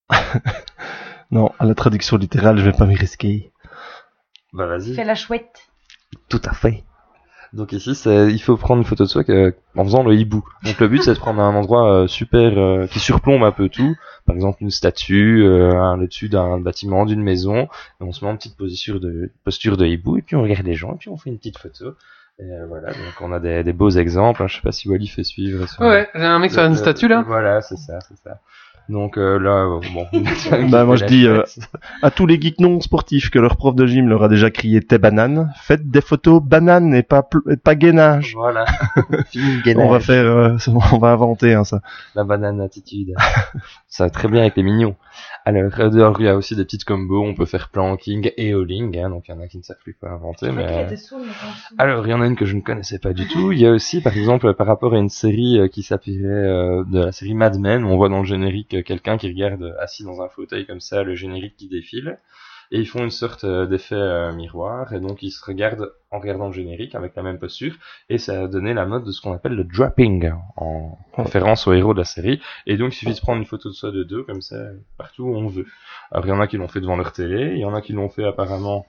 [1.31, 3.53] Non, à la traduction littérale, je vais pas m'y risquer.
[4.53, 4.95] Bah vas-y.
[4.95, 5.69] Fais la chouette.
[6.29, 6.85] Tout à fait.
[7.53, 10.45] Donc ici, il faut prendre une photo de soi que- en faisant le hibou.
[10.65, 13.69] Donc le but, c'est de prendre un endroit euh, super euh, qui surplombe un peu
[13.69, 13.97] tout.
[14.27, 17.63] Par exemple, une statue, euh, le dessus d'un bâtiment, d'une maison.
[17.63, 17.69] Et
[18.05, 20.75] on se met en petite posture de posture de hibou et puis on regarde les
[20.75, 21.95] gens et puis on fait une petite photo.
[22.41, 24.43] Et euh, voilà, donc on a des, des beaux exemples.
[24.43, 24.47] hein.
[24.47, 25.67] Je sais pas si Wally fait suivre.
[25.89, 27.25] Ouais, j'ai un mec sur une statue là.
[27.27, 28.39] Voilà, c'est ça, c'est ça.
[28.89, 30.07] Donc euh, là, euh, bon.
[30.71, 31.43] Bah, moi, je dis, euh,
[32.03, 34.81] À tous les geeks non sportifs que leur prof de gym leur a déjà crié
[34.81, 38.35] t'es banane, faites des photos bananes et pas, et pas gainage.
[38.35, 38.65] Voilà.
[39.77, 40.57] On va faire, euh,
[40.93, 41.81] on va inventer hein, ça.
[42.15, 43.15] La banane attitude.
[43.89, 44.97] ça va très bien avec les mignons.
[45.49, 47.25] Alors, euh, dehors, il y a aussi des petites combos.
[47.25, 48.99] On peut faire planking et hauling.
[48.99, 50.53] Hein, donc, il y en a qui ne savent plus quoi inventer.
[50.53, 50.85] Mais...
[50.91, 51.17] dessous.
[51.79, 53.51] Alors, il y en a une que je ne connaissais pas du tout.
[53.53, 56.85] Il y a aussi, par exemple, par rapport à une série euh, qui s'appelait euh,
[56.85, 59.73] de la série Mad Men, on voit dans le générique euh, quelqu'un qui regarde euh,
[59.81, 62.19] assis dans un fauteuil comme ça, le générique qui défile.
[62.71, 66.19] Et ils font une sorte euh, d'effet euh, miroir, et donc ils se regardent en
[66.19, 67.75] regardant le générique avec la même posture,
[68.09, 71.73] et ça a donné la mode de ce qu'on appelle le dropping, en référence au
[71.73, 72.41] héros de la série.
[72.67, 74.57] Et donc il suffit de prendre une photo de soi de deux, comme ça,
[74.97, 75.67] partout où on veut.
[76.11, 77.81] Alors il y en a qui l'ont fait devant leur télé, il y en a
[77.81, 78.87] qui l'ont fait apparemment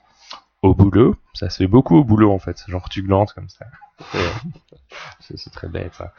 [0.61, 1.15] au boulot.
[1.33, 3.65] Ça se fait beaucoup au boulot en fait, genre tu glantes comme ça.
[5.19, 6.13] C'est très bête ça.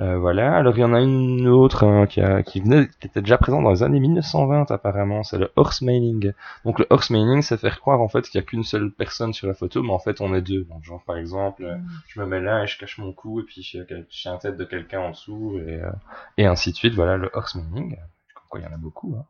[0.00, 3.06] Euh, voilà, alors il y en a une autre hein, qui, a, qui, venait, qui
[3.06, 6.32] était déjà présente dans les années 1920 apparemment, c'est le horsemaning.
[6.64, 9.46] Donc le horsemaning, c'est faire croire en fait qu'il n'y a qu'une seule personne sur
[9.46, 10.64] la photo, mais en fait on est deux.
[10.64, 11.76] Donc genre par exemple, euh,
[12.08, 13.78] je me mets là et je cache mon cou et puis je
[14.10, 15.90] j'ai un tête de quelqu'un en dessous et, euh,
[16.38, 16.94] et ainsi de suite.
[16.94, 17.96] Voilà le horsemaning.
[18.34, 19.14] Comme quoi il y en a beaucoup.
[19.16, 19.24] Hein.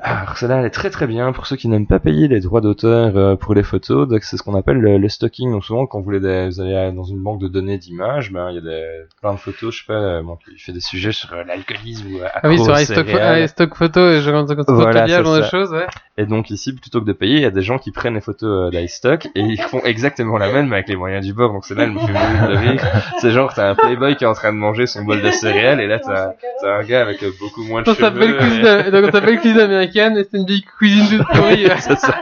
[0.00, 2.60] Alors celle-là elle est très très bien pour ceux qui n'aiment pas payer les droits
[2.60, 4.08] d'auteur euh, pour les photos.
[4.08, 5.50] Donc c'est ce qu'on appelle le, le stocking.
[5.52, 8.50] Donc souvent quand vous, voulez des, vous allez dans une banque de données d'images, ben
[8.50, 8.84] il y a des,
[9.20, 9.72] plein de photos.
[9.74, 12.58] Je sais pas, euh, bon, qui fait des sujets sur euh, l'alcoolisme ou Ah oui,
[12.58, 13.44] sur aux iStock, céréales.
[13.44, 15.48] iStock photo et je comme ça, Voilà, il y a c'est genre de ça.
[15.50, 15.86] choses, ouais.
[16.16, 18.20] Et donc ici, plutôt que de payer, il y a des gens qui prennent les
[18.20, 21.52] photos euh, d'iStock et ils font exactement la même mais avec les moyens du bord.
[21.52, 22.86] Donc c'est là, elle me fait mourir de rire.
[23.18, 25.80] C'est genre, t'as un playboy qui est en train de manger son bol de céréales
[25.80, 28.38] et là, t'as t'as un gars avec euh, beaucoup moins de Ça s'appelle cheveux.
[28.38, 31.66] cuisine, et- donc, ça s'appelle cuisine américaine et c'est une vieille cuisine toute pourrie.
[31.80, 32.14] C'est ça.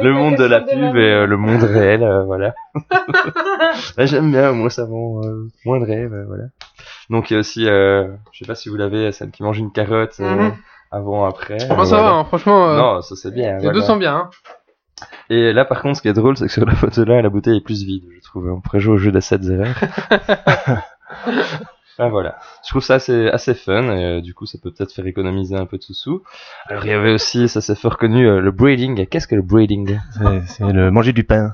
[0.00, 2.54] Le monde de la pub et euh, le monde réel, euh, voilà.
[3.96, 6.44] Là, J'aime bien, moi ça vend euh, moins de rêve, euh, voilà.
[7.10, 9.58] Donc il y a aussi, euh, je sais pas si vous l'avez, celle qui mange
[9.58, 10.52] une carotte euh, Mhm.
[10.94, 11.56] Avant, après.
[11.70, 13.54] Enfin, euh, ça va, hein, franchement, euh, Non, ça c'est bien.
[13.56, 13.72] les voilà.
[13.72, 14.14] deux sont bien.
[14.16, 14.30] Hein.
[15.28, 17.28] Et là par contre, ce qui est drôle, c'est que sur la photo là, la
[17.28, 18.46] bouteille est plus vide, je trouve.
[18.48, 19.74] On pourrait jouer au jeu d'assets erreurs.
[21.98, 24.92] Ah voilà, je trouve ça assez, assez fun et euh, du coup ça peut peut-être
[24.92, 26.22] faire économiser un peu de sous-sous.
[26.68, 29.06] Alors il y avait aussi, ça c'est fort connu, euh, le braiding.
[29.06, 29.98] Qu'est-ce que le braiding?
[30.46, 31.52] C'est- le manger du pain.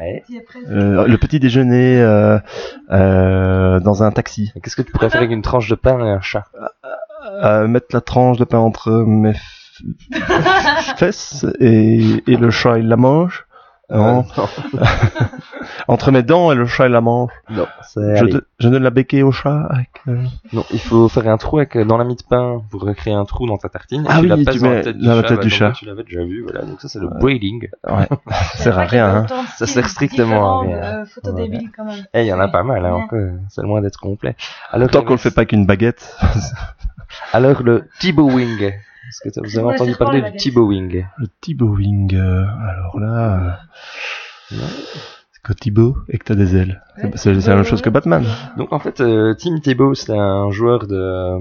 [0.00, 0.24] Ouais.
[0.68, 2.38] Euh, le petit déjeuner euh,
[2.90, 4.50] euh, dans un taxi.
[4.62, 6.44] Qu'est-ce que tu pourrais faire avec une tranche de pain et un chat?
[7.42, 9.34] Euh, mettre la tranche de pain entre mes
[10.96, 13.44] fesses et, et le chat il la mange.
[13.88, 14.24] Non.
[14.36, 14.80] Euh,
[15.88, 17.30] Entre mes dents et le chat il la mange.
[17.50, 19.90] non, Je, de- je donne la béquille au chat avec.
[20.08, 23.14] euh, non, il faut faire un trou avec, dans la mie de pain pour créer
[23.14, 24.02] un trou dans ta tartine.
[24.04, 25.28] et Ah tu oui, la passes tu dans mets la tête du dans la chat.
[25.28, 25.70] tête bah, du donc, chat.
[25.72, 26.62] Tu l'avais déjà vu, voilà.
[26.64, 27.18] Donc ça c'est le Ouais.
[27.20, 27.68] braiding.
[27.88, 28.08] Ouais.
[28.30, 29.08] Ça sert à rien.
[29.30, 29.44] Hein.
[29.56, 30.76] Ça sert strictement à rien.
[30.82, 31.46] Euh, photo Voilà.
[31.46, 32.04] débile quand même.
[32.12, 33.02] Eh, il y en a pas mal, hein, Ouais.
[33.04, 33.38] encore.
[33.50, 34.34] C'est le moins d'être complet.
[34.72, 36.16] Alors, Tant qu'on le fait pas qu'une baguette.
[37.32, 38.62] Alors le T-bowing.
[38.62, 42.14] Est-ce que vous avez entendu parler du T-bowing Le T-bowing.
[42.16, 43.58] euh, alors là,
[44.52, 44.56] euh,
[45.32, 46.82] c'est que Thibaut et que t'as des ailes?
[46.96, 48.24] Ouais, C'est- C'est c'est la même chose que Batman.
[48.56, 51.38] Donc en fait, euh, Tim Tebow, c'était un joueur de,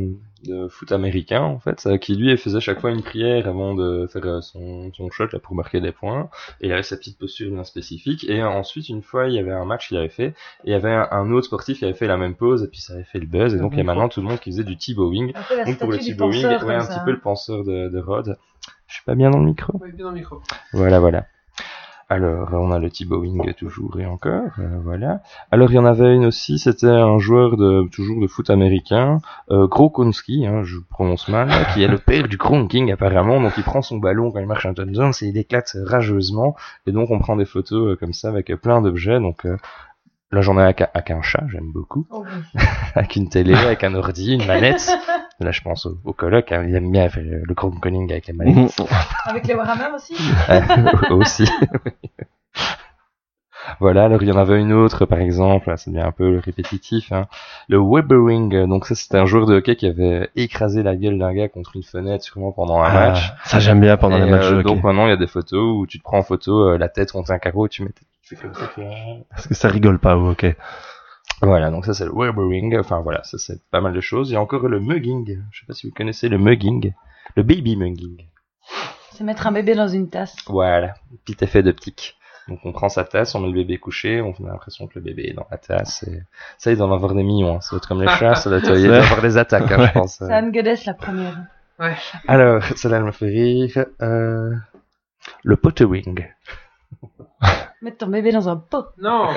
[0.47, 4.07] de foot américain en fait, euh, qui lui faisait chaque fois une prière avant de
[4.07, 6.29] faire euh, son, son shot là, pour marquer des points.
[6.61, 8.25] Et il avait sa petite posture bien spécifique.
[8.29, 10.33] Et ensuite, une fois, il y avait un match qu'il avait fait, et
[10.65, 12.81] il y avait un, un autre sportif qui avait fait la même pose, et puis
[12.81, 13.53] ça avait fait le buzz.
[13.53, 15.33] Et donc il y a maintenant tout le monde qui faisait du T-bowing.
[15.65, 16.95] Donc pour le T-bowing, ouais, un ça.
[16.95, 18.37] petit peu le penseur de, de Rod.
[18.87, 19.77] Je suis pas bien dans le micro.
[19.79, 20.41] Ouais, bien dans le micro.
[20.71, 21.25] Voilà, voilà.
[22.07, 25.21] Alors, on a le T-Bowing toujours et encore, euh, voilà.
[25.49, 29.21] Alors, il y en avait une aussi, c'était un joueur de toujours de foot américain,
[29.49, 33.41] euh, Grokonski, hein, je prononce mal, qui est le père du King apparemment.
[33.41, 36.55] Donc, il prend son ballon quand il marche un touchdown et il éclate rageusement.
[36.85, 39.19] Et donc, on prend des photos euh, comme ça avec plein d'objets.
[39.19, 39.57] Donc, euh,
[40.31, 42.61] là, j'en ai avec, un- avec un chat, j'aime beaucoup, Oh, oui.
[42.95, 44.91] avec une télé, avec un ordi, une manette.
[45.41, 48.33] Là, je pense au, au coloc, hein, il aime bien faire le Gronkowing avec les
[48.33, 48.81] manettes.
[49.25, 50.15] Avec les Warhammer aussi.
[51.09, 51.45] Aussi.
[53.79, 56.39] voilà, alors il y en avait une autre, par exemple, là, ça devient un peu
[56.39, 57.27] répétitif, hein.
[57.67, 61.33] le Webering, donc ça c'était un joueur de hockey qui avait écrasé la gueule d'un
[61.33, 63.33] gars contre une fenêtre sûrement pendant un Ah, match.
[63.45, 64.69] ça j'aime bien pendant Et, les matchs euh, de hockey.
[64.75, 66.87] donc maintenant il y a des photos où tu te prends en photo euh, la
[66.89, 67.89] tête contre un carreau, tu mets
[68.27, 68.95] fais comme ça, vois.
[69.29, 70.55] Parce que ça rigole pas hockey.
[71.41, 74.29] Voilà, donc ça c'est le Webering, enfin voilà, ça c'est pas mal de choses.
[74.29, 76.93] Il y a encore le mugging, je sais pas si vous connaissez le mugging,
[77.35, 78.25] le baby mugging.
[79.11, 80.35] C'est mettre un bébé dans une tasse.
[80.47, 80.93] Voilà,
[81.25, 82.15] petit effet d'optique.
[82.47, 85.01] Donc on prend sa tasse, on met le bébé couché, on a l'impression que le
[85.01, 86.03] bébé est dans la tasse.
[86.03, 86.21] Et...
[86.59, 87.55] Ça, il doit en avoir des millions.
[87.55, 87.61] Hein.
[87.61, 88.77] Ça doit être comme les chats, ça doit être...
[88.77, 90.17] il doit y avoir des attaques, hein, je pense.
[90.17, 91.37] C'est Anne Godes la première.
[92.27, 93.85] Alors, celle-là elle me fait rire.
[94.01, 94.53] Euh...
[95.43, 96.27] Le pottering.
[97.81, 98.85] Mettre ton bébé dans un pot.
[98.97, 99.29] Non,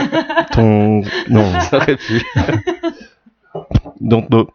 [0.52, 2.22] Ton non, Ça aurait pu.
[4.00, 4.48] don't know.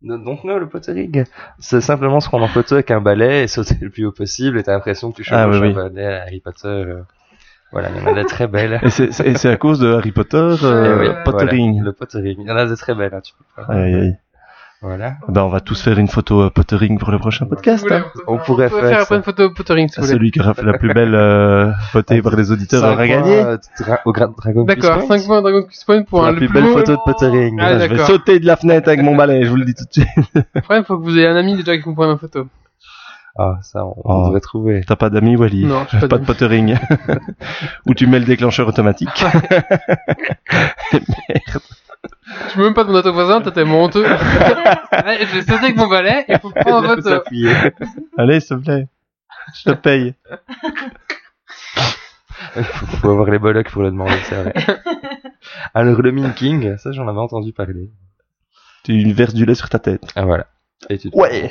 [0.00, 1.24] Donc non, le pottering.
[1.58, 4.58] C'est simplement se prendre en photo avec un balai et sauter le plus haut possible
[4.58, 5.72] et t'as l'impression que tu Ah, oui, un oui.
[5.74, 6.68] balai à Harry Potter.
[6.68, 7.02] euh.
[7.72, 8.78] Voilà, il y en a des très belles.
[8.82, 10.54] Et c'est- c'est c'est à cause de Harry Potter, euh,
[10.92, 11.82] Eh Voilà, Pottering.
[11.82, 12.36] le pottering.
[12.40, 13.72] Il y en a des très belles, hein, tu peux pas.
[13.74, 14.16] Aïe, aïe.
[14.80, 15.14] Voilà.
[15.26, 17.84] Ben, on va tous faire une photo euh, Pottering pour le prochain podcast.
[17.90, 18.04] Hein.
[18.28, 20.16] On pourrait faire faire une photo Pottering si vous voulez.
[20.16, 23.42] Celui qui aura fait la plus belle euh, votée par les auditeurs Cinq aura gagné.
[24.04, 25.18] au Dragon D'accord, Quest Point.
[25.18, 26.98] 5 points Dragon Quest Point pour Pour un la le plus plus belle photo de
[27.04, 27.58] Pottering.
[27.60, 29.74] Ah, Là, je vais sauter de la fenêtre avec mon balai, je vous le dis
[29.74, 30.06] tout de suite.
[30.54, 32.46] Le problème, faut que vous ayez un ami déjà qui vous prenne en photo.
[33.36, 34.02] Ah, ça, on, Oh.
[34.04, 34.82] on devrait trouver.
[34.86, 36.24] T'as pas d'amis, Wally Non, pas Pas de.
[36.24, 36.76] Pottering.
[37.86, 39.08] Où tu mets le déclencheur automatique.
[42.48, 44.04] Je peux même pas demander à ton voisin, t'es mon honteux.
[44.92, 47.22] Je vais sauter avec mon balai et faut prendre en Faut photo.
[48.16, 48.86] Allez, s'il te plaît.
[49.54, 50.14] Je te paye.
[52.54, 54.52] faut, faut avoir les bollocks pour le demander, c'est vrai.
[55.74, 57.90] Alors, le Minking, ça, j'en avais entendu parler.
[58.84, 60.02] Tu verses du lait sur ta tête.
[60.14, 60.46] Ah, voilà.
[60.88, 61.50] Et tu te Ouais.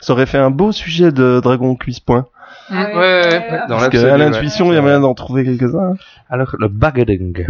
[0.00, 2.26] Ça aurait fait un beau sujet de Dragon Quiz Point.
[2.70, 3.48] Mm, ouais, ouais, ouais.
[3.50, 5.94] ah, Dans Parce qu'à l'intuition, il y a moyen d'en trouver quelques-uns.
[6.28, 7.46] Alors, le baguetting.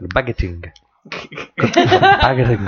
[0.00, 0.60] Le baguetting.
[1.58, 2.64] Baguetting.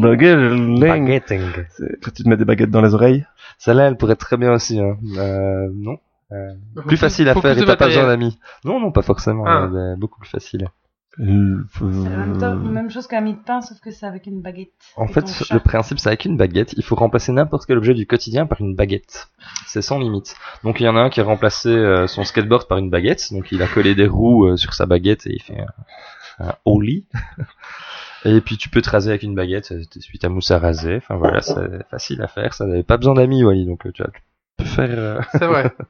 [0.00, 0.80] Baguetting.
[0.80, 1.42] Baguetting.
[1.70, 3.24] C'est Quand tu te mets des baguettes dans les oreilles.
[3.58, 4.96] Celle-là, elle pourrait être très bien aussi, hein.
[5.16, 5.98] Euh, non.
[6.32, 6.52] Euh,
[6.86, 8.38] plus facile à faire et t'as pas besoin d'amis.
[8.64, 9.44] Non, non, pas forcément.
[9.46, 9.68] Ah.
[9.72, 10.68] euh, beaucoup plus facile.
[11.20, 11.84] Euh, C'est
[12.40, 14.72] la même, chose qu'un mie de pain, sauf que c'est avec une baguette.
[14.96, 16.74] En fait, le principe, c'est avec une baguette.
[16.76, 19.28] Il faut remplacer n'importe quel objet du quotidien par une baguette.
[19.66, 20.34] C'est sans limite.
[20.64, 23.32] Donc, il y en a un qui a remplacé euh, son skateboard par une baguette.
[23.32, 25.58] Donc, il a collé des roues euh, sur sa baguette et il fait
[26.38, 27.06] un, un ollie.
[28.24, 29.72] et puis, tu peux te raser avec une baguette.
[29.72, 30.96] euh, T'essuies ta mousse à raser.
[30.96, 32.54] Enfin, voilà, c'est facile à faire.
[32.54, 33.66] Ça n'avait pas besoin d'amis, Wally.
[33.66, 34.20] Donc, euh, tu, vois, tu
[34.58, 34.98] peux faire...
[34.98, 35.72] euh, C'est vrai.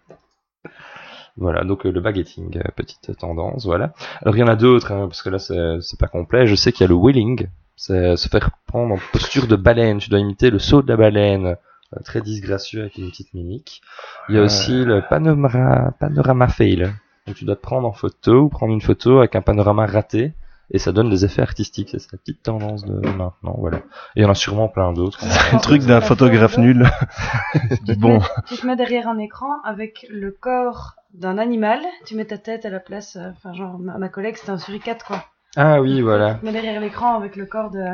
[1.37, 3.93] Voilà, donc euh, le baguetting, euh, petite tendance, voilà.
[4.23, 6.47] Alors il y en a d'autres, hein, parce que là c'est pas complet.
[6.47, 9.99] Je sais qu'il y a le wheeling, c'est se faire prendre en posture de baleine.
[9.99, 13.83] Tu dois imiter le saut de la baleine, euh, très disgracieux avec une petite mimique.
[14.29, 14.47] Il y a Ouais.
[14.47, 16.93] aussi le panorama, panorama fail.
[17.27, 20.35] Donc tu dois te prendre en photo ou prendre une photo avec un panorama raté.
[20.71, 23.79] Et ça donne des effets artistiques, c'est la petite tendance de maintenant, voilà.
[24.17, 25.21] Et il y en a sûrement plein d'autres.
[25.53, 26.89] Un truc d'un photographe nul.
[27.99, 32.39] bon, Tu te mets derrière un écran avec le corps d'un animal, tu mets ta
[32.39, 35.25] tête à la place, euh, enfin genre ma, ma collègue c'était un suricate quoi.
[35.55, 36.35] Ah oui, voilà.
[36.35, 37.85] Tu te mets derrière l'écran avec le corps de...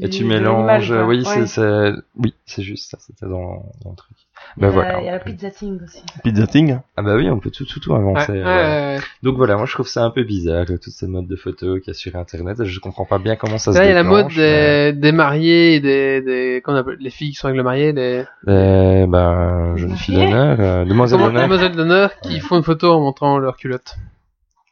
[0.00, 1.24] Et tu mélanges, oui, Ouais.
[1.24, 4.16] c'est, c'est, oui, c'est juste ça, c'était dans, dans le truc.
[4.56, 5.00] Il y a Ben la- voilà.
[5.00, 6.02] Il y a la pizza ting aussi.
[6.24, 6.78] pizza thing.
[6.96, 8.32] Ah bah oui, on peut tout, tout, tout Ouais, inventer.
[8.32, 8.96] ouais, voilà.
[8.96, 9.00] ouais.
[9.22, 11.78] Donc voilà, moi je trouve ça un peu bizarre, euh, toute cette mode de photos
[11.80, 12.64] qu'il y a sur internet.
[12.64, 14.92] Je comprends pas bien comment ça se Là, il y a la mode déclenche, mais-
[14.92, 18.24] des, des mariés, des, des, qu'on appelle, les filles qui sont avec le marié, les,
[18.48, 21.42] Eh ben, jeune fille Mariée d'honneur, euh, demoiselle comment, d'honneur.
[21.44, 23.94] demoiselles d'honneur qui font une photo en montrant leur culotte.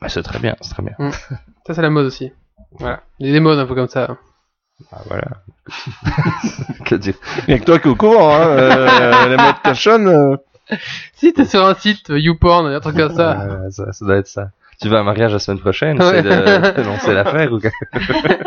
[0.00, 0.96] Bah, c'est très bien, c'est très bien.
[1.64, 2.32] Ça, c'est la mode aussi.
[2.72, 3.04] Voilà.
[3.20, 4.16] Il y a des modes un peu comme ça.
[4.92, 5.28] Ah, voilà.
[6.84, 7.14] que dire
[7.46, 8.46] Il y a que toi qui es au courant, hein.
[8.46, 9.54] Euh, les modes
[10.10, 10.36] euh,
[11.14, 13.36] Si t'es sur un site euh, YouPorn, un truc comme ça.
[13.38, 14.50] Ouais, ça, ça doit être ça.
[14.80, 16.10] Tu vas à un mariage la semaine prochaine, Ouais.
[16.10, 17.70] c'est de, de lancer l'affaire ou quoi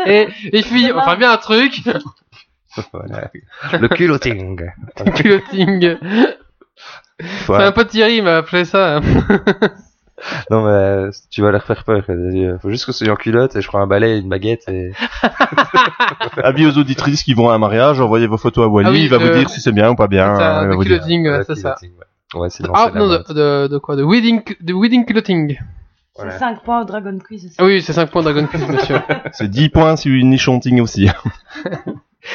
[0.06, 1.82] Et les filles, on fera bien un truc.
[2.92, 3.30] Voilà.
[3.72, 4.70] Le culotting.
[5.14, 5.96] Culotting.
[7.18, 9.00] C'est un pote Thierry m'a appelé ça.
[10.50, 12.02] Non mais euh, tu vas leur faire peur.
[12.08, 14.28] Il Faut juste que ce soit en culotte et je prends un balai et une
[14.28, 14.92] baguette et
[16.42, 19.02] Avis aux auditrices qui vont à un mariage, envoyez vos photos à Wally, Ah oui,
[19.04, 20.34] il va le- vous dire si c'est bien ou pas bien.
[20.36, 21.76] C'est hein, un il va de culotting, c'est ça.
[21.82, 22.40] ouais.
[22.40, 23.24] Ouais, Ah non, de, mode.
[23.28, 25.58] de, de quoi De wedding, de wedding culotting.
[26.16, 26.32] Voilà.
[26.32, 27.54] C'est 5 points au Dragon Quiz aussi.
[27.58, 29.02] Ah oui, c'est 5 points Dragon Quest, bien sûr.
[29.32, 31.08] C'est 10 points si une nichonting aussi.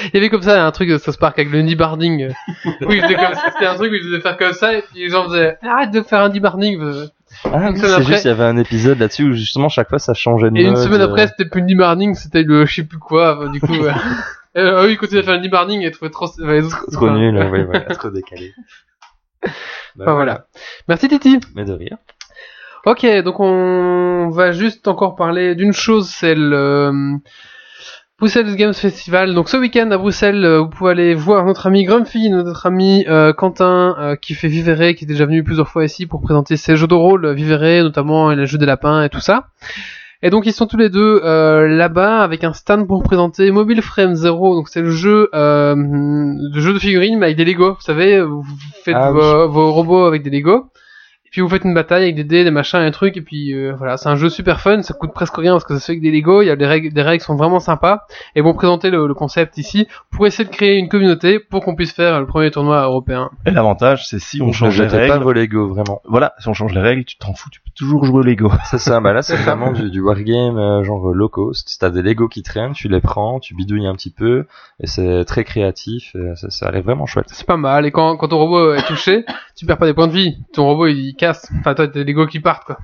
[0.06, 2.30] Il y avait comme ça un truc de South Park avec le nibarding.
[2.88, 5.58] Oui, c'était un truc où ils devaient faire comme ça et puis les gens faisaient
[5.64, 6.80] arrête de faire un nibarding.
[7.46, 9.90] Ah Une oui, c'est après- juste, il y avait un épisode là-dessus où justement chaque
[9.90, 12.66] fois ça changeait de Et une semaine euh, après, c'était plus le nibarding, c'était le
[12.66, 13.38] je sais plus quoi.
[13.40, 13.74] enfin, du coup.
[14.58, 16.86] Euh, ah oui, ils continuaient à faire le nibarding et trouvaient trop, enfin, les autres-
[16.92, 17.64] trop nul, ouais.
[17.64, 18.54] ouais, trop décalé.
[19.42, 19.50] Bah,
[20.02, 20.46] Enfin, voilà.
[20.90, 21.40] Merci Titi.
[21.56, 21.96] Mais de rire.
[22.86, 27.18] Ok, donc on va juste encore parler d'une chose, c'est le euh,
[28.22, 29.34] Bruxelles Games Festival.
[29.34, 33.04] Donc ce week-end à Bruxelles, euh, vous pouvez aller voir notre ami Grumpy, notre ami
[33.08, 36.56] euh, Quentin, euh, qui fait Vivere, qui est déjà venu plusieurs fois ici pour présenter
[36.56, 39.48] ses jeux de rôle euh, Vivere, notamment les jeux des lapins et tout ça.
[40.22, 43.82] Et donc ils sont tous les deux euh, là-bas avec un stand pour présenter Mobile
[43.82, 44.54] Frame Zero.
[44.54, 47.74] Donc c'est le jeu, euh, le jeu de figurines mais avec des Lego.
[47.74, 48.46] Vous savez, vous
[48.86, 49.20] faites Ah oui.
[49.20, 50.68] vos, vos robots avec des Lego.
[51.32, 53.54] Et puis vous faites une bataille avec des dés, des machins, des trucs, et puis
[53.54, 55.86] euh, voilà, c'est un jeu super fun, ça coûte presque rien parce que ça se
[55.86, 58.02] fait avec des Lego, il y a des règles, des règles qui sont vraiment sympas,
[58.36, 61.74] et vont présenter le, le concept ici pour essayer de créer une communauté pour qu'on
[61.74, 63.30] puisse faire le premier tournoi européen.
[63.46, 65.24] Et l'avantage, c'est si on change les jetez pas règles.
[65.24, 66.02] vos Lego, vraiment.
[66.04, 68.52] Voilà, si on change les règles, tu t'en fous, tu peux toujours jouer au Lego.
[68.66, 71.78] C'est ça, bah là c'est vraiment du, du wargame euh, genre low cost.
[71.80, 74.48] T'as des Lego qui traînent, tu les prends, tu bidouilles un petit peu,
[74.82, 77.28] et c'est très créatif, et ça, ça a l'air vraiment chouette.
[77.30, 79.24] C'est pas mal, et quand, quand ton robot est touché,
[79.56, 82.04] tu perds pas des points de vie, ton robot il casse, enfin toi t'as des
[82.04, 82.78] Lego qui partent quoi.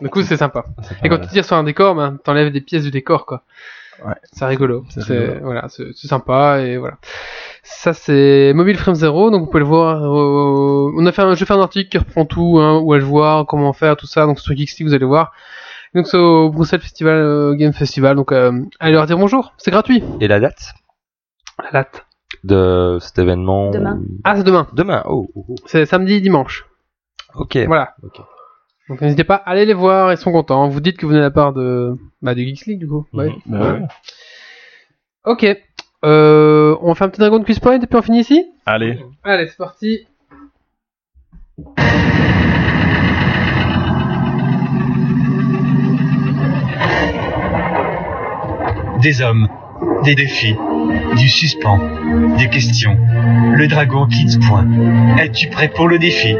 [0.00, 0.64] Du coup c'est sympa.
[1.02, 3.42] Et quand tu tires sur un décor, ben, t'enlèves des pièces du décor quoi.
[4.06, 4.14] Ouais.
[4.32, 4.84] C'est rigolo.
[4.88, 6.96] C'est voilà, c'est sympa et voilà.
[7.62, 10.02] Ça c'est Mobile Frame Zero, donc vous pouvez le voir.
[10.02, 12.94] euh, on a fait, un, je vais faire un article qui reprend tout, hein, où
[12.94, 14.24] elle voir comment faire tout ça.
[14.26, 15.32] Donc sur Geeksleague vous allez voir.
[15.94, 18.16] Donc c'est au Bruxelles Festival euh, Game Festival.
[18.16, 19.52] Donc euh, allez leur dire bonjour.
[19.58, 20.02] C'est gratuit.
[20.20, 20.72] Et la date?
[21.64, 22.06] La date.
[22.44, 24.00] de cet événement Demain.
[24.24, 24.66] Ah c'est demain.
[24.72, 25.54] Demain, oh, oh, oh.
[25.66, 26.64] C'est samedi dimanche.
[27.34, 27.58] Ok.
[27.66, 27.94] Voilà.
[28.88, 30.68] Donc n'hésitez pas, allez les voir, ils sont contents.
[30.68, 33.06] Vous dites que vous venez de la part de bah de Geeks League du coup.
[33.12, 33.28] Ouais.
[33.46, 33.58] Mhm.
[33.58, 33.80] Bah ouais.
[35.24, 35.46] Ok.
[36.04, 38.44] Euh, on fait un petit dragon de quiz point et puis on finit ici?
[38.66, 38.98] Allez.
[39.22, 40.06] Allez, c'est parti.
[49.02, 49.48] Des hommes,
[50.04, 50.56] des défis,
[51.16, 51.78] du suspens,
[52.38, 52.96] des questions.
[53.54, 54.66] Le dragon quitte point.
[55.18, 56.30] Es-tu prêt pour le défi?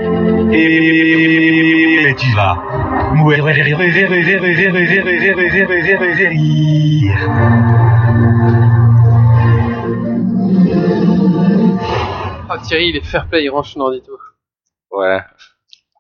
[0.52, 2.58] Et tu vas.
[12.48, 14.12] Ah Thierry, il est fair play, il range son ordi tout.
[14.96, 15.20] Ouais.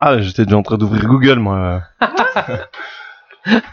[0.00, 1.82] Ah, j'étais déjà en train d'ouvrir Google, moi.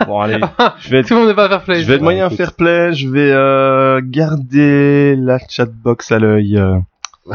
[0.06, 0.40] Bon, allez,
[0.80, 1.82] je vais être, Tout le monde n'est pas fair play.
[1.82, 6.58] je vais être moyen fair play, je vais euh, garder la chatbox à l'œil.
[6.58, 6.78] euh.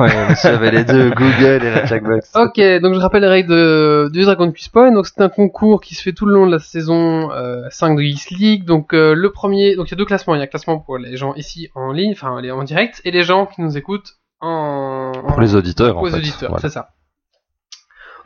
[0.00, 2.32] Ouais, monsieur avait les deux, Google et la Jackbox.
[2.34, 4.90] Ok, donc je rappelle les règles de, du Dragon Quiz Point.
[4.90, 7.96] Donc c'est un concours qui se fait tout le long de la saison euh, 5
[7.96, 8.64] de Geeks League.
[8.64, 10.34] Donc euh, le premier, donc il y a deux classements.
[10.34, 13.00] Il y a un classement pour les gens ici en ligne, enfin les- en direct,
[13.04, 16.16] et les gens qui nous écoutent en, en- Pour les auditeurs, en aux fait.
[16.16, 16.62] auditeurs, Voilà.
[16.62, 16.88] c'est ça.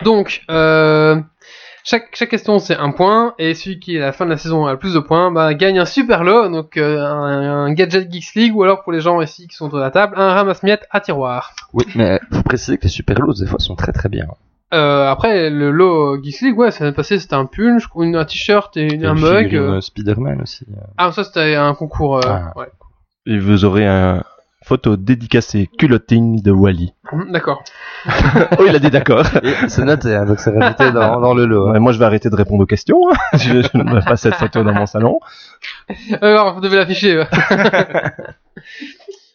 [0.03, 1.21] Donc, euh,
[1.85, 4.67] chaque, chaque question c'est un point, et celui qui à la fin de la saison
[4.67, 8.13] a le plus de points, bah, gagne un super lot, donc euh, un, un gadget
[8.13, 10.33] Geeks League, ou alors pour les gens ici qui sont autour de la table, un
[10.35, 11.53] ramasse-miettes à tiroir.
[11.73, 14.27] Oui, mais faut préciser que les super lots, des fois, sont très très bien.
[14.73, 18.25] Euh, après, le lot Geeks League, ouais, ça l'année passée c'était un pull, une- un
[18.25, 19.55] t-shirt et une- Et un une mug.
[19.57, 19.77] euh.
[19.77, 20.65] euh, Spider-Man aussi.
[20.71, 20.81] euh.
[20.97, 22.53] Ah, ça c'était un concours, euh, Ah.
[22.57, 22.69] ouais.
[23.27, 24.23] Et vous aurez un
[24.65, 26.93] photo dédicacée culotting de Wally.
[27.13, 27.63] Hum, D'accord.
[28.59, 29.25] oh, il a dit d'accord.
[29.69, 31.69] C'est noté, hein, donc c'est rajouté dans, dans le lot.
[31.69, 31.73] hein.
[31.73, 33.01] Ouais, moi, je vais arrêter de répondre aux questions.
[33.11, 33.17] hein.
[33.39, 35.19] je, je ne veux pas cette photo dans mon salon.
[36.21, 37.19] Alors, vous devez l'afficher.
[37.19, 37.27] ouais.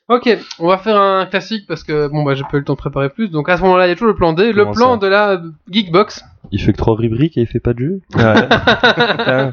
[0.09, 2.73] ok, on va faire un classique parce que bon bah j'ai pas eu le temps
[2.73, 3.29] de préparer plus.
[3.29, 4.97] Donc à ce moment-là, il y a toujours le plan D, le Comment plan ça
[4.99, 5.41] de la
[5.71, 6.23] Geekbox.
[6.51, 8.01] Il fait que trois rubriques et il fait pas de jeu.
[8.15, 9.51] Ouais.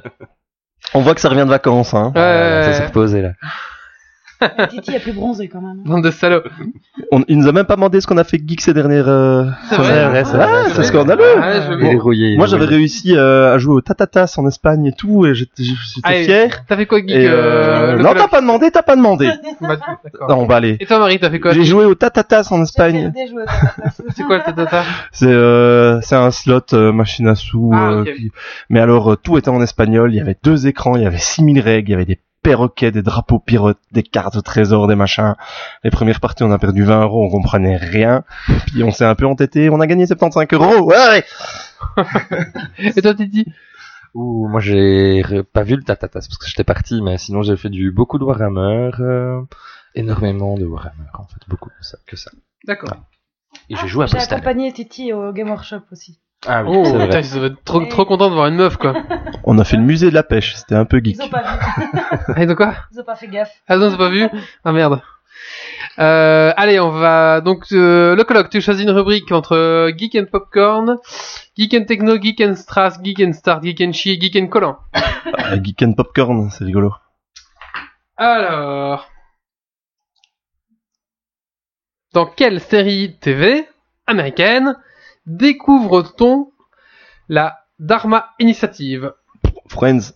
[0.95, 1.95] On voit que ça revient de vacances.
[1.95, 2.13] Hein.
[2.15, 2.63] Ouais.
[2.65, 3.31] Ça s'est reposé, là.
[4.71, 5.83] Titi a plus bronzé quand même.
[5.85, 6.43] Bande de salauds.
[7.11, 9.09] On, il nous a même pas demandé ce qu'on a fait geek ces dernières.
[9.09, 9.91] euh, C'est semaines.
[9.91, 11.23] vrai, vrai, c'est Ah, vrai, c'est c'est scandaleux.
[11.23, 11.61] Ouais,
[11.93, 12.37] je rouillé.
[12.37, 15.63] Moi, j'avais réussi euh, à jouer au Tatatas en Espagne et tout, et j'étais
[16.03, 16.65] Allez, fier.
[16.69, 19.29] T'as fait quoi, Geek Et, euh, euh, non, t'as pas demandé, t'as pas demandé.
[19.61, 19.77] Bah.
[20.29, 20.77] Non, on va aller.
[20.81, 23.13] Et toi, Marie, t'as fait quoi J'ai joué au Tatatas en Espagne.
[24.17, 24.83] C'est quoi le tatata
[25.13, 27.71] C'est euh, c'est un slot euh, machine à sous.
[27.75, 28.05] Ah, euh,
[28.71, 30.13] Mais alors, euh, tout était en espagnol.
[30.13, 32.91] Il y avait deux écrans, il y avait 6000 règles, il y avait des perroquets,
[32.91, 35.35] des drapeaux pirates, des cartes au trésor, des machins.
[35.85, 38.25] Les premières parties, on a perdu 20 euros, on comprenait rien.
[38.67, 40.91] Puis on s'est un peu entêté, on a gagné 75 euros.
[40.91, 41.25] Ouais.
[42.79, 43.47] Et toi, Titi
[44.15, 45.23] Ouh, moi j'ai
[45.55, 48.25] pas vu le tatatas parce que j'étais parti, mais sinon j'ai fait du beaucoup de
[48.25, 49.41] Warhammer, euh,
[49.95, 52.31] énormément de Warhammer en fait, beaucoup de ça, que ça.
[52.67, 52.95] D'accord.
[53.71, 56.21] Et j'ai joué à J'ai accompagné Titi au Game Workshop aussi.
[56.47, 58.77] Ah oui, Oh, c'est putain, ils doivent être trop, trop contents de voir une meuf,
[58.77, 58.95] quoi.
[59.45, 61.17] On a fait le musée de la pêche, c'était un peu geek.
[61.17, 61.87] Ils ont pas vu.
[62.37, 62.75] Ah, de quoi?
[62.93, 63.53] Ils ont pas fait gaffe.
[63.69, 64.27] Ah non, pas vu?
[64.65, 65.01] Ah merde.
[65.99, 68.51] Euh, allez, on va donc euh, le colloque.
[68.51, 70.99] Tu choisis une rubrique entre euh, Geek and Popcorn,
[71.57, 74.47] Geek and Techno, Geek and Strass, Geek and Start, Geek and Chi et Geek and
[74.49, 74.79] Collant.
[74.95, 76.93] Ah, geek and popcorn, c'est rigolo.
[78.17, 79.09] Alors,
[82.13, 83.67] dans quelle série TV
[84.07, 84.77] américaine
[85.27, 86.53] découvre-t-on
[87.29, 89.13] la Dharma Initiative?
[89.69, 90.13] Friends,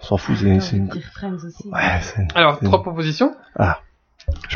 [0.00, 0.50] on s'en fout, c'est...
[0.56, 0.90] Envie une-.
[1.72, 2.26] Ouais, c'est...
[2.34, 3.34] Alors, C'est- trois propositions.
[3.58, 3.62] Je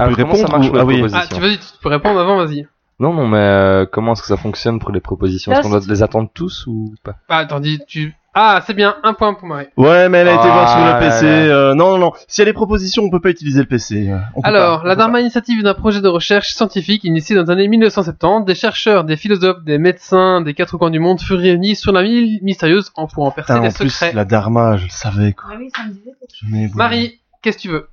[0.02, 0.94] Ah, peux comment ça répondre marche ou- pour Ah oui.
[1.00, 2.66] propositions Ah, tu vas-y, tu peux répondre avant, vas-y.
[2.98, 5.52] Non, non, mais euh, comment est-ce que ça fonctionne pour les propositions?
[5.52, 7.16] Est-ce qu'on doit les attendre tous ou pas?
[7.28, 8.14] Ah, attends, dis, tu...
[8.38, 9.68] Ah, c'est bien, un point pour Marie.
[9.78, 11.24] Ouais, mais elle a été Ah, voir sur le là, PC.
[11.24, 11.30] là.
[11.54, 12.12] euh, non, non, non.
[12.28, 14.10] S'il y a des propositions, on peut pas utiliser le PC.
[14.10, 17.02] euh, on peut Alors, pas, la peut Dharma Initiative est un projet de recherche scientifique
[17.04, 18.44] initié dans les années 1970.
[18.44, 22.02] Des chercheurs, des philosophes, des médecins des quatre coins du monde furent réunis sur la
[22.02, 23.36] île mystérieuse en pour en pas.
[23.36, 24.12] percer Putain, les en plus, secrets.
[24.12, 25.48] la Dharma, je le savais, quoi.
[25.52, 26.48] Ah oui, ça me disait quelque chose.
[26.52, 26.76] Mais bon.
[26.76, 27.88] Marie, qu'est-ce que tu veux?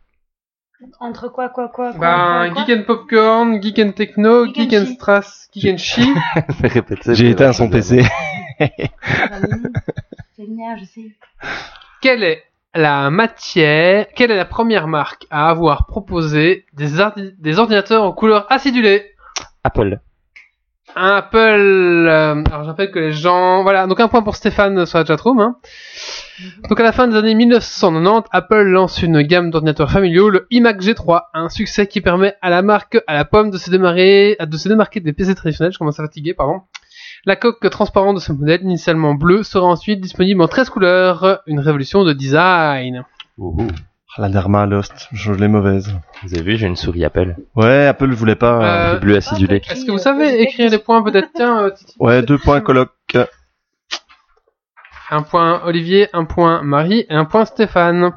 [0.99, 4.73] Entre quoi, quoi, quoi, quoi, Ben, quoi, Geek and Popcorn, Geek and Techno, Geek Geek
[4.73, 4.85] and.
[4.95, 6.13] Strass, Geek and Chi.
[7.13, 8.03] J'ai éteint son PC.
[10.79, 11.11] Je sais.
[12.01, 12.43] Quelle est
[12.75, 18.11] la matière, quelle est la première marque à avoir proposé des, ordi- des ordinateurs en
[18.13, 19.11] couleur acidulée?
[19.63, 19.99] Apple.
[20.95, 21.37] Apple.
[22.07, 23.63] euh, alors j'appelle que les gens.
[23.63, 25.39] Voilà, donc un point pour Stéphane sur la chatroom.
[25.39, 25.55] Hein.
[26.69, 30.81] Donc à la fin des années 1990, Apple lance une gamme d'ordinateurs familiaux, le iMac
[30.81, 34.57] G3, un succès qui permet à la marque, à la pomme, de se démarrer, de
[34.57, 35.73] se démarquer des PC traditionnels.
[35.73, 36.61] Je commence à fatiguer, pardon.
[37.25, 41.59] La coque transparente de ce modèle, initialement bleu, sera ensuite disponible en 13 couleurs, une
[41.59, 43.05] révolution de design.
[43.37, 43.67] Oh, oh.
[44.17, 45.91] La Dharma Lost, je l'ai mauvaise.
[46.23, 47.35] Vous avez vu, j'ai une souris Apple.
[47.55, 48.93] Ouais, Apple voulait pas.
[48.93, 49.61] euh, bleu acidulé.
[49.67, 51.29] Ah, Est-ce que vous savez écrire les points peut-être?
[51.33, 51.71] Tiens, euh.
[51.99, 52.91] Ouais, deux points coloc.
[55.09, 58.11] un point Olivier, un point Marie et un point Stéphane.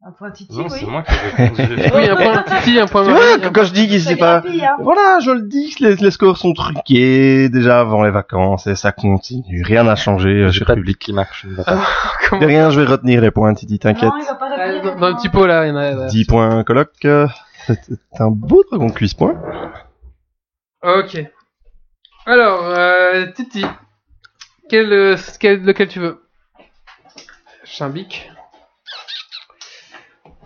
[0.00, 0.78] Un point Titi, Non, oui.
[0.78, 1.90] c'est moi qui ai répondu.
[1.94, 4.38] Oui, un point Titi, un point Tu vois, quand, je dis qu'il sait pas.
[4.38, 4.76] hein.
[4.80, 8.92] Voilà, je le dis, les, les scores sont truqués déjà avant les vacances et ça
[8.92, 9.62] continue.
[9.64, 10.98] Rien n'a changé euh, J'ai chez pas de Public.
[11.00, 11.46] qui marche.
[11.66, 11.82] Ah,
[12.38, 14.08] De rien, je vais retenir les points, Titi, t'inquiète.
[14.10, 15.90] Non, il va pas Euh, retenir, dans, dans le pot là, il y en a.
[15.90, 16.06] là.
[16.06, 16.90] 10 points coloc.
[17.04, 17.26] euh,
[17.66, 19.34] C'est un beau dragon cuisse point.
[20.84, 21.18] Ok.
[22.24, 23.64] Alors, euh, Titi,
[24.68, 26.22] quel, euh, quel- lequel tu veux?
[27.64, 28.30] Chimbic.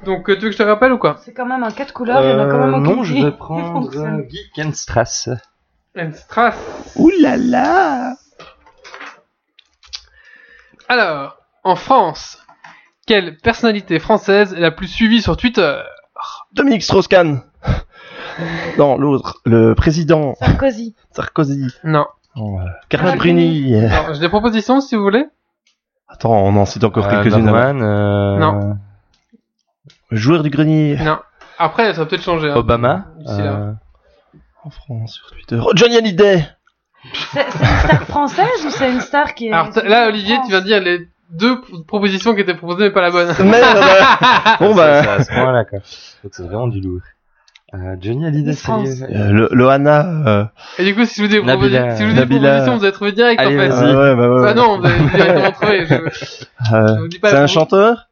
[0.05, 1.93] Donc, euh, tu veux que je te rappelle ou quoi C'est quand même un 4
[1.93, 4.59] couleurs, il y en a quand même Euh, un non, je vais prendre euh, Geek
[4.67, 5.29] and Strass.
[5.97, 6.57] Un Strass.
[6.97, 8.15] Ouh là là
[10.89, 12.39] Alors, En France,
[13.07, 15.79] quelle personnalité française est la plus suivie sur Twitter?
[16.53, 17.43] Dominique Strauss-Kahn.
[18.79, 20.95] Non, l'autre, le président Sarkozy.
[21.13, 21.69] Sarkozy.
[21.85, 22.07] Non.
[22.37, 22.41] Euh,
[22.89, 23.75] Carla Carla Bruni.
[24.15, 25.27] J'ai des propositions si vous voulez.
[26.09, 27.49] Attends, on en cite encore Euh, quelques-unes.
[27.49, 28.79] euh, Non.
[30.13, 30.97] Joueur du grenier.
[31.03, 31.19] Non.
[31.59, 32.51] Après, ça va peut-être changer.
[32.51, 32.57] hein.
[32.57, 33.07] Obama.
[33.29, 33.73] Euh,
[34.65, 35.59] En France, sur Twitter.
[35.65, 36.47] Oh, Johnny Hallyday.
[37.33, 39.53] C'est c'est une star française ou c'est une star qui est.
[39.53, 43.01] Alors là, Olivier, tu viens de dire les deux propositions qui étaient proposées, mais pas
[43.03, 43.27] la bonne.
[43.45, 43.79] Merde.
[44.61, 45.79] bon c'est- bah, c'est à ce point-là, quoi.
[46.23, 47.01] Donc c'est vraiment du lourd.
[47.75, 50.05] Euh, Johnny Hallyday, sérieux euh, Loana.
[50.27, 50.45] Euh...
[50.79, 51.97] Et du coup, si je vous dis, Nabila.
[51.97, 52.45] si je vous dis vous
[52.85, 53.69] avez trouvé direct Allez, en fait.
[53.69, 53.91] vas-y.
[53.93, 55.87] ah ouais, bah, ouais, Bah non, vous avez directement trouvé.
[55.87, 55.95] Je...
[56.75, 58.09] Euh, vous dis pas c'est un chanteur?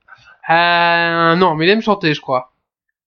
[0.50, 2.52] Euh, non, mais il aime chanter, je crois.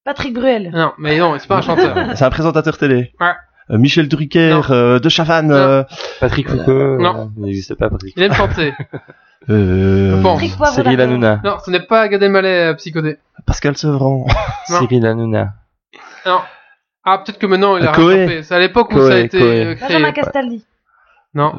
[0.05, 0.71] Patrick Bruel.
[0.73, 1.95] Non, mais non, c'est pas un chanteur.
[2.15, 3.11] C'est un présentateur télé.
[3.19, 3.27] Ouais.
[3.69, 4.61] Euh, Michel Drucker, Non.
[4.71, 5.47] euh, De Chavannes.
[5.47, 5.53] Non.
[5.55, 5.83] Euh,
[6.19, 6.97] Patrick Foucault.
[6.99, 7.21] Non.
[7.21, 8.13] euh, Il n'existe pas, Patrick.
[8.17, 8.73] Il aime chanter.
[9.49, 10.33] euh, pense.
[10.39, 10.99] Patrick Poivre Cyril.
[11.01, 11.39] Hanouna.
[11.43, 13.17] Non, ce n'est pas Gad Elmaleh euh, psychodé.
[13.45, 14.25] Pascal Sevran.
[14.69, 14.79] Non.
[14.79, 15.53] Cyril Hanouna.
[16.25, 16.39] Non.
[17.05, 18.19] Ah, peut-être que maintenant il a Euh, Coé.
[18.21, 18.43] rattrapé.
[18.43, 19.65] C'est à l'époque où Coé, ça a été Coé.
[19.65, 19.87] euh, créé.
[19.87, 20.65] Benjamin Castaldi.
[21.33, 21.53] Non.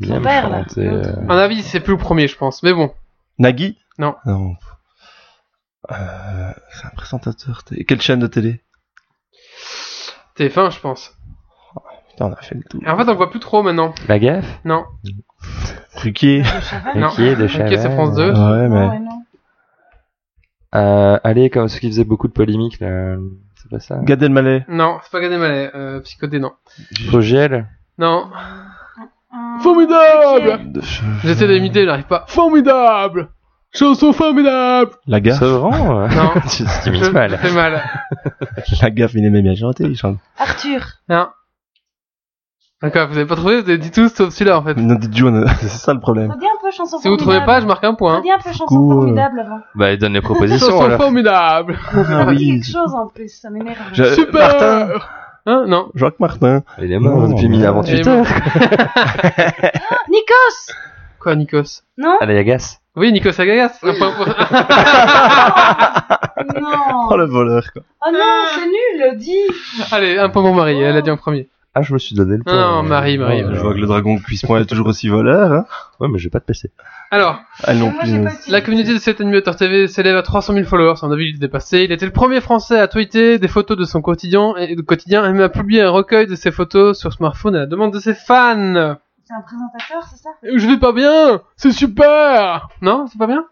[0.00, 0.62] Il aime père, là.
[0.78, 2.62] euh, À mon avis, c'est plus le premier, je pense.
[2.62, 2.92] Mais bon.
[3.38, 3.78] Nagui?
[3.98, 4.14] Non.
[4.26, 4.54] Non.
[5.90, 7.62] Euh, c'est un présentateur.
[7.86, 8.62] Quelle chaîne de télé?
[10.36, 11.14] TF1, je pense.
[12.10, 12.80] Putain, on a fait le tout.
[12.86, 13.94] En fait, on voit plus trop maintenant.
[14.08, 14.84] La gaffe Non.
[15.96, 16.42] Ruquier.
[16.94, 17.08] Non.
[17.08, 17.90] Ruquier, de c'est.
[17.90, 18.32] France 2.
[18.32, 18.88] Ouais, mais.
[18.88, 19.24] ouais, non.
[20.74, 23.16] Euh, allez, comme ceux qui faisaient beaucoup de polémiques, là.
[23.56, 23.98] C'est pas ça?
[24.02, 24.64] Gad Elmaleh.
[24.68, 25.70] Non, c'est pas Gad Elmaleh.
[25.74, 26.52] Euh, psychodé, non.
[27.08, 27.68] Vogel?
[27.98, 28.30] Non.
[29.60, 30.80] Formidable De-
[31.22, 32.24] J'essaie d'imiter, j'arrive pas.
[32.28, 33.28] Formidable
[33.72, 35.40] Chanson formidable La gaffe.
[35.40, 36.30] Sevran euh, Non.
[36.48, 37.38] Tu Je t'imites mal.
[37.54, 37.82] mal.
[38.82, 40.18] La gaffe, il aimait bien chanter, il chante.
[40.38, 40.80] Arthur.
[41.08, 41.26] Non.
[42.82, 44.74] D'accord, vous avez pas trouvé, vous avez dit tous sauf celui-là en fait.
[44.76, 46.30] Non, dit June, c'est ça le problème.
[46.30, 47.46] Redis un peu chanson Si vous trouvez formidable.
[47.46, 48.18] pas, je marque un point.
[48.18, 49.58] Redis un peu chanson formidable avant.
[49.74, 51.00] Bah, il donne les propositions, Chanson alors.
[51.00, 53.78] formidable Ah Redis quelque chose en plus, ça m'énerve.
[53.94, 54.88] Je- Super Martin.
[55.46, 55.90] Hein Non.
[55.94, 56.62] Jacques Martin.
[56.80, 58.16] Il est mort depuis mais- 1000 avant Il est Twitter.
[58.16, 58.26] mort.
[60.08, 60.74] Nikos
[61.20, 61.82] Quoi, Nikos?
[61.98, 62.16] Non?
[62.20, 62.80] Allez, agace.
[62.96, 63.78] Oui, Nikos Agagas.
[63.82, 64.26] Un point pour-
[66.60, 67.82] Non Oh le voleur quoi.
[68.06, 68.18] Oh non,
[68.54, 69.32] c'est nul, dis
[69.90, 71.48] Allez, un point pour Marie, elle a dit en premier.
[71.74, 72.54] Ah, je me suis donné le point.
[72.54, 75.50] Non, Marie, Marie, Ouais, Je vois que le dragon cuisse-point est toujours aussi voleur.
[75.52, 75.66] Hein.
[75.98, 76.70] Ouais, mais j'ai pas de PC.
[77.14, 77.40] Alors,
[77.76, 78.12] non plus.
[78.48, 80.98] la communauté de cet animateur TV s'élève à 300 000 followers.
[81.02, 81.84] On a vu, il est dépassé.
[81.84, 85.24] Il était le premier français à tweeter des photos de son quotidien et de quotidien
[85.24, 88.00] et même a publié un recueil de ses photos sur smartphone à la demande de
[88.00, 88.96] ses fans.
[89.22, 90.30] C'est un présentateur, c'est ça?
[90.42, 92.68] Je vais pas bien, c'est super.
[92.82, 93.44] Non, c'est pas bien?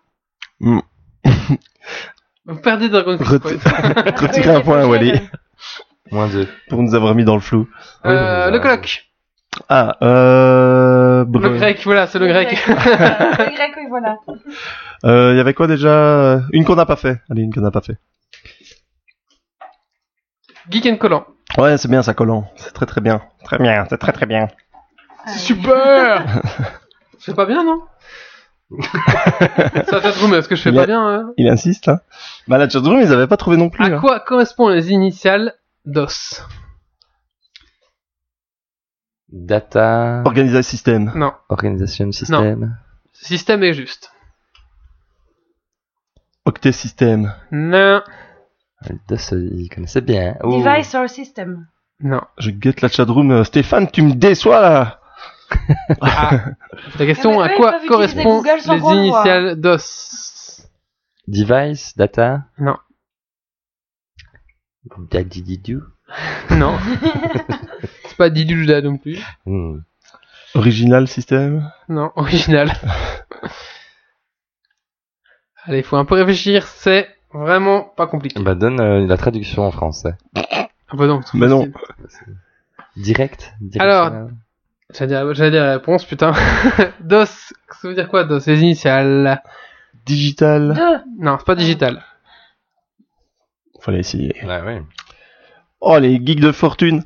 [0.59, 0.81] Mm.
[2.47, 3.43] Vous perdez Dragon Quest.
[3.45, 5.13] Retirer un point, Wally,
[6.11, 6.49] Moins 2.
[6.69, 7.69] pour nous avoir mis dans le flou.
[8.07, 9.05] Euh, le coloc.
[9.69, 10.82] Ah, euh...
[11.25, 12.51] Le grec, voilà, c'est le grec.
[12.69, 14.19] le grec, oui, voilà.
[15.05, 16.43] Euh, il y avait quoi déjà?
[16.53, 17.21] Une qu'on n'a pas fait.
[17.31, 17.97] Allez, une qu'on n'a pas fait.
[20.71, 21.27] Geek and Collant.
[21.59, 22.51] Ouais, c'est bien ça, collant.
[22.57, 23.23] C'est très très bien.
[23.45, 24.49] Très bien, c'est très très bien.
[25.25, 25.39] Allez.
[25.39, 26.25] Super
[27.19, 27.83] Je fais pas bien, non?
[28.81, 31.33] Ça fait mais est-ce que je fais Il pas a- bien hein?
[31.37, 32.01] Il insiste, hein.
[32.49, 33.85] Bah, la chatroom, ils avaient pas trouvé non plus.
[33.85, 34.01] À hein.
[34.01, 35.55] quoi correspondent les initiales
[35.85, 36.43] DOS?
[39.33, 40.23] Data.
[40.27, 41.11] Organiser système.
[41.15, 42.77] Non, Organisation System.
[43.13, 44.13] système est juste.
[46.45, 47.35] Octet système.
[47.51, 48.03] Non,
[49.33, 50.37] il connaissait bien.
[50.43, 50.63] Oh.
[50.63, 51.67] Device or system.
[52.01, 52.21] non.
[52.37, 53.31] Je guette la chatroom.
[53.31, 55.01] Euh, Stéphane, tu me déçois là.
[56.01, 56.41] Ah,
[56.99, 60.67] la question, à quoi correspondent les initiales DOS?
[61.27, 62.43] Device, data.
[62.59, 62.77] Non.
[65.11, 65.83] Dadididou.
[66.51, 66.77] Non.
[68.13, 69.19] C'est pas Diluda non plus.
[69.47, 69.79] Hmm.
[70.55, 71.73] Original système?
[71.89, 72.71] Non, original.
[75.65, 78.39] Allez, il faut un peu réfléchir, c'est vraiment pas compliqué.
[78.39, 80.15] Bah, donne euh, la traduction en français.
[80.37, 81.23] Ah bah non.
[81.23, 81.73] c'est Mais non.
[82.99, 83.55] Direct.
[83.63, 84.29] direct Alors,
[84.93, 86.33] J'allais dire, la réponse, putain.
[87.01, 88.47] DOS, ça veut dire quoi DOS?
[88.47, 89.43] Les initiales
[90.05, 90.75] Digital.
[90.75, 91.25] Deux.
[91.25, 92.03] Non, c'est pas digital.
[93.81, 94.35] Fallait essayer.
[94.45, 94.83] Ouais, ouais.
[95.81, 97.05] Oh, les geeks de fortune.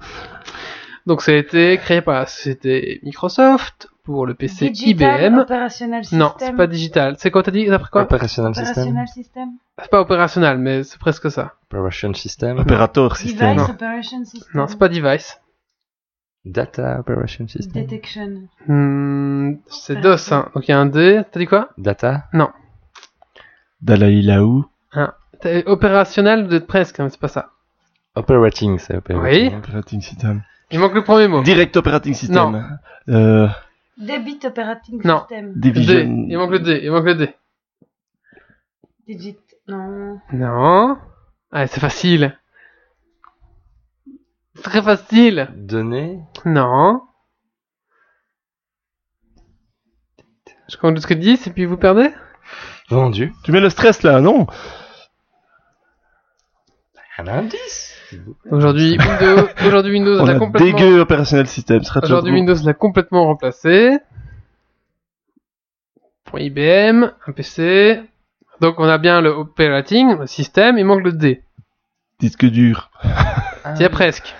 [1.06, 5.38] Donc ça a été créé par la société Microsoft pour le PC Digital IBM.
[5.38, 6.18] Operational System.
[6.18, 7.14] Non, c'est pas digital.
[7.18, 7.66] C'est quoi t'as dit?
[7.66, 8.02] D'après quoi?
[8.02, 8.70] Operational System.
[8.72, 9.48] Operational System.
[9.80, 11.54] C'est pas opérationnel, mais c'est presque ça.
[11.70, 12.58] Operation System.
[12.58, 13.56] Opérateur système.
[13.56, 13.74] Device Non.
[13.74, 14.50] Operation System.
[14.54, 15.40] Non, c'est pas device.
[16.44, 17.82] Data Operation System.
[17.82, 18.42] Detection.
[18.68, 20.48] Hmm, c'est Ah, DOS, hein.
[20.54, 21.22] Donc il y a un D.
[21.30, 21.70] T'as dit quoi?
[21.78, 22.24] Data.
[23.80, 24.64] Dalai Laou.
[25.40, 27.50] T'as- Opérationnel, vous êtes presque, mais c'est pas ça.
[28.14, 29.50] Operating, c'est operating.
[29.50, 29.54] Oui.
[29.56, 30.42] Operating system.
[30.70, 31.43] Il manque le premier mot.
[31.43, 32.78] Direct operating system.
[33.09, 33.48] Euh,
[33.98, 35.20] Debit Operating Non.
[35.20, 35.52] System.
[35.55, 35.70] D.
[35.70, 36.26] Division.
[36.28, 36.80] Il manque le D.
[36.82, 37.34] Il manque le D.
[39.06, 39.38] Digit.
[39.68, 40.20] Non.
[40.32, 40.98] Non.
[41.52, 42.36] Ah, c'est facile.
[44.62, 45.48] Très facile.
[45.55, 46.20] Données.
[46.44, 47.02] Non.
[50.68, 52.10] Je compte jusqu'à 10 et puis vous perdez?
[52.88, 53.32] Vendu.
[53.44, 54.47] Tu mets le stress là, non?
[57.18, 57.85] Un indice.
[58.50, 61.82] Aujourd'hui, Windows, aujourd'hui Windows On l'a a complètement, dégueu opérationnel système.
[61.82, 62.40] ce serait trop aujourd'hui drôle.
[62.40, 63.98] Windows l'a complètement remplacé.
[66.24, 68.00] Pour IBM, un PC.
[68.60, 71.42] Donc on a bien le operating, le système, il manque le D.
[72.20, 72.90] Disque dur.
[73.78, 74.34] Y es presque.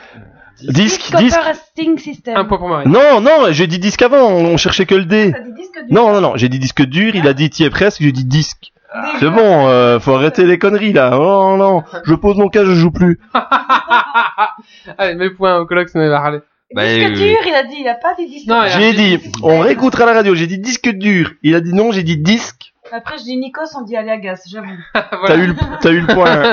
[0.63, 1.39] Disque, Disc disque.
[1.39, 2.37] Operating System.
[2.37, 2.89] Un point pour Marie.
[2.89, 5.33] Non, non, j'ai dit disque avant, on cherchait que le D.
[5.33, 5.95] T'as dit disque dur.
[5.95, 8.73] Non, non, non, j'ai dit disque dur, il a dit tiers presque, j'ai dit disque.
[9.21, 11.19] C'est bon, euh, faut arrêter les conneries là.
[11.19, 13.19] Oh non, je pose mon cas, je joue plus.
[14.99, 16.41] Allez, mets point au colloque, va râler.
[16.75, 17.15] Bah, disque oui.
[17.15, 18.71] dur, il a dit, il a pas dit disque Non, dur.
[18.73, 21.31] J'ai dit- on réécoutera la radio, j'ai dit disque dur.
[21.43, 22.73] Il a dit non, j'ai dit disque.
[22.93, 24.67] Après, je dis Nikos, on dit Aliagas, j'avoue.
[24.95, 25.37] T'as Voilà.
[25.37, 26.53] eu, le- t'as eu le point.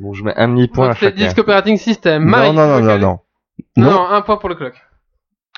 [0.00, 1.16] Bon, je mets un demi-point à Donc c'est chacun.
[1.24, 2.24] Disk Operating System.
[2.24, 2.80] Non, non, non.
[2.80, 2.98] Non,
[3.76, 3.90] Non.
[3.90, 4.74] non, un point pour le clock.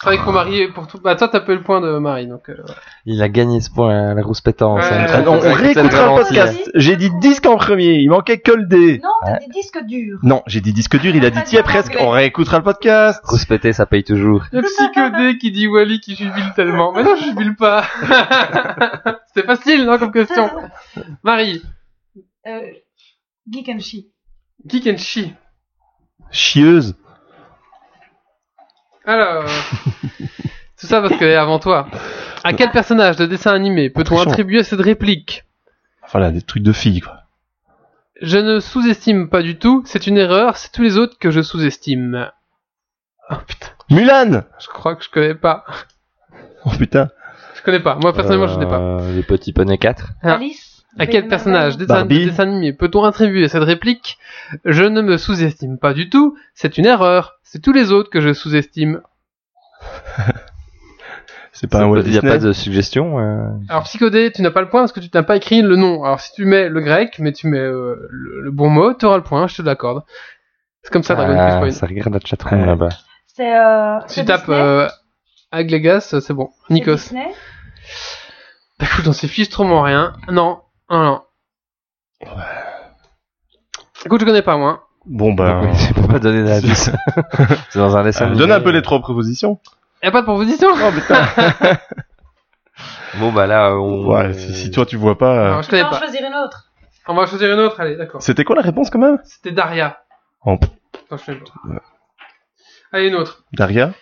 [0.02, 0.98] Vrai que pour Marie, pour tout.
[0.98, 2.48] Bah, toi, t'as peu le point de Marie, donc.
[2.48, 2.80] euh, voilà.
[3.04, 4.80] Il a gagné ce point à la rousse pétance.
[4.82, 4.96] Ouais.
[4.96, 5.06] hein.
[5.10, 6.70] Ah non, on réécoutera le podcast.
[6.74, 8.98] J'ai dit disque en premier, il manquait que le D.
[9.04, 10.18] Non, t'as dit disque dur.
[10.22, 11.96] Non, j'ai dit disque dur, il a dit Pas en presque.
[12.00, 13.20] On réécoutera le podcast.
[13.24, 14.46] Rousse pétée, ça paye toujours.
[14.52, 16.92] Il y a Psychodé qui dit Wally qui jubile tellement.
[16.92, 17.84] Mais non, je jubile pas.
[19.34, 20.48] C'était facile, non, comme question.
[21.22, 21.62] Marie,
[22.46, 22.60] Euh,
[23.50, 23.96] Geek and She.
[24.66, 25.28] Geek and She.
[26.30, 26.94] Chieuse.
[29.04, 29.44] Alors.
[30.80, 31.88] Tout ça parce qu'elle est avant toi.
[32.42, 34.30] À quel personnage de dessin animé peut-on Attention.
[34.30, 35.44] attribuer cette réplique?
[36.10, 37.18] Voilà, des trucs de filles, quoi.
[38.22, 41.40] Je ne sous-estime pas du tout, c'est une erreur, c'est tous les autres que je
[41.42, 42.30] sous-estime.
[43.30, 45.64] Oh putain, Mulan je crois que je connais pas.
[46.64, 47.10] Oh putain.
[47.54, 47.96] Je connais pas.
[47.96, 48.78] Moi, personnellement, je n'ai pas.
[48.80, 50.06] Euh, Les petits poneys 4.
[50.22, 50.34] Ah.
[50.34, 50.69] Alice.
[50.98, 52.24] À quel personnage dessin, de Barbie.
[52.26, 54.18] dessin animé peut-on attribuer cette réplique?
[54.64, 58.20] Je ne me sous-estime pas du tout, c'est une erreur, c'est tous les autres que
[58.20, 59.00] je sous-estime.
[61.52, 63.18] C'est pas un Walt Il n'y a pas de suggestion.
[63.18, 65.76] euh, Alors Psychodé, tu n'as pas le point parce que tu n'as pas écrit le
[65.76, 66.04] nom.
[66.04, 69.04] Alors si tu mets le grec, mais tu mets euh, le, le bon mot, tu
[69.04, 70.02] auras le point, je te l'accorde.
[70.82, 71.70] C'est comme ça, Dragon Quest ah, Point.
[71.72, 72.66] ça regarde la chatroom Ouais.
[72.66, 72.88] là-bas.
[73.26, 74.88] C'est euh, tu tapes euh,
[75.52, 76.48] Aglegas, c'est bon.
[76.70, 76.94] Nikos.
[76.94, 77.28] Disney
[78.78, 80.14] Bah, écoute, on sait fichtrement rien.
[80.30, 80.60] Non,
[80.90, 81.22] non, non.
[84.04, 84.88] Écoute, je connais pas moi.
[85.06, 85.60] Bon bah.
[85.62, 86.90] Donc, oui, je peux pas donner d'indice.
[87.70, 88.24] C'est dans un dessin.
[88.24, 88.38] euh, animé.
[88.40, 89.58] donne un peu les trois propositions.
[90.02, 91.26] Y a pas de proposition Oh putain.
[93.18, 94.06] Bon bah là, on.
[94.06, 95.34] ouais, si, si toi tu vois pas.
[95.36, 95.98] euh, Alors, je connais Non, pas.
[95.98, 96.70] choisir une autre.
[97.08, 98.22] On va choisir une autre, allez, d'accord.
[98.22, 99.18] C'était quoi la réponse quand même?
[99.24, 99.98] C'était Daria.
[100.46, 100.56] Oh,
[101.06, 101.82] Attends, je pas.
[102.92, 103.42] Allez, une autre.
[103.52, 103.92] Daria?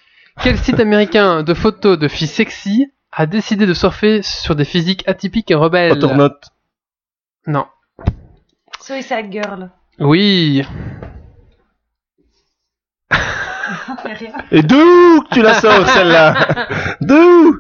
[0.43, 5.09] Quel site américain de photos de filles sexy a décidé de surfer sur des physiques
[5.09, 5.93] atypiques et rebelles?
[5.93, 6.51] Autonote.
[7.47, 7.67] Non.
[8.81, 9.71] Suicide Girl.
[9.99, 10.65] Oui.
[14.51, 16.97] Et d'où que tu la sors celle-là?
[17.01, 17.59] D'où?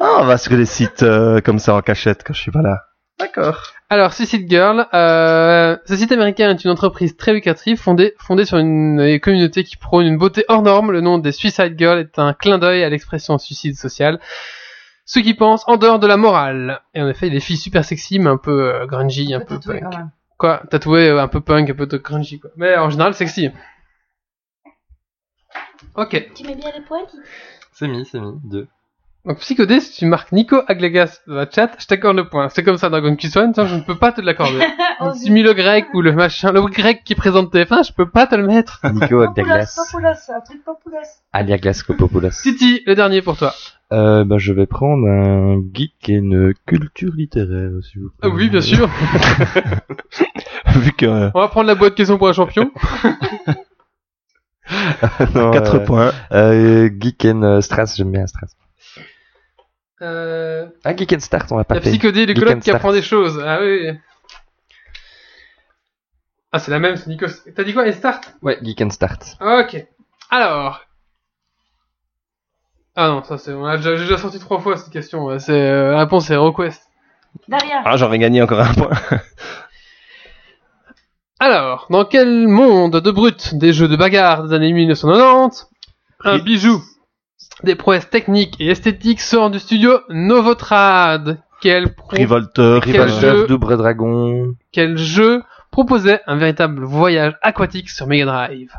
[0.00, 2.62] Ah, on va sur les sites euh, comme ça en cachette quand je suis pas
[2.62, 2.84] là.
[3.18, 3.72] D'accord.
[3.90, 8.58] Alors, Suicide Girl, euh, ce site américain est une entreprise très lucrative fondée, fondée sur
[8.58, 10.92] une, une communauté qui prône une beauté hors norme.
[10.92, 14.20] Le nom des Suicide Girl est un clin d'œil à l'expression suicide social.
[15.08, 16.82] Ceux qui pensent en dehors de la morale.
[16.92, 19.82] Et en effet, des filles super sexy, mais un peu euh, grungy, un peu punk.
[19.82, 20.10] quand même.
[20.36, 22.50] Quoi, tatoué, euh, un peu punk, un peu grungy, quoi.
[22.56, 23.48] Mais en général, sexy.
[25.94, 26.30] Ok.
[26.34, 27.06] Tu mets bien les points
[27.72, 28.38] C'est mis, c'est mis.
[28.44, 28.68] Deux.
[29.24, 32.48] Donc, Psychodé, si tu marques Nico Aglegas dans la chat, je t'accorde le point.
[32.48, 34.60] C'est comme ça, One, tiens, je ne peux pas te l'accorder.
[35.00, 37.92] Donc, si tu mets le grec ou le machin, le grec qui présente TF1, je
[37.92, 38.80] peux pas te le mettre.
[38.92, 40.98] Nico un truc Popoulos.
[41.32, 42.30] Aliaglas Copopoulos.
[42.42, 43.52] Titi, le dernier pour toi.
[43.92, 48.30] Euh, bah, je vais prendre un geek et une culture littéraire, s'il vous Ah plaît.
[48.34, 48.88] oui, bien sûr.
[50.76, 52.70] Vu que euh, On va prendre la boîte question pour un champion.
[55.34, 56.12] Non, 4 euh, points.
[56.32, 58.54] Euh, geek and Strass, j'aime bien Strass.
[60.02, 61.90] Euh, Ah, geek and Start, on va la pas faire.
[61.90, 63.42] psychodé du colloque and qui apprend des choses.
[63.44, 63.90] Ah oui.
[66.52, 67.26] Ah, c'est la même, c'est Nico.
[67.54, 68.34] T'as dit quoi, et start?
[68.42, 69.36] Ouais, geek and Start.
[69.40, 69.86] Ok.
[70.30, 70.80] Alors.
[72.96, 75.38] Ah non, ça c'est, on a déjà, j'ai déjà sorti trois fois cette question.
[75.38, 76.82] C'est, euh, la réponse c'est request.
[77.46, 77.82] Daria.
[77.84, 78.90] Ah, j'aurais gagné encore un point.
[81.40, 85.68] Alors, dans quel monde de brut des jeux de bagarre des années 1990,
[86.24, 86.82] un bijou
[87.64, 93.20] des prouesses techniques et esthétiques sort du studio Novotrad Quel, pro- Revolter, Quel Revolter.
[93.36, 94.54] jeu Double Dragon.
[94.72, 98.70] quel jeu proposait un véritable voyage aquatique sur Mega Drive?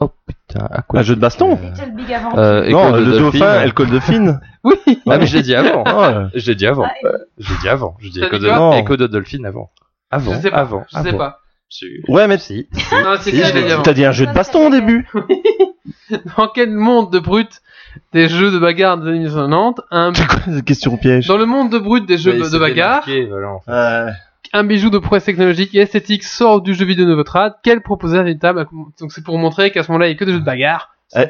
[0.00, 2.38] Oh putain, quoi Un jeu de baston Adventure.
[2.38, 3.38] euh, Non, École le Dolphin.
[3.38, 4.40] dauphin et le col de fine.
[4.64, 4.76] Oui.
[5.08, 5.82] Ah mais je l'ai dit avant.
[5.82, 6.28] Ouais.
[6.34, 6.84] Je l'ai dit avant.
[6.84, 7.08] Ah,
[7.38, 7.96] Je l'ai dit avant.
[7.98, 8.26] Je dis dit de,
[8.56, 9.70] quoi Écho de Dolphin avant.
[10.08, 10.34] Avant.
[10.34, 10.56] Je sais pas.
[10.58, 10.84] Avant.
[10.88, 11.18] Je sais avant.
[11.18, 11.40] pas.
[12.08, 12.68] Ouais, mais Si.
[12.92, 13.82] Non, c'est Si, que je je l'ai l'ai dit avant.
[13.82, 15.08] t'as dit un jeu de baston au début.
[16.36, 17.60] Dans quel monde de brut
[18.12, 20.12] des jeux de bagarre des années 1990, un...
[20.14, 23.26] C'est quoi cette question piège dans le monde de brut des jeux de bagarre, marqué,
[23.26, 23.70] voilà, en fait.
[23.70, 24.10] Euh,
[24.54, 27.54] un bijou de prouesse technologique et esthétique sort du jeu vidéo Novotrad.
[27.62, 28.66] Quel proposeur d'une table
[29.00, 30.90] Donc c'est pour montrer qu'à ce moment-là, il n'y a que des jeux de bagarre.
[31.14, 31.24] Eh,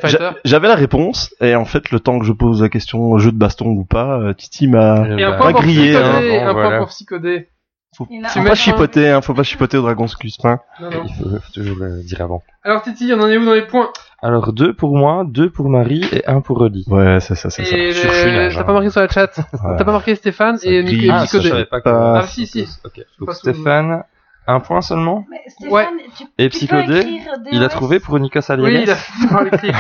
[0.45, 3.37] J'avais la réponse, et en fait, le temps que je pose la question jeu de
[3.37, 4.93] baston ou pas, euh, Titi m'a...
[5.01, 6.05] Un Bah, point pas pour grillé, psychoder.
[6.05, 6.79] hein, bon, un point voilà.
[6.79, 7.49] pour psychoder.
[7.95, 8.45] Faut, faut un.
[8.45, 10.61] pas chipoter, hein, faut pas chipoter au dragon Scuspin.
[10.81, 11.05] Non, non.
[11.07, 12.43] Il faut, faut toujours le dire avant.
[12.63, 13.91] Alors Titi, on en est où dans les points?
[14.23, 16.85] Alors deux pour moi, deux pour Marie et un pour Rudy.
[16.89, 17.77] Ouais, c'est ça, c'est ça.
[17.77, 18.65] Et t'as hein.
[18.65, 19.37] pas marqué sur la chat.
[19.37, 19.77] Ouais.
[19.77, 20.83] T'as pas marqué Stéphane Ça et.
[20.83, 21.89] Nico et Ah, ça, pas que...
[21.91, 22.67] Ah, Ah si si.
[22.85, 23.05] Ok.
[23.19, 24.05] Donc Stéphane,
[24.47, 25.27] un point seulement.
[25.31, 25.87] Mais Stéphane, Ouais.
[26.17, 27.21] tu, Et tu peux Psychodé,
[27.51, 28.55] il a trouvé pour Oui, Aliagas.
[28.81, 29.77] il a fait l'écrire.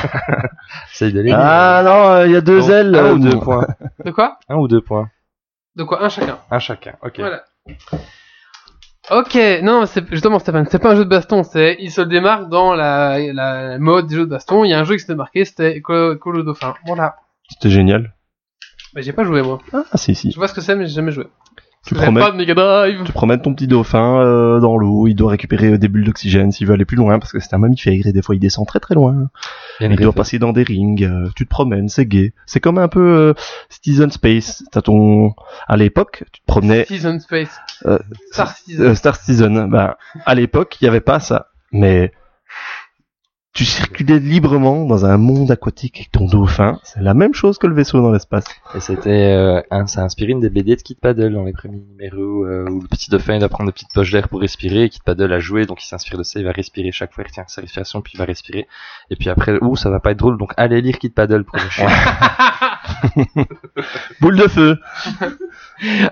[0.93, 1.39] C'est idéal.
[1.41, 2.95] Ah non, euh, il y a deux ailes.
[2.95, 3.67] Un euh, ou deux points.
[4.05, 4.39] De quoi?
[4.51, 5.09] Un ou deux points.
[5.77, 6.05] De quoi?
[6.05, 6.39] Un chacun.
[6.51, 6.93] Un chacun.
[7.03, 7.15] Ok.
[7.21, 7.45] Voilà.
[9.11, 12.49] Ok, non, c'est justement Stéphane, c'est pas un jeu de baston, c'est il se démarque
[12.49, 14.65] dans la, la mode des jeux de baston.
[14.65, 16.75] Il y a un jeu qui s'était marqué, c'était Call Call of Dauphin.
[16.87, 17.17] Voilà.
[17.49, 18.15] C'était génial.
[18.95, 19.59] Mais j'ai pas joué moi.
[19.73, 20.31] Ah, si, si.
[20.31, 21.27] Je vois ce que c'est, mais j'ai jamais joué.
[21.85, 23.03] Tu pas de Mega Drive.
[23.05, 26.53] Tu promènes ton petit dauphin euh, dans l'eau, il doit récupérer euh, des bulles d'oxygène
[26.53, 28.67] s'il veut aller plus loin, parce que c'est un mammifère et des fois il descend
[28.67, 29.29] très très loin.
[29.81, 32.35] Il doit passer dans des rings, euh, tu te promènes, c'est gay.
[32.47, 33.35] C'est comme un peu euh,
[33.69, 34.63] Citizen Space.
[34.71, 35.35] T'as ton...
[35.67, 36.85] À l'époque, tu te promenais...
[36.85, 37.59] Season Space.
[37.87, 37.99] Euh,
[38.31, 38.87] Star Citizen.
[38.87, 41.49] Euh, Star Citizen, bah, à l'époque, il n'y avait pas ça.
[41.73, 42.13] Mais
[43.55, 46.81] tu circulais librement dans un monde aquatique avec ton dauphin.
[46.85, 48.47] C'est la même chose que le vaisseau dans l'espace.
[48.75, 51.53] Et c'était, euh, un, ça a inspiré une des BD de Kid Paddle dans les
[51.53, 54.41] premiers numéros, euh, où le petit dauphin il doit prendre des petites poches d'air pour
[54.41, 57.13] respirer, et Kid Paddle a joué, donc il s'inspire de ça, il va respirer chaque
[57.13, 58.67] fois, il retient sa respiration, puis il va respirer.
[59.11, 61.59] Et puis après, ouh, ça va pas être drôle, donc allez lire Kid Paddle pour
[61.59, 61.89] le chien.
[64.23, 64.79] Boule de feu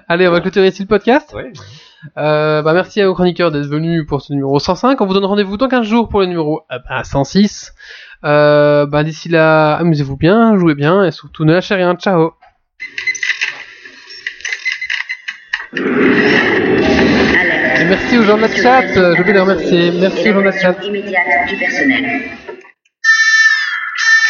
[0.08, 1.32] Allez, on va clôturer ici le podcast.
[1.34, 1.52] ouais.
[2.16, 5.00] Euh, bah, merci aux chroniqueurs d'être venus pour ce numéro 105.
[5.00, 7.72] On vous donne rendez-vous dans 15 jours pour le numéro euh, bah, 106.
[8.24, 11.94] Euh, bah, d'ici là, amusez-vous bien, jouez bien et surtout ne lâchez rien.
[11.96, 12.32] Ciao.
[17.80, 18.86] Et merci aux gens de la chat.
[18.88, 19.92] Je vais les remercier.
[20.00, 20.76] Merci aux gens de la chat.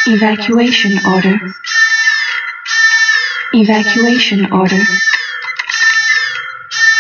[0.07, 1.37] Evacuation order.
[3.53, 4.83] Evacuation order.